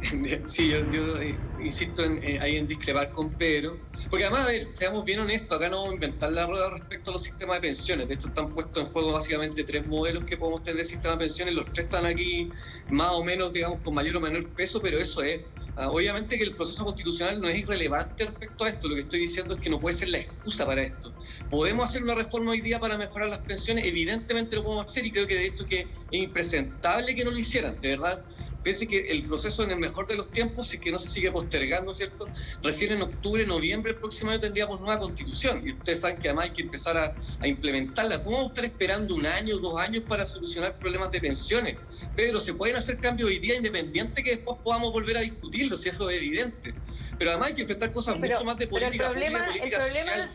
Sí, 0.46 0.68
yo, 0.68 1.20
eh, 1.20 1.38
insisto 1.58 2.04
en, 2.04 2.40
ahí 2.40 2.56
en 2.56 2.66
discrepar 2.66 3.10
con 3.12 3.36
Pedro, 3.36 3.76
porque 4.08 4.24
además, 4.24 4.46
a 4.46 4.50
ver, 4.50 4.68
seamos 4.74 5.04
bien 5.04 5.20
honestos, 5.20 5.58
acá 5.58 5.68
no 5.68 5.76
vamos 5.76 5.90
a 5.92 5.94
inventar 5.94 6.32
la 6.32 6.46
rueda 6.46 6.70
respecto 6.70 7.10
a 7.10 7.14
los 7.14 7.22
sistemas 7.22 7.56
de 7.56 7.68
pensiones, 7.68 8.08
de 8.08 8.14
hecho 8.14 8.28
están 8.28 8.54
puestos 8.54 8.84
en 8.84 8.92
juego 8.92 9.12
básicamente 9.12 9.64
tres 9.64 9.86
modelos 9.86 10.24
que 10.24 10.36
podemos 10.38 10.62
tener 10.62 10.78
de 10.78 10.84
sistema 10.84 11.14
de 11.14 11.20
pensiones, 11.20 11.54
los 11.54 11.70
tres 11.72 11.84
están 11.86 12.06
aquí 12.06 12.50
más 12.88 13.12
o 13.12 13.22
menos, 13.22 13.52
digamos, 13.52 13.80
con 13.82 13.94
mayor 13.94 14.16
o 14.16 14.20
menor 14.20 14.54
peso, 14.54 14.80
pero 14.80 14.98
eso 14.98 15.22
es, 15.22 15.42
ah, 15.76 15.90
obviamente 15.90 16.38
que 16.38 16.44
el 16.44 16.56
proceso 16.56 16.84
constitucional 16.84 17.40
no 17.40 17.48
es 17.48 17.58
irrelevante 17.58 18.24
respecto 18.24 18.64
a 18.64 18.70
esto, 18.70 18.88
lo 18.88 18.94
que 18.94 19.02
estoy 19.02 19.20
diciendo 19.20 19.54
es 19.54 19.60
que 19.60 19.68
no 19.70 19.80
puede 19.80 19.96
ser 19.96 20.08
la 20.08 20.18
excusa 20.18 20.64
para 20.64 20.82
esto. 20.82 21.14
¿Podemos 21.50 21.84
hacer 21.84 22.02
una 22.02 22.14
reforma 22.14 22.52
hoy 22.52 22.62
día 22.62 22.80
para 22.80 22.96
mejorar 22.96 23.28
las 23.28 23.40
pensiones? 23.40 23.84
Evidentemente 23.86 24.56
lo 24.56 24.64
podemos 24.64 24.86
hacer 24.86 25.04
y 25.04 25.12
creo 25.12 25.26
que 25.26 25.34
de 25.34 25.46
hecho 25.46 25.66
que 25.66 25.80
es 25.80 26.22
impresentable 26.22 27.14
que 27.14 27.24
no 27.24 27.30
lo 27.30 27.38
hicieran, 27.38 27.80
de 27.80 27.88
verdad 27.90 28.24
Piense 28.62 28.86
que 28.86 29.08
el 29.08 29.24
proceso 29.24 29.64
en 29.64 29.70
el 29.70 29.78
mejor 29.78 30.06
de 30.06 30.16
los 30.16 30.30
tiempos, 30.32 30.72
es 30.72 30.80
que 30.80 30.92
no 30.92 30.98
se 30.98 31.08
sigue 31.08 31.32
postergando, 31.32 31.92
¿cierto? 31.92 32.26
Recién 32.62 32.92
en 32.92 33.02
octubre, 33.02 33.46
noviembre 33.46 33.92
el 33.92 33.98
próximo 33.98 34.30
año 34.30 34.40
tendríamos 34.40 34.80
nueva 34.80 34.98
constitución 34.98 35.66
y 35.66 35.72
ustedes 35.72 36.00
saben 36.00 36.18
que 36.18 36.28
además 36.28 36.46
hay 36.46 36.50
que 36.50 36.62
empezar 36.62 36.96
a, 36.98 37.14
implementarla. 37.46 38.22
¿Cómo 38.22 38.36
vamos 38.36 38.50
a 38.50 38.54
estar 38.54 38.64
esperando 38.66 39.14
un 39.14 39.26
año, 39.26 39.58
dos 39.58 39.80
años 39.80 40.04
para 40.06 40.26
solucionar 40.26 40.78
problemas 40.78 41.10
de 41.10 41.20
pensiones? 41.20 41.78
Pedro, 42.14 42.38
se 42.38 42.52
pueden 42.52 42.76
hacer 42.76 42.98
cambios 43.00 43.30
hoy 43.30 43.38
día 43.38 43.56
independiente 43.56 44.22
que 44.22 44.36
después 44.36 44.58
podamos 44.62 44.92
volver 44.92 45.16
a 45.16 45.20
discutirlo, 45.20 45.76
si 45.76 45.88
eso 45.88 46.10
es 46.10 46.18
evidente. 46.18 46.74
Pero 47.18 47.30
además 47.30 47.48
hay 47.48 47.54
que 47.54 47.60
enfrentar 47.62 47.92
cosas 47.92 48.18
mucho 48.18 48.44
más 48.44 48.58
de 48.58 48.66
política, 48.66 49.06
el 49.06 49.12
problema, 49.12 49.46
política, 49.46 49.80
social. 49.80 50.30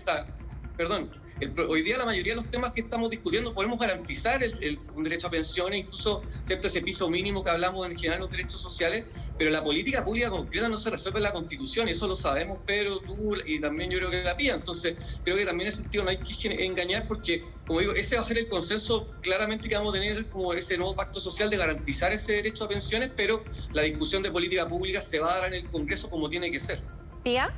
perdón, 0.77 1.24
hoy 1.67 1.81
día 1.81 1.97
la 1.97 2.05
mayoría 2.05 2.33
de 2.33 2.37
los 2.37 2.49
temas 2.49 2.71
que 2.71 2.81
estamos 2.81 3.09
discutiendo 3.09 3.53
podemos 3.53 3.77
garantizar 3.77 4.41
el, 4.41 4.79
un 4.93 5.03
derecho 5.03 5.27
a 5.27 5.29
pensiones, 5.29 5.81
incluso 5.81 6.23
¿cierto? 6.43 6.67
ese 6.67 6.81
piso 6.81 7.09
mínimo 7.09 7.43
que 7.43 7.49
hablamos 7.49 7.85
en 7.85 7.95
general 7.95 8.21
los 8.21 8.31
derechos 8.31 8.61
sociales, 8.61 9.05
pero 9.37 9.51
la 9.51 9.63
política 9.63 10.03
pública 10.03 10.29
concreta 10.29 10.69
no 10.69 10.77
se 10.77 10.89
resuelve 10.89 11.19
en 11.19 11.23
la 11.23 11.33
Constitución, 11.33 11.87
y 11.87 11.91
eso 11.91 12.07
lo 12.07 12.15
sabemos 12.15 12.59
Pedro, 12.65 12.99
tú 12.99 13.35
y 13.45 13.59
también 13.59 13.91
yo 13.91 13.97
creo 13.97 14.11
que 14.11 14.23
la 14.23 14.37
PIA. 14.37 14.55
Entonces, 14.55 14.95
creo 15.23 15.35
que 15.35 15.45
también 15.45 15.67
en 15.67 15.73
ese 15.73 15.81
sentido 15.81 16.03
no 16.05 16.09
hay 16.09 16.17
que 16.17 16.65
engañar 16.65 17.07
porque, 17.07 17.43
como 17.65 17.81
digo, 17.81 17.93
ese 17.93 18.15
va 18.15 18.21
a 18.21 18.25
ser 18.25 18.37
el 18.37 18.47
consenso 18.47 19.11
claramente 19.21 19.67
que 19.67 19.75
vamos 19.75 19.93
a 19.93 19.99
tener 19.99 20.29
como 20.29 20.53
ese 20.53 20.77
nuevo 20.77 20.95
pacto 20.95 21.19
social 21.19 21.49
de 21.49 21.57
garantizar 21.57 22.13
ese 22.13 22.33
derecho 22.33 22.63
a 22.63 22.69
pensiones, 22.69 23.11
pero 23.15 23.43
la 23.73 23.81
discusión 23.81 24.23
de 24.23 24.31
política 24.31 24.67
pública 24.67 25.01
se 25.01 25.19
va 25.19 25.33
a 25.33 25.39
dar 25.39 25.53
en 25.53 25.65
el 25.65 25.69
Congreso 25.69 26.09
como 26.09 26.29
tiene 26.29 26.49
que 26.49 26.61
ser. 26.61 26.81
¿Pía? 27.23 27.51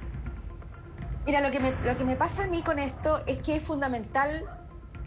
Mira, 1.27 1.41
lo 1.41 1.51
que, 1.51 1.59
me, 1.59 2.15
pasa 2.15 2.45
a 2.45 2.47
mí 2.47 2.61
con 2.61 2.79
esto 2.79 3.21
es 3.25 3.39
que 3.39 3.57
es 3.57 3.61
fundamental 3.61 4.45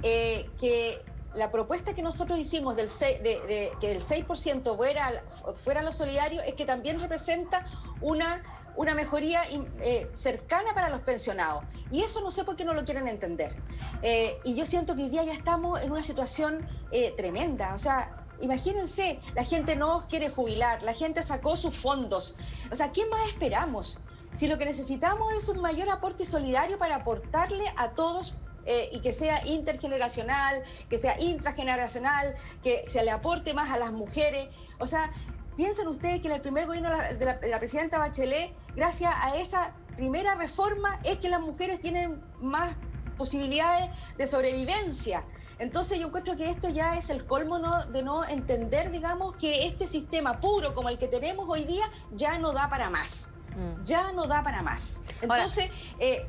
eh, 0.02 0.50
que 0.60 1.02
la 1.32 1.50
propuesta 1.50 1.94
que 1.94 2.02
nosotros 2.02 2.38
hicimos 2.38 2.76
del 2.76 2.90
6, 2.90 3.22
de, 3.22 3.72
que 3.80 3.92
el 3.92 4.02
6% 4.02 4.76
fuera, 4.76 5.24
fuera 5.56 5.80
lo 5.80 5.92
solidario 5.92 6.42
es 6.42 6.52
que 6.52 6.66
también 6.66 7.00
representa 7.00 7.64
una, 8.02 8.42
una 8.76 8.94
mejoría 8.94 9.44
eh, 9.80 10.10
cercana 10.12 10.74
para 10.74 10.90
los 10.90 11.00
pensionados. 11.00 11.64
Y 11.90 12.02
eso 12.02 12.20
no 12.20 12.30
sé 12.30 12.44
por 12.44 12.54
qué 12.54 12.66
no 12.66 12.74
lo 12.74 12.84
quieren 12.84 13.08
entender. 13.08 13.56
Eh, 14.02 14.38
y 14.44 14.54
yo 14.54 14.66
siento 14.66 14.94
que 14.96 15.04
hoy 15.04 15.08
día 15.08 15.24
ya 15.24 15.32
estamos 15.32 15.80
en 15.80 15.90
una 15.90 16.02
situación 16.02 16.68
tremenda. 17.16 17.72
O 17.72 17.78
sea, 17.78 18.26
imagínense, 18.42 19.20
la 19.34 19.44
gente 19.44 19.74
no 19.74 20.06
quiere 20.06 20.28
jubilar, 20.28 20.82
la 20.82 20.92
gente 20.92 21.22
sacó 21.22 21.56
sus 21.56 21.74
fondos. 21.74 22.36
O 22.70 22.76
sea, 22.76 22.92
¿qué 22.92 23.06
más 23.06 23.26
esperamos? 23.26 24.02
Si 24.32 24.48
lo 24.48 24.58
que 24.58 24.64
necesitamos 24.64 25.32
es 25.34 25.48
un 25.48 25.60
mayor 25.60 25.90
aporte 25.90 26.24
solidario 26.24 26.78
para 26.78 26.96
aportarle 26.96 27.64
a 27.76 27.90
todos 27.90 28.36
eh, 28.66 28.90
y 28.92 29.00
que 29.00 29.12
sea 29.12 29.44
intergeneracional, 29.46 30.62
que 30.88 30.98
sea 30.98 31.18
intrageneracional, 31.20 32.36
que 32.62 32.84
se 32.88 33.02
le 33.02 33.10
aporte 33.10 33.54
más 33.54 33.70
a 33.70 33.78
las 33.78 33.92
mujeres. 33.92 34.48
O 34.78 34.86
sea, 34.86 35.12
piensen 35.56 35.88
ustedes 35.88 36.20
que 36.20 36.28
en 36.28 36.34
el 36.34 36.40
primer 36.40 36.66
gobierno 36.66 36.90
de 36.90 37.24
la, 37.24 37.38
de 37.38 37.48
la 37.48 37.58
presidenta 37.58 37.98
Bachelet, 37.98 38.52
gracias 38.76 39.14
a 39.22 39.36
esa 39.36 39.74
primera 39.96 40.34
reforma, 40.34 40.98
es 41.04 41.18
que 41.18 41.28
las 41.28 41.40
mujeres 41.40 41.80
tienen 41.80 42.22
más 42.40 42.74
posibilidades 43.16 43.90
de 44.16 44.26
sobrevivencia. 44.26 45.24
Entonces 45.58 45.98
yo 45.98 46.06
encuentro 46.06 46.36
que 46.36 46.48
esto 46.48 46.70
ya 46.70 46.96
es 46.96 47.10
el 47.10 47.26
colmo 47.26 47.58
de 47.92 48.02
no 48.02 48.24
entender, 48.24 48.90
digamos, 48.90 49.36
que 49.36 49.66
este 49.66 49.86
sistema 49.86 50.40
puro 50.40 50.74
como 50.74 50.88
el 50.88 50.96
que 50.96 51.06
tenemos 51.06 51.46
hoy 51.46 51.64
día 51.64 51.84
ya 52.12 52.38
no 52.38 52.52
da 52.52 52.70
para 52.70 52.88
más. 52.88 53.34
Mm. 53.56 53.84
ya 53.84 54.12
no 54.12 54.26
da 54.26 54.42
para 54.42 54.62
más. 54.62 55.00
Entonces, 55.20 55.70
eh, 55.98 56.26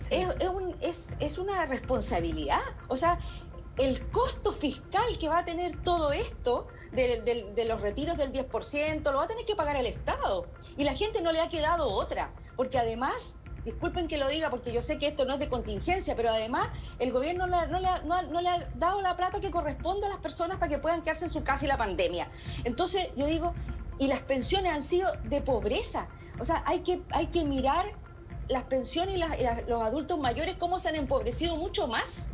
es, 0.82 1.38
una 1.38 1.66
responsabilidad. 1.66 2.62
O 2.88 2.98
sea, 2.98 3.20
el 3.78 4.08
costo 4.10 4.52
fiscal 4.52 5.18
que 5.20 5.30
va 5.30 5.40
a 5.40 5.46
tener 5.46 5.82
todo 5.82 6.12
esto 6.12 6.68
de, 6.92 7.66
los 7.68 7.82
retiros 7.82 8.18
del 8.18 8.32
10% 8.32 9.04
lo 9.12 9.18
va 9.18 9.24
a 9.24 9.28
tener 9.28 9.46
que 9.46 9.56
pagar 9.56 9.76
el 9.76 9.86
Estado. 9.86 10.48
Y 10.78 10.84
la 10.84 10.94
gente 10.94 11.22
no 11.22 11.32
le 11.32 11.42
ha 11.42 11.50
quedado 11.50 11.90
otra, 11.90 12.32
porque 12.56 12.78
además 12.78 13.38
disculpen 13.64 14.08
que 14.08 14.18
lo 14.18 14.28
diga 14.28 14.50
porque 14.50 14.72
yo 14.72 14.82
sé 14.82 14.98
que 14.98 15.08
esto 15.08 15.26
no 15.26 15.36
es 15.36 15.40
de 15.40 15.48
contingencia, 15.48 16.16
pero 16.16 16.32
además 16.32 16.70
el 16.98 17.12
gobierno 17.12 17.46
no, 17.46 17.62
le 17.80 17.88
ha, 17.88 18.02
no, 18.02 18.42
le 18.42 18.50
ha, 18.50 18.70
dado 18.76 19.02
la 19.02 19.16
plata 19.16 19.40
que 19.40 19.52
corresponde 19.52 20.08
a 20.08 20.10
las 20.10 20.20
personas 20.20 20.58
para 20.58 20.70
que 20.70 20.80
puedan 20.80 21.04
quedarse 21.04 21.26
en 21.26 21.32
su 21.32 21.44
casa 21.44 21.66
y 21.66 21.68
la 21.68 21.78
pandemia. 21.78 22.30
Entonces 22.64 23.10
yo 23.16 23.28
digo, 23.28 23.54
y 24.00 24.08
las 24.08 24.22
pensiones 24.22 24.74
han 24.74 24.84
sido 24.84 25.12
de 25.26 25.42
pobreza. 25.42 26.08
O 26.42 26.46
sea, 26.46 26.64
hay 26.66 26.80
que, 26.82 27.02
hay 27.12 27.28
que 27.28 27.46
mirar 27.46 27.94
las 28.50 28.64
pensiones 28.64 29.18
y, 29.18 29.70
los 29.70 29.82
adultos 29.82 30.20
mayores 30.20 30.56
cómo 30.58 30.80
se 30.80 30.90
han 30.90 30.96
empobrecido 30.96 31.56
mucho 31.56 31.88
más. 31.88 32.30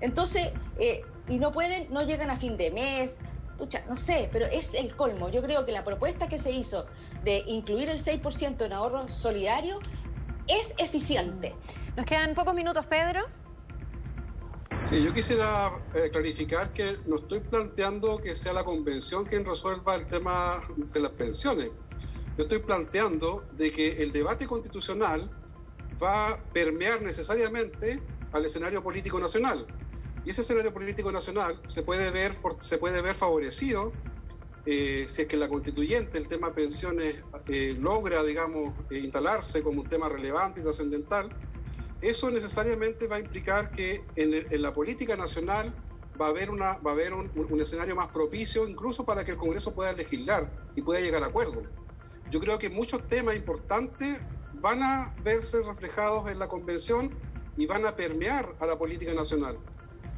Entonces, 0.00 0.52
eh, 0.78 1.02
y 1.28 1.38
no 1.38 1.52
pueden, 1.52 1.92
no 1.92 2.02
llegan 2.02 2.30
a 2.30 2.36
fin 2.36 2.56
de 2.56 2.70
mes, 2.70 3.18
Pucha, 3.58 3.82
no 3.88 3.96
sé, 3.96 4.28
pero 4.32 4.46
es 4.46 4.72
el 4.74 4.94
colmo. 4.94 5.30
Yo 5.30 5.42
creo 5.42 5.64
que 5.66 5.72
la 5.72 5.82
propuesta 5.82 6.28
que 6.28 6.38
se 6.38 6.52
hizo 6.52 6.86
de 7.24 7.42
incluir 7.48 7.90
el 7.90 7.98
6% 7.98 8.64
en 8.64 8.72
ahorro 8.72 9.08
solidario 9.08 9.80
es 10.46 10.74
eficiente. 10.78 11.56
Nos 11.96 12.06
quedan 12.06 12.36
pocos 12.36 12.54
minutos, 12.54 12.86
Pedro. 12.86 13.26
Sí, 14.84 15.02
yo 15.02 15.12
quisiera 15.12 15.72
eh, 15.92 16.08
clarificar 16.12 16.72
que 16.72 16.98
no 17.06 17.16
estoy 17.16 17.40
planteando 17.40 18.18
que 18.18 18.36
sea 18.36 18.52
la 18.52 18.62
convención 18.62 19.24
quien 19.24 19.44
resuelva 19.44 19.96
el 19.96 20.06
tema 20.06 20.60
de 20.94 21.00
las 21.00 21.10
pensiones. 21.12 21.70
Yo 22.38 22.44
estoy 22.44 22.60
planteando 22.60 23.48
de 23.50 23.72
que 23.72 24.00
el 24.00 24.12
debate 24.12 24.46
constitucional 24.46 25.28
va 26.00 26.28
a 26.28 26.52
permear 26.52 27.02
necesariamente 27.02 28.00
al 28.30 28.44
escenario 28.44 28.80
político 28.80 29.18
nacional. 29.18 29.66
Y 30.24 30.30
ese 30.30 30.42
escenario 30.42 30.72
político 30.72 31.10
nacional 31.10 31.60
se 31.66 31.82
puede 31.82 32.12
ver, 32.12 32.32
se 32.60 32.78
puede 32.78 33.02
ver 33.02 33.16
favorecido 33.16 33.92
eh, 34.64 35.06
si 35.08 35.22
es 35.22 35.28
que 35.28 35.36
la 35.36 35.48
constituyente, 35.48 36.16
el 36.16 36.28
tema 36.28 36.54
pensiones, 36.54 37.24
eh, 37.48 37.74
logra, 37.76 38.22
digamos, 38.22 38.84
instalarse 38.90 39.60
como 39.64 39.80
un 39.80 39.88
tema 39.88 40.08
relevante 40.08 40.60
y 40.60 40.62
trascendental 40.62 41.34
eso 42.00 42.30
necesariamente 42.30 43.08
va 43.08 43.16
a 43.16 43.18
implicar 43.18 43.72
que 43.72 44.04
en, 44.14 44.62
la 44.62 44.72
política 44.72 45.16
nacional 45.16 45.74
va 46.20 46.26
a 46.26 46.28
haber, 46.28 46.50
una, 46.50 46.78
va 46.78 46.92
a 46.92 46.94
haber 46.94 47.12
un, 47.12 47.32
un 47.34 47.60
escenario 47.60 47.96
más 47.96 48.08
propicio 48.08 48.68
incluso 48.68 49.04
para 49.04 49.24
que 49.24 49.32
el 49.32 49.36
Congreso 49.36 49.74
pueda 49.74 49.92
legislar 49.92 50.54
y 50.76 50.82
pueda 50.82 51.00
llegar 51.00 51.24
a 51.24 51.26
acuerdo. 51.26 51.64
Yo 52.30 52.40
creo 52.40 52.58
que 52.58 52.68
muchos 52.68 53.08
temas 53.08 53.36
importantes 53.36 54.20
van 54.52 54.82
a 54.82 55.14
verse 55.22 55.62
reflejados 55.62 56.28
en 56.30 56.38
la 56.38 56.48
convención 56.48 57.16
y 57.56 57.66
van 57.66 57.86
a 57.86 57.96
permear 57.96 58.54
a 58.60 58.66
la 58.66 58.78
política 58.78 59.14
nacional. 59.14 59.58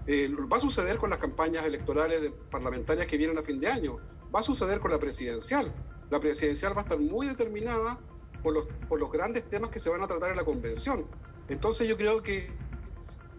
Eh, 0.07 0.29
va 0.53 0.57
a 0.57 0.61
suceder 0.61 0.99
con 0.99 1.11
las 1.11 1.19
campañas 1.19 1.65
electorales 1.65 2.21
de 2.21 2.31
parlamentarias 2.31 3.07
que 3.07 3.17
vienen 3.17 3.39
a 3.39 3.43
fin 3.43 3.61
de 3.61 3.69
año, 3.69 3.99
va 4.35 4.41
a 4.41 4.43
suceder 4.43 4.81
con 4.81 4.91
la 4.91 4.99
presidencial. 4.99 5.73
La 6.11 6.19
presidencial 6.19 6.73
va 6.73 6.81
a 6.81 6.83
estar 6.83 6.99
muy 6.99 7.27
determinada 7.27 8.01
por 8.43 8.55
los, 8.55 8.67
por 8.89 8.99
los 8.99 9.13
grandes 9.13 9.49
temas 9.49 9.71
que 9.71 9.79
se 9.79 9.91
van 9.91 10.03
a 10.03 10.09
tratar 10.09 10.31
en 10.31 10.37
la 10.37 10.45
convención. 10.45 11.07
Entonces 11.49 11.87
yo 11.87 11.97
creo 11.97 12.23
que 12.23 12.59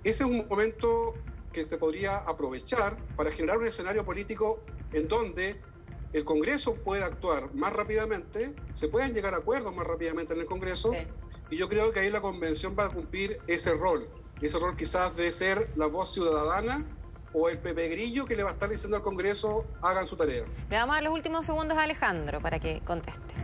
ese 0.04 0.24
es 0.24 0.30
un 0.30 0.48
momento 0.48 1.16
que 1.52 1.66
se 1.66 1.78
podría 1.78 2.18
aprovechar 2.18 2.98
para 3.16 3.32
generar 3.32 3.58
un 3.58 3.68
escenario 3.68 4.06
político 4.06 4.64
en 4.94 5.08
donde 5.08 5.62
el 6.14 6.26
Congreso 6.26 6.76
pueda 6.76 7.06
actuar 7.06 7.54
más 7.54 7.74
rápidamente, 7.74 8.54
se 8.74 8.88
puedan 8.88 9.14
llegar 9.14 9.34
a 9.34 9.38
acuerdos 9.38 9.74
más 9.76 9.88
rápidamente 9.88 10.34
en 10.34 10.42
el 10.42 10.46
Congreso, 10.46 10.94
y 11.50 11.58
yo 11.58 11.70
creo 11.70 11.92
que 11.92 12.02
ahí 12.02 12.10
la 12.10 12.22
convención 12.22 12.76
va 12.78 12.86
a 12.86 12.90
cumplir 12.90 13.40
ese 13.48 13.74
rol. 13.74 14.08
Ese 14.42 14.58
rol 14.60 14.76
quizás 14.76 15.16
de 15.16 15.32
ser 15.32 15.70
la 15.76 15.88
voz 15.88 16.12
ciudadana 16.14 16.86
o 17.34 17.48
el 17.50 17.60
Pepe 17.60 17.88
Grillo 17.88 18.26
que 18.26 18.36
le 18.36 18.44
va 18.44 18.50
a 18.50 18.54
estar 18.54 18.70
diciendo 18.70 18.98
al 18.98 19.04
Congreso 19.04 19.66
hagan 19.82 20.06
su 20.06 20.16
tarea. 20.16 20.44
Le 20.70 20.78
vamos 20.78 20.94
a 20.94 20.96
dar 20.96 21.04
los 21.04 21.14
últimos 21.14 21.46
segundos 21.46 21.78
a 21.78 21.84
Alejandro 21.84 22.42
para 22.42 22.60
que 22.60 22.82
conteste. 22.82 23.36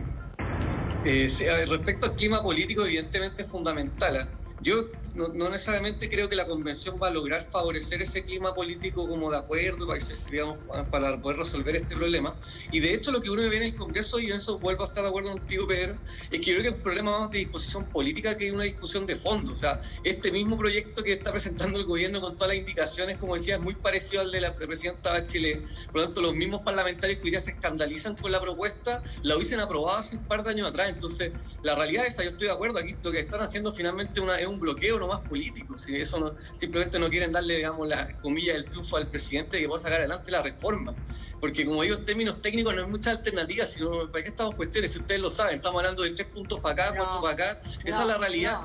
Eh, 1.04 1.66
respecto 1.68 2.06
al 2.06 2.16
clima 2.16 2.42
político, 2.42 2.84
evidentemente 2.84 3.42
es 3.42 3.48
fundamental. 3.48 4.16
¿eh? 4.16 4.26
Yo 4.60 4.86
no, 5.14 5.48
necesariamente 5.48 6.08
creo 6.08 6.28
que 6.28 6.36
la 6.36 6.46
convención 6.46 6.98
va 7.02 7.08
a 7.08 7.10
lograr 7.10 7.42
favorecer 7.42 8.02
ese 8.02 8.24
clima 8.24 8.54
político 8.54 9.06
como 9.08 9.30
de 9.30 9.38
acuerdo 9.38 9.86
para, 9.86 10.00
digamos, 10.30 10.58
para 10.90 11.20
poder 11.20 11.38
resolver 11.38 11.76
este 11.76 11.96
problema. 11.96 12.34
Y 12.70 12.80
de 12.80 12.94
hecho 12.94 13.10
lo 13.10 13.20
que 13.20 13.30
uno 13.30 13.42
ve 13.48 13.56
en 13.56 13.62
el 13.64 13.74
Congreso, 13.74 14.18
y 14.18 14.26
en 14.26 14.36
eso 14.36 14.58
vuelvo 14.58 14.84
a 14.84 14.86
estar 14.86 15.02
de 15.02 15.08
acuerdo 15.08 15.32
contigo, 15.32 15.66
Pedro, 15.66 15.96
es 16.30 16.40
que 16.40 16.46
yo 16.46 16.58
creo 16.58 16.62
que 16.62 16.78
un 16.78 16.82
problema 16.82 17.20
más 17.20 17.30
de 17.30 17.38
disposición 17.38 17.84
política 17.86 18.36
que 18.36 18.52
una 18.52 18.64
discusión 18.64 19.06
de 19.06 19.16
fondo. 19.16 19.52
O 19.52 19.56
sea, 19.56 19.80
este 20.04 20.30
mismo 20.30 20.56
proyecto 20.56 21.02
que 21.02 21.12
está 21.12 21.30
presentando 21.30 21.78
el 21.78 21.84
gobierno 21.84 22.20
con 22.20 22.36
todas 22.36 22.48
las 22.48 22.58
indicaciones, 22.58 23.18
como 23.18 23.34
decía, 23.34 23.56
es 23.56 23.60
muy 23.60 23.74
parecido 23.74 24.22
al 24.22 24.30
de 24.30 24.40
la 24.40 24.54
presidenta 24.54 25.12
Bachelet. 25.12 25.62
Por 25.86 25.96
lo 25.96 26.04
tanto, 26.04 26.20
los 26.20 26.34
mismos 26.34 26.62
parlamentarios 26.62 27.18
que 27.18 27.24
hoy 27.24 27.30
día 27.30 27.40
se 27.40 27.52
escandalizan 27.52 28.16
con 28.16 28.32
la 28.32 28.40
propuesta, 28.40 29.02
la 29.22 29.36
hubiesen 29.36 29.60
aprobado 29.60 29.98
hace 29.98 30.16
un 30.16 30.24
par 30.26 30.44
de 30.44 30.50
años 30.50 30.68
atrás. 30.68 30.90
Entonces, 30.90 31.32
la 31.62 31.74
realidad 31.74 32.06
es 32.06 32.14
esa, 32.14 32.24
yo 32.24 32.30
estoy 32.30 32.48
de 32.48 32.54
acuerdo, 32.54 32.78
aquí 32.78 32.94
lo 33.02 33.10
que 33.10 33.20
están 33.20 33.40
haciendo 33.40 33.72
finalmente 33.72 34.20
es 34.38 34.46
un 34.46 34.60
bloqueo, 34.60 34.97
¿no? 34.98 35.08
más 35.08 35.20
políticos, 35.20 35.82
si 35.82 35.96
eso 35.96 36.18
no, 36.20 36.34
simplemente 36.54 36.98
no 36.98 37.08
quieren 37.08 37.32
darle, 37.32 37.56
digamos, 37.56 37.86
la 37.88 38.16
comilla 38.20 38.52
del 38.52 38.68
triunfo 38.68 38.96
al 38.96 39.08
presidente 39.08 39.58
que 39.58 39.68
pueda 39.68 39.80
sacar 39.80 40.00
adelante 40.00 40.30
la 40.30 40.42
reforma. 40.42 40.96
Porque 41.40 41.64
como 41.64 41.82
digo, 41.82 41.96
en 41.96 42.04
términos 42.04 42.42
técnicos 42.42 42.74
no 42.74 42.82
hay 42.82 42.88
mucha 42.88 43.12
alternativa, 43.12 43.66
sino 43.66 44.10
¿para 44.10 44.24
qué 44.24 44.30
estamos 44.30 44.54
cuestiones? 44.54 44.92
Si 44.92 44.98
ustedes 44.98 45.20
lo 45.20 45.30
saben, 45.30 45.56
estamos 45.56 45.78
hablando 45.80 46.02
de 46.02 46.10
tres 46.10 46.28
puntos 46.28 46.60
para 46.60 46.86
acá, 46.86 46.94
cuatro 46.96 47.22
para 47.22 47.34
acá, 47.34 47.60
esa 47.84 48.00
es 48.00 48.06
la 48.06 48.18
realidad. 48.18 48.60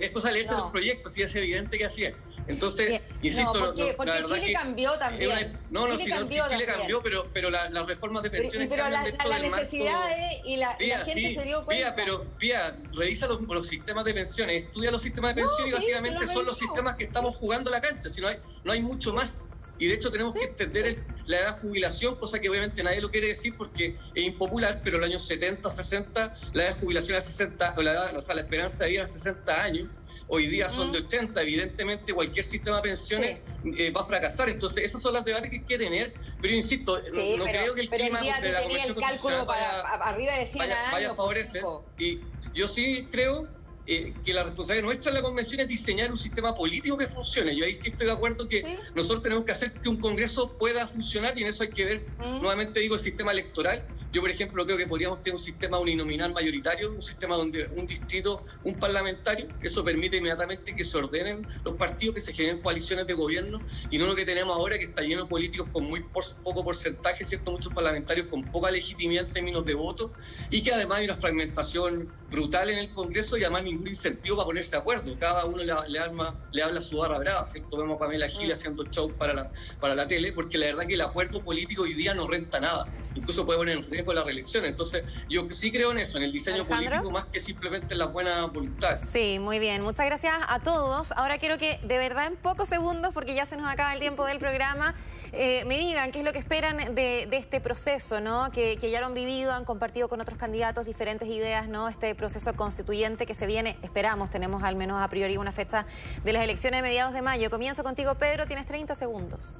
es 0.00 0.10
cosa 0.10 0.28
de 0.28 0.34
leerse 0.34 0.54
los 0.54 0.70
proyectos, 0.70 1.12
si 1.12 1.22
es 1.22 1.34
evidente 1.34 1.78
que 1.78 1.84
así 1.84 2.04
es. 2.04 2.14
Entonces, 2.46 3.00
insisto, 3.22 3.54
no, 3.54 3.66
porque, 3.66 3.94
porque 3.96 4.24
Chile 4.24 4.52
cambió 4.52 4.98
también. 4.98 5.58
no, 5.70 5.86
no, 5.86 5.96
Chile 5.96 6.16
si, 6.26 6.38
Chile 6.48 6.66
cambió, 6.66 7.02
pero, 7.02 7.26
pero 7.32 7.50
las 7.50 7.86
reformas 7.86 8.22
de 8.22 8.30
pensiones 8.30 8.68
pero, 8.68 8.84
pero 8.84 8.90
la, 8.90 9.28
la, 9.28 9.38
necesidad 9.38 10.10
y 10.44 10.56
la, 10.56 10.74
gente 11.04 11.34
se 11.34 11.42
dio 11.42 11.64
cuenta. 11.64 11.94
Pía, 11.94 11.96
pero 11.96 12.24
Pía, 12.38 12.76
revisa 12.92 13.26
los, 13.26 13.40
los, 13.40 13.66
sistemas 13.66 14.04
de 14.04 14.14
pensiones, 14.14 14.64
estudia 14.64 14.90
los 14.90 15.02
sistemas 15.02 15.34
de 15.34 15.42
pensiones 15.42 15.72
y 15.72 15.74
básicamente 15.74 16.26
son 16.26 16.44
los 16.44 16.58
sistemas 16.58 16.96
que 16.96 17.04
estamos 17.04 17.34
jugando 17.36 17.70
la 17.70 17.80
cancha, 17.80 18.10
si 18.10 18.20
no 18.20 18.28
hay, 18.28 18.38
no 18.62 18.72
hay 18.72 18.82
mucho 18.82 19.12
más. 19.14 19.46
Y 19.84 19.88
de 19.88 19.96
hecho 19.96 20.10
tenemos 20.10 20.32
que 20.32 20.44
extender 20.44 21.04
la 21.26 21.40
edad 21.40 21.56
de 21.56 21.60
jubilación, 21.60 22.16
cosa 22.16 22.38
que 22.38 22.48
obviamente 22.48 22.82
nadie 22.82 23.02
lo 23.02 23.10
quiere 23.10 23.26
decir 23.26 23.54
porque 23.54 23.98
es 24.14 24.24
impopular, 24.24 24.80
pero 24.82 24.96
en 24.96 25.02
los 25.02 25.10
años 25.10 25.26
70, 25.26 25.70
60, 25.70 26.34
la 26.54 26.62
edad 26.62 26.74
de 26.74 26.80
jubilación 26.80 27.18
es 27.18 27.24
60, 27.26 27.74
o 27.76 27.82
la, 27.82 27.92
edad, 27.92 28.16
o 28.16 28.22
sea, 28.22 28.34
la 28.34 28.40
esperanza 28.40 28.84
de 28.84 28.90
vida 28.92 29.04
es 29.04 29.12
60 29.12 29.62
años 29.62 29.88
hoy 30.26 30.46
día 30.46 30.70
son 30.70 30.90
de 30.90 31.00
80, 31.00 31.42
evidentemente 31.42 32.14
cualquier 32.14 32.46
sistema 32.46 32.76
de 32.76 32.82
pensiones 32.82 33.38
eh, 33.76 33.90
va 33.90 34.00
a 34.00 34.04
fracasar. 34.06 34.48
Entonces, 34.48 34.84
esas 34.84 35.02
son 35.02 35.12
las 35.12 35.22
debates 35.22 35.50
que 35.50 35.56
hay 35.56 35.64
que 35.64 35.76
tener. 35.76 36.14
Pero 36.40 36.54
insisto, 36.54 36.98
no, 36.98 37.44
creo 37.44 37.74
que 37.74 37.82
el 37.82 37.90
clima 37.90 38.22
de 38.22 38.52
la 38.52 38.62
Convención 38.62 38.94
Constitucional 38.94 39.44
vaya, 39.44 39.80
arriba 39.80 40.32
de 40.32 40.48
vaya, 40.54 40.78
vaya 40.90 41.10
a 41.10 41.14
favorecer. 41.14 41.62
Y 41.98 42.20
yo 42.54 42.66
sí 42.66 43.06
creo 43.10 43.46
eh, 43.86 44.14
que 44.24 44.32
la 44.32 44.44
responsabilidad 44.44 44.86
nuestra 44.86 45.10
en 45.10 45.16
la 45.16 45.22
convención 45.22 45.60
es 45.60 45.68
diseñar 45.68 46.10
un 46.10 46.18
sistema 46.18 46.54
político 46.54 46.96
que 46.96 47.06
funcione. 47.06 47.56
Yo 47.56 47.64
ahí 47.64 47.74
sí 47.74 47.90
estoy 47.90 48.06
de 48.06 48.12
acuerdo 48.12 48.48
que 48.48 48.78
nosotros 48.94 49.22
tenemos 49.22 49.44
que 49.44 49.52
hacer 49.52 49.80
que 49.80 49.88
un 49.88 50.00
Congreso 50.00 50.56
pueda 50.56 50.86
funcionar 50.86 51.36
y 51.38 51.42
en 51.42 51.48
eso 51.48 51.62
hay 51.62 51.70
que 51.70 51.84
ver, 51.84 52.14
nuevamente 52.18 52.80
digo, 52.80 52.94
el 52.94 53.00
sistema 53.00 53.32
electoral 53.32 53.84
yo, 54.14 54.20
por 54.20 54.30
ejemplo, 54.30 54.64
creo 54.64 54.78
que 54.78 54.86
podríamos 54.86 55.20
tener 55.22 55.34
un 55.34 55.42
sistema 55.42 55.76
uninominal 55.80 56.32
mayoritario, 56.32 56.94
un 56.94 57.02
sistema 57.02 57.34
donde 57.34 57.66
un 57.72 57.84
distrito, 57.84 58.44
un 58.62 58.78
parlamentario, 58.78 59.48
eso 59.60 59.82
permite 59.82 60.18
inmediatamente 60.18 60.76
que 60.76 60.84
se 60.84 60.96
ordenen 60.96 61.44
los 61.64 61.74
partidos, 61.74 62.14
que 62.14 62.20
se 62.20 62.32
generen 62.32 62.62
coaliciones 62.62 63.08
de 63.08 63.14
gobierno, 63.14 63.64
y 63.90 63.98
no 63.98 64.06
lo 64.06 64.14
que 64.14 64.24
tenemos 64.24 64.54
ahora, 64.54 64.78
que 64.78 64.84
está 64.84 65.02
lleno 65.02 65.24
de 65.24 65.28
políticos 65.28 65.68
con 65.72 65.86
muy 65.86 66.04
poco 66.44 66.62
porcentaje, 66.62 67.24
¿cierto? 67.24 67.50
Muchos 67.50 67.72
parlamentarios 67.72 68.28
con 68.28 68.44
poca 68.44 68.70
legitimidad 68.70 69.26
en 69.26 69.32
términos 69.32 69.66
de 69.66 69.74
voto, 69.74 70.14
y 70.48 70.62
que 70.62 70.72
además 70.72 70.98
hay 70.98 71.06
una 71.06 71.16
fragmentación 71.16 72.08
brutal 72.34 72.68
en 72.68 72.78
el 72.78 72.92
Congreso 72.92 73.36
y 73.36 73.44
además 73.44 73.62
ningún 73.62 73.86
incentivo 73.86 74.36
para 74.36 74.46
ponerse 74.46 74.72
de 74.72 74.78
acuerdo. 74.78 75.14
Cada 75.18 75.44
uno 75.44 75.58
le, 75.58 75.72
le, 75.88 75.98
arma, 75.98 76.34
le 76.52 76.62
habla 76.62 76.80
su 76.80 76.98
barra 76.98 77.18
brava, 77.18 77.46
¿cierto? 77.46 77.76
Vemos 77.76 77.96
a 77.96 77.98
Pamela 78.00 78.28
Gil 78.28 78.48
mm. 78.48 78.52
haciendo 78.52 78.84
show 78.86 79.10
para 79.12 79.34
la, 79.34 79.50
para 79.80 79.94
la 79.94 80.08
tele, 80.08 80.32
porque 80.32 80.58
la 80.58 80.66
verdad 80.66 80.86
que 80.86 80.94
el 80.94 81.00
acuerdo 81.00 81.42
político 81.42 81.82
hoy 81.82 81.94
día 81.94 82.12
no 82.14 82.26
renta 82.26 82.58
nada. 82.58 82.86
Incluso 83.14 83.46
puede 83.46 83.58
poner 83.58 83.78
en 83.78 83.90
riesgo 83.90 84.12
la 84.12 84.24
reelección. 84.24 84.64
Entonces, 84.64 85.04
yo 85.28 85.46
sí 85.50 85.70
creo 85.70 85.92
en 85.92 85.98
eso, 85.98 86.18
en 86.18 86.24
el 86.24 86.32
diseño 86.32 86.66
político, 86.66 87.10
más 87.10 87.26
que 87.26 87.38
simplemente 87.38 87.94
en 87.94 87.98
la 87.98 88.06
buena 88.06 88.46
voluntad. 88.46 88.98
Sí, 89.12 89.38
muy 89.38 89.60
bien. 89.60 89.82
Muchas 89.82 90.06
gracias 90.06 90.34
a 90.48 90.60
todos. 90.60 91.12
Ahora 91.12 91.38
quiero 91.38 91.56
que, 91.56 91.78
de 91.84 91.98
verdad, 91.98 92.26
en 92.26 92.36
pocos 92.36 92.68
segundos, 92.68 93.12
porque 93.14 93.34
ya 93.34 93.46
se 93.46 93.56
nos 93.56 93.70
acaba 93.70 93.92
el 93.94 94.00
tiempo 94.00 94.26
del 94.26 94.38
programa, 94.38 94.96
eh, 95.36 95.64
me 95.66 95.78
digan 95.78 96.12
qué 96.12 96.20
es 96.20 96.24
lo 96.24 96.32
que 96.32 96.38
esperan 96.38 96.94
de, 96.94 97.28
este 97.32 97.60
proceso, 97.60 98.20
¿no? 98.20 98.50
Que, 98.52 98.76
ya 98.76 99.00
lo 99.00 99.06
han 99.06 99.14
vivido, 99.14 99.52
han 99.52 99.64
compartido 99.64 100.08
con 100.08 100.20
otros 100.20 100.38
candidatos 100.38 100.86
diferentes 100.86 101.28
ideas, 101.28 101.68
¿no? 101.68 101.88
Este 101.88 102.14
proceso 102.14 102.54
constituyente 102.54 103.26
que 103.26 103.34
se 103.34 103.46
viene, 103.46 103.76
esperamos, 103.82 104.30
tenemos 104.30 104.62
al 104.62 104.76
menos 104.76 105.02
a 105.02 105.08
priori 105.08 105.36
una 105.36 105.52
fecha 105.52 105.86
de 106.24 106.32
las 106.32 106.44
elecciones 106.44 106.78
de 106.78 106.82
mediados 106.82 107.12
de 107.12 107.22
mayo. 107.22 107.50
Comienzo 107.50 107.82
contigo, 107.82 108.14
Pedro, 108.14 108.46
tienes 108.46 108.66
30 108.66 108.94
segundos. 108.94 109.54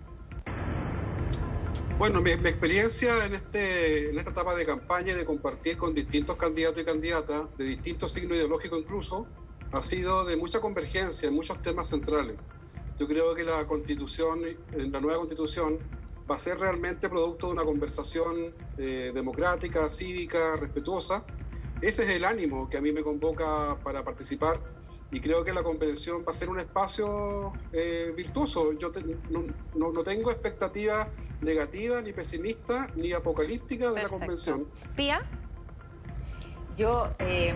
Bueno, 1.98 2.20
mi, 2.20 2.30
experiencia 2.30 3.24
en, 3.24 3.34
este, 3.34 4.10
en 4.10 4.18
esta 4.18 4.30
etapa 4.30 4.54
de 4.54 4.66
campaña 4.66 5.12
y 5.12 5.16
de 5.16 5.24
compartir 5.24 5.76
con 5.76 5.94
distintos 5.94 6.36
candidatos 6.36 6.82
y 6.82 6.84
candidatas, 6.84 7.56
de 7.56 7.64
distintos 7.64 8.12
signos 8.12 8.36
ideológicos 8.36 8.80
incluso, 8.80 9.26
ha 9.72 9.82
sido 9.82 10.24
de 10.24 10.36
mucha 10.36 10.60
convergencia 10.60 11.28
en 11.28 11.34
muchos 11.34 11.60
temas 11.62 11.88
centrales. 11.88 12.36
Yo 12.98 13.08
creo 13.08 13.34
que 13.34 13.42
la 13.42 13.66
constitución, 13.66 14.42
la 14.72 15.00
nueva 15.00 15.18
constitución, 15.18 15.78
va 16.30 16.36
a 16.36 16.38
ser 16.38 16.58
realmente 16.58 17.08
producto 17.08 17.48
de 17.48 17.52
una 17.52 17.64
conversación 17.64 18.54
eh, 18.78 19.10
democrática, 19.14 19.88
cívica, 19.88 20.56
respetuosa. 20.56 21.24
Ese 21.80 22.04
es 22.04 22.10
el 22.10 22.24
ánimo 22.24 22.70
que 22.70 22.78
a 22.78 22.80
mí 22.80 22.92
me 22.92 23.02
convoca 23.02 23.78
para 23.82 24.04
participar 24.04 24.58
y 25.10 25.20
creo 25.20 25.44
que 25.44 25.52
la 25.52 25.62
convención 25.62 26.24
va 26.26 26.32
a 26.32 26.34
ser 26.34 26.48
un 26.48 26.58
espacio 26.58 27.52
eh, 27.72 28.12
virtuoso. 28.16 28.72
Yo 28.72 28.90
no, 29.30 29.92
no, 29.92 30.02
tengo 30.02 30.30
expectativas 30.30 31.08
negativas, 31.40 32.02
ni 32.02 32.12
pesimistas, 32.12 32.94
ni 32.96 33.12
apocalípticas 33.12 33.94
de 33.94 34.02
la 34.02 34.08
convención. 34.08 34.66
¿Pía? 34.96 35.22
Yo 36.76 37.12
eh, 37.20 37.54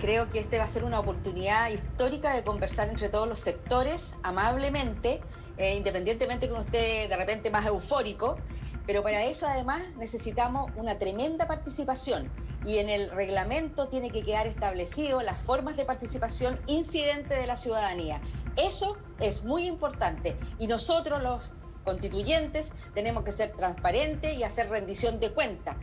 creo 0.00 0.28
que 0.28 0.40
este 0.40 0.58
va 0.58 0.64
a 0.64 0.68
ser 0.68 0.82
una 0.82 0.98
oportunidad 0.98 1.70
histórica 1.70 2.34
de 2.34 2.42
conversar 2.42 2.88
entre 2.88 3.08
todos 3.08 3.28
los 3.28 3.38
sectores 3.38 4.16
amablemente, 4.24 5.22
eh, 5.56 5.76
independientemente 5.76 6.48
que 6.48 6.52
uno 6.52 6.62
esté 6.62 7.06
de 7.06 7.16
repente 7.16 7.50
más 7.50 7.64
eufórico, 7.66 8.38
pero 8.84 9.04
para 9.04 9.24
eso 9.24 9.46
además 9.46 9.82
necesitamos 9.96 10.72
una 10.74 10.98
tremenda 10.98 11.46
participación 11.46 12.28
y 12.64 12.78
en 12.78 12.88
el 12.88 13.10
reglamento 13.10 13.86
tiene 13.88 14.10
que 14.10 14.24
quedar 14.24 14.48
establecido 14.48 15.22
las 15.22 15.40
formas 15.40 15.76
de 15.76 15.84
participación 15.84 16.58
incidente 16.66 17.34
de 17.36 17.46
la 17.46 17.54
ciudadanía. 17.54 18.20
Eso 18.56 18.98
es 19.20 19.44
muy 19.44 19.66
importante 19.66 20.36
y 20.58 20.66
nosotros 20.66 21.22
los 21.22 21.54
constituyentes 21.84 22.72
tenemos 22.94 23.22
que 23.22 23.30
ser 23.30 23.52
transparentes 23.56 24.36
y 24.36 24.42
hacer 24.42 24.68
rendición 24.68 25.20
de 25.20 25.30
cuentas. 25.30 25.76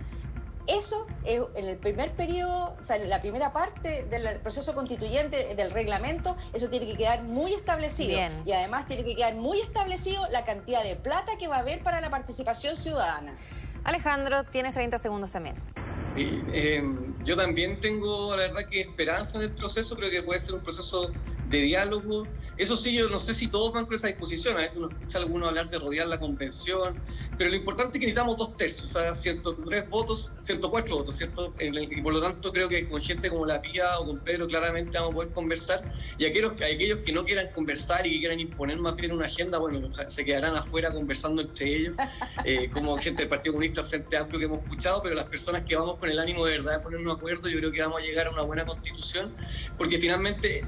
Eso 0.67 1.05
en 1.25 1.65
el 1.65 1.77
primer 1.77 2.11
periodo, 2.13 2.75
o 2.79 2.83
sea, 2.83 2.95
en 2.97 3.09
la 3.09 3.21
primera 3.21 3.51
parte 3.53 4.03
del 4.05 4.39
proceso 4.39 4.73
constituyente 4.73 5.55
del 5.55 5.71
reglamento, 5.71 6.37
eso 6.53 6.69
tiene 6.69 6.85
que 6.85 6.95
quedar 6.95 7.23
muy 7.23 7.53
establecido. 7.53 8.17
Y 8.45 8.51
además 8.51 8.87
tiene 8.87 9.03
que 9.03 9.15
quedar 9.15 9.35
muy 9.35 9.59
establecido 9.59 10.25
la 10.31 10.45
cantidad 10.45 10.83
de 10.83 10.95
plata 10.95 11.37
que 11.37 11.47
va 11.47 11.57
a 11.57 11.59
haber 11.59 11.83
para 11.83 12.01
la 12.01 12.09
participación 12.09 12.75
ciudadana. 12.77 13.35
Alejandro, 13.83 14.43
tienes 14.43 14.73
30 14.73 14.97
segundos 14.99 15.31
también. 15.31 15.55
Eh, 16.15 16.83
yo 17.23 17.35
también 17.35 17.79
tengo, 17.79 18.35
la 18.35 18.43
verdad, 18.43 18.65
que 18.69 18.81
esperanza 18.81 19.37
en 19.37 19.43
el 19.43 19.51
proceso. 19.51 19.95
Creo 19.95 20.11
que 20.11 20.21
puede 20.21 20.39
ser 20.39 20.55
un 20.55 20.61
proceso 20.61 21.11
de 21.49 21.61
diálogo. 21.61 22.23
Eso 22.57 22.75
sí, 22.75 22.93
yo 22.93 23.09
no 23.09 23.19
sé 23.19 23.33
si 23.33 23.47
todos 23.47 23.73
van 23.73 23.85
con 23.85 23.95
esa 23.95 24.07
disposición. 24.07 24.55
A 24.57 24.61
veces 24.61 24.77
uno 24.77 24.89
escucha 24.89 25.17
a 25.17 25.21
algunos 25.21 25.49
hablar 25.49 25.69
de 25.69 25.79
rodear 25.79 26.07
la 26.07 26.19
convención, 26.19 26.95
pero 27.37 27.49
lo 27.49 27.55
importante 27.55 27.97
es 27.97 27.99
que 27.99 28.07
necesitamos 28.07 28.37
dos 28.37 28.55
tercios, 28.57 28.95
o 28.95 28.99
sea, 28.99 29.15
103 29.15 29.89
votos, 29.89 30.33
104 30.41 30.95
votos, 30.95 31.15
¿cierto? 31.15 31.53
Y 31.59 32.01
por 32.01 32.13
lo 32.13 32.21
tanto 32.21 32.51
creo 32.51 32.69
que 32.69 32.87
con 32.87 33.01
gente 33.01 33.29
como 33.29 33.45
la 33.45 33.61
Pía 33.61 33.99
o 33.99 34.05
con 34.05 34.19
Pedro 34.19 34.47
claramente 34.47 34.97
vamos 34.97 35.13
a 35.13 35.15
poder 35.15 35.31
conversar. 35.31 35.93
Y 36.17 36.25
aquellos, 36.25 36.53
aquellos 36.53 36.99
que 36.99 37.11
no 37.11 37.23
quieran 37.23 37.47
conversar 37.53 38.05
y 38.05 38.13
que 38.13 38.19
quieran 38.19 38.39
imponer 38.39 38.77
más 38.77 38.95
bien 38.95 39.11
una 39.11 39.25
agenda, 39.25 39.57
bueno, 39.57 39.89
se 40.07 40.25
quedarán 40.25 40.55
afuera 40.55 40.91
conversando 40.93 41.41
entre 41.41 41.75
ellos, 41.75 41.95
eh, 42.45 42.69
como 42.71 42.97
gente 42.97 43.23
del 43.23 43.29
Partido 43.29 43.53
Comunista 43.53 43.72
Frente 43.81 44.17
Amplio 44.17 44.39
que 44.39 44.45
hemos 44.45 44.59
escuchado, 44.59 45.01
pero 45.01 45.15
las 45.15 45.27
personas 45.27 45.63
que 45.63 45.75
vamos 45.75 45.97
con 45.97 46.09
el 46.09 46.19
ánimo 46.19 46.45
de 46.45 46.57
verdad 46.57 46.77
de 46.77 46.79
ponernos 46.83 47.13
de 47.13 47.17
acuerdo, 47.17 47.47
yo 47.49 47.57
creo 47.59 47.71
que 47.71 47.81
vamos 47.81 48.01
a 48.01 48.03
llegar 48.03 48.27
a 48.27 48.31
una 48.31 48.41
buena 48.43 48.65
constitución, 48.65 49.35
porque 49.77 49.97
finalmente 49.97 50.65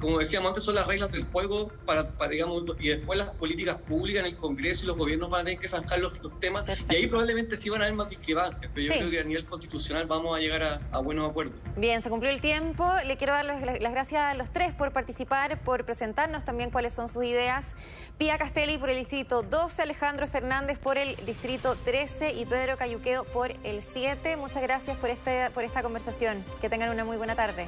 como 0.00 0.18
decíamos 0.18 0.48
antes, 0.48 0.64
son 0.64 0.74
las 0.74 0.86
reglas 0.86 1.10
del 1.12 1.24
juego 1.24 1.70
para, 1.84 2.04
digamos, 2.28 2.64
y 2.78 2.88
después 2.88 3.18
las 3.18 3.30
políticas 3.30 3.76
públicas 3.76 4.20
en 4.20 4.32
el 4.32 4.36
Congreso 4.36 4.84
y 4.84 4.86
los 4.86 4.96
gobiernos 4.96 5.30
van 5.30 5.42
a 5.42 5.44
tener 5.44 5.58
que 5.58 5.68
zanjar 5.68 5.98
los, 5.98 6.20
temas, 6.40 6.64
y 6.90 6.94
ahí 6.94 7.06
probablemente 7.06 7.56
sí 7.56 7.70
van 7.70 7.80
a 7.80 7.84
haber 7.84 7.96
más 7.96 8.08
discrepancias, 8.08 8.70
pero 8.74 8.86
yo 8.86 8.92
creo 8.92 9.10
que 9.10 9.20
a 9.20 9.24
nivel 9.24 9.44
constitucional 9.46 10.06
vamos 10.06 10.36
a 10.36 10.40
llegar 10.40 10.80
a, 10.90 10.98
buenos 10.98 11.30
acuerdos. 11.30 11.54
Bien, 11.76 12.02
se 12.02 12.10
cumplió 12.10 12.32
el 12.32 12.40
tiempo, 12.40 12.90
le 13.06 13.16
quiero 13.16 13.32
dar 13.32 13.44
las 13.44 13.92
gracias 13.92 14.22
a 14.22 14.34
los 14.34 14.50
tres 14.50 14.74
por 14.74 14.92
participar, 14.92 15.60
por 15.60 15.84
presentarnos 15.84 16.44
también 16.44 16.70
cuáles 16.70 16.92
son 16.92 17.08
sus 17.08 17.24
ideas. 17.24 17.74
Pía 18.18 18.38
Castelli 18.38 18.78
por 18.78 18.90
el 18.90 18.96
distrito 18.96 19.42
12, 19.42 19.82
Alejandro 19.82 20.26
Fernández 20.26 20.78
por 20.78 20.98
el 20.98 21.16
distrito 21.26 21.76
13 21.84 22.32
y 22.32 22.46
Pedro 22.46 22.76
Cayuqueo 22.76 23.24
por 23.24 23.52
el 23.62 23.82
7. 23.82 24.36
Muchas 24.36 24.62
gracias 24.62 24.96
por, 24.96 25.10
este, 25.10 25.50
por 25.50 25.64
esta 25.64 25.82
conversación. 25.82 26.44
Que 26.60 26.68
tengan 26.68 26.90
una 26.90 27.04
muy 27.04 27.16
buena 27.16 27.34
tarde. 27.34 27.66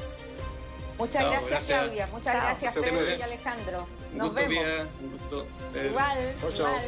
Muchas 0.99 1.25
gracias, 1.25 1.65
Claudia. 1.65 2.07
Muchas 2.09 2.35
gracias, 2.35 2.75
Pedro 2.75 3.17
y 3.17 3.23
Alejandro. 3.23 3.87
Nos 4.15 4.35
vemos. 4.35 4.65
Igual, 5.75 6.37
igual. 6.55 6.83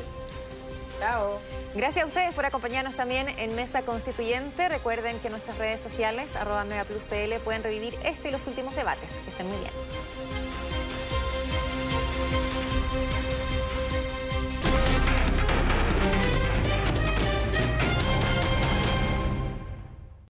Chao. 1.00 1.40
Gracias 1.74 2.04
a 2.04 2.06
ustedes 2.06 2.34
por 2.34 2.44
acompañarnos 2.44 2.94
también 2.94 3.28
en 3.38 3.54
Mesa 3.54 3.82
Constituyente. 3.82 4.68
Recuerden 4.68 5.18
que 5.20 5.30
nuestras 5.30 5.56
redes 5.56 5.80
sociales, 5.80 6.36
arroba 6.36 6.64
MegaPlusCL, 6.64 7.40
pueden 7.42 7.62
revivir 7.62 7.94
este 8.04 8.28
y 8.28 8.32
los 8.32 8.46
últimos 8.46 8.76
debates. 8.76 9.10
Que 9.24 9.30
estén 9.30 9.46
muy 9.46 9.56
bien. 9.58 9.70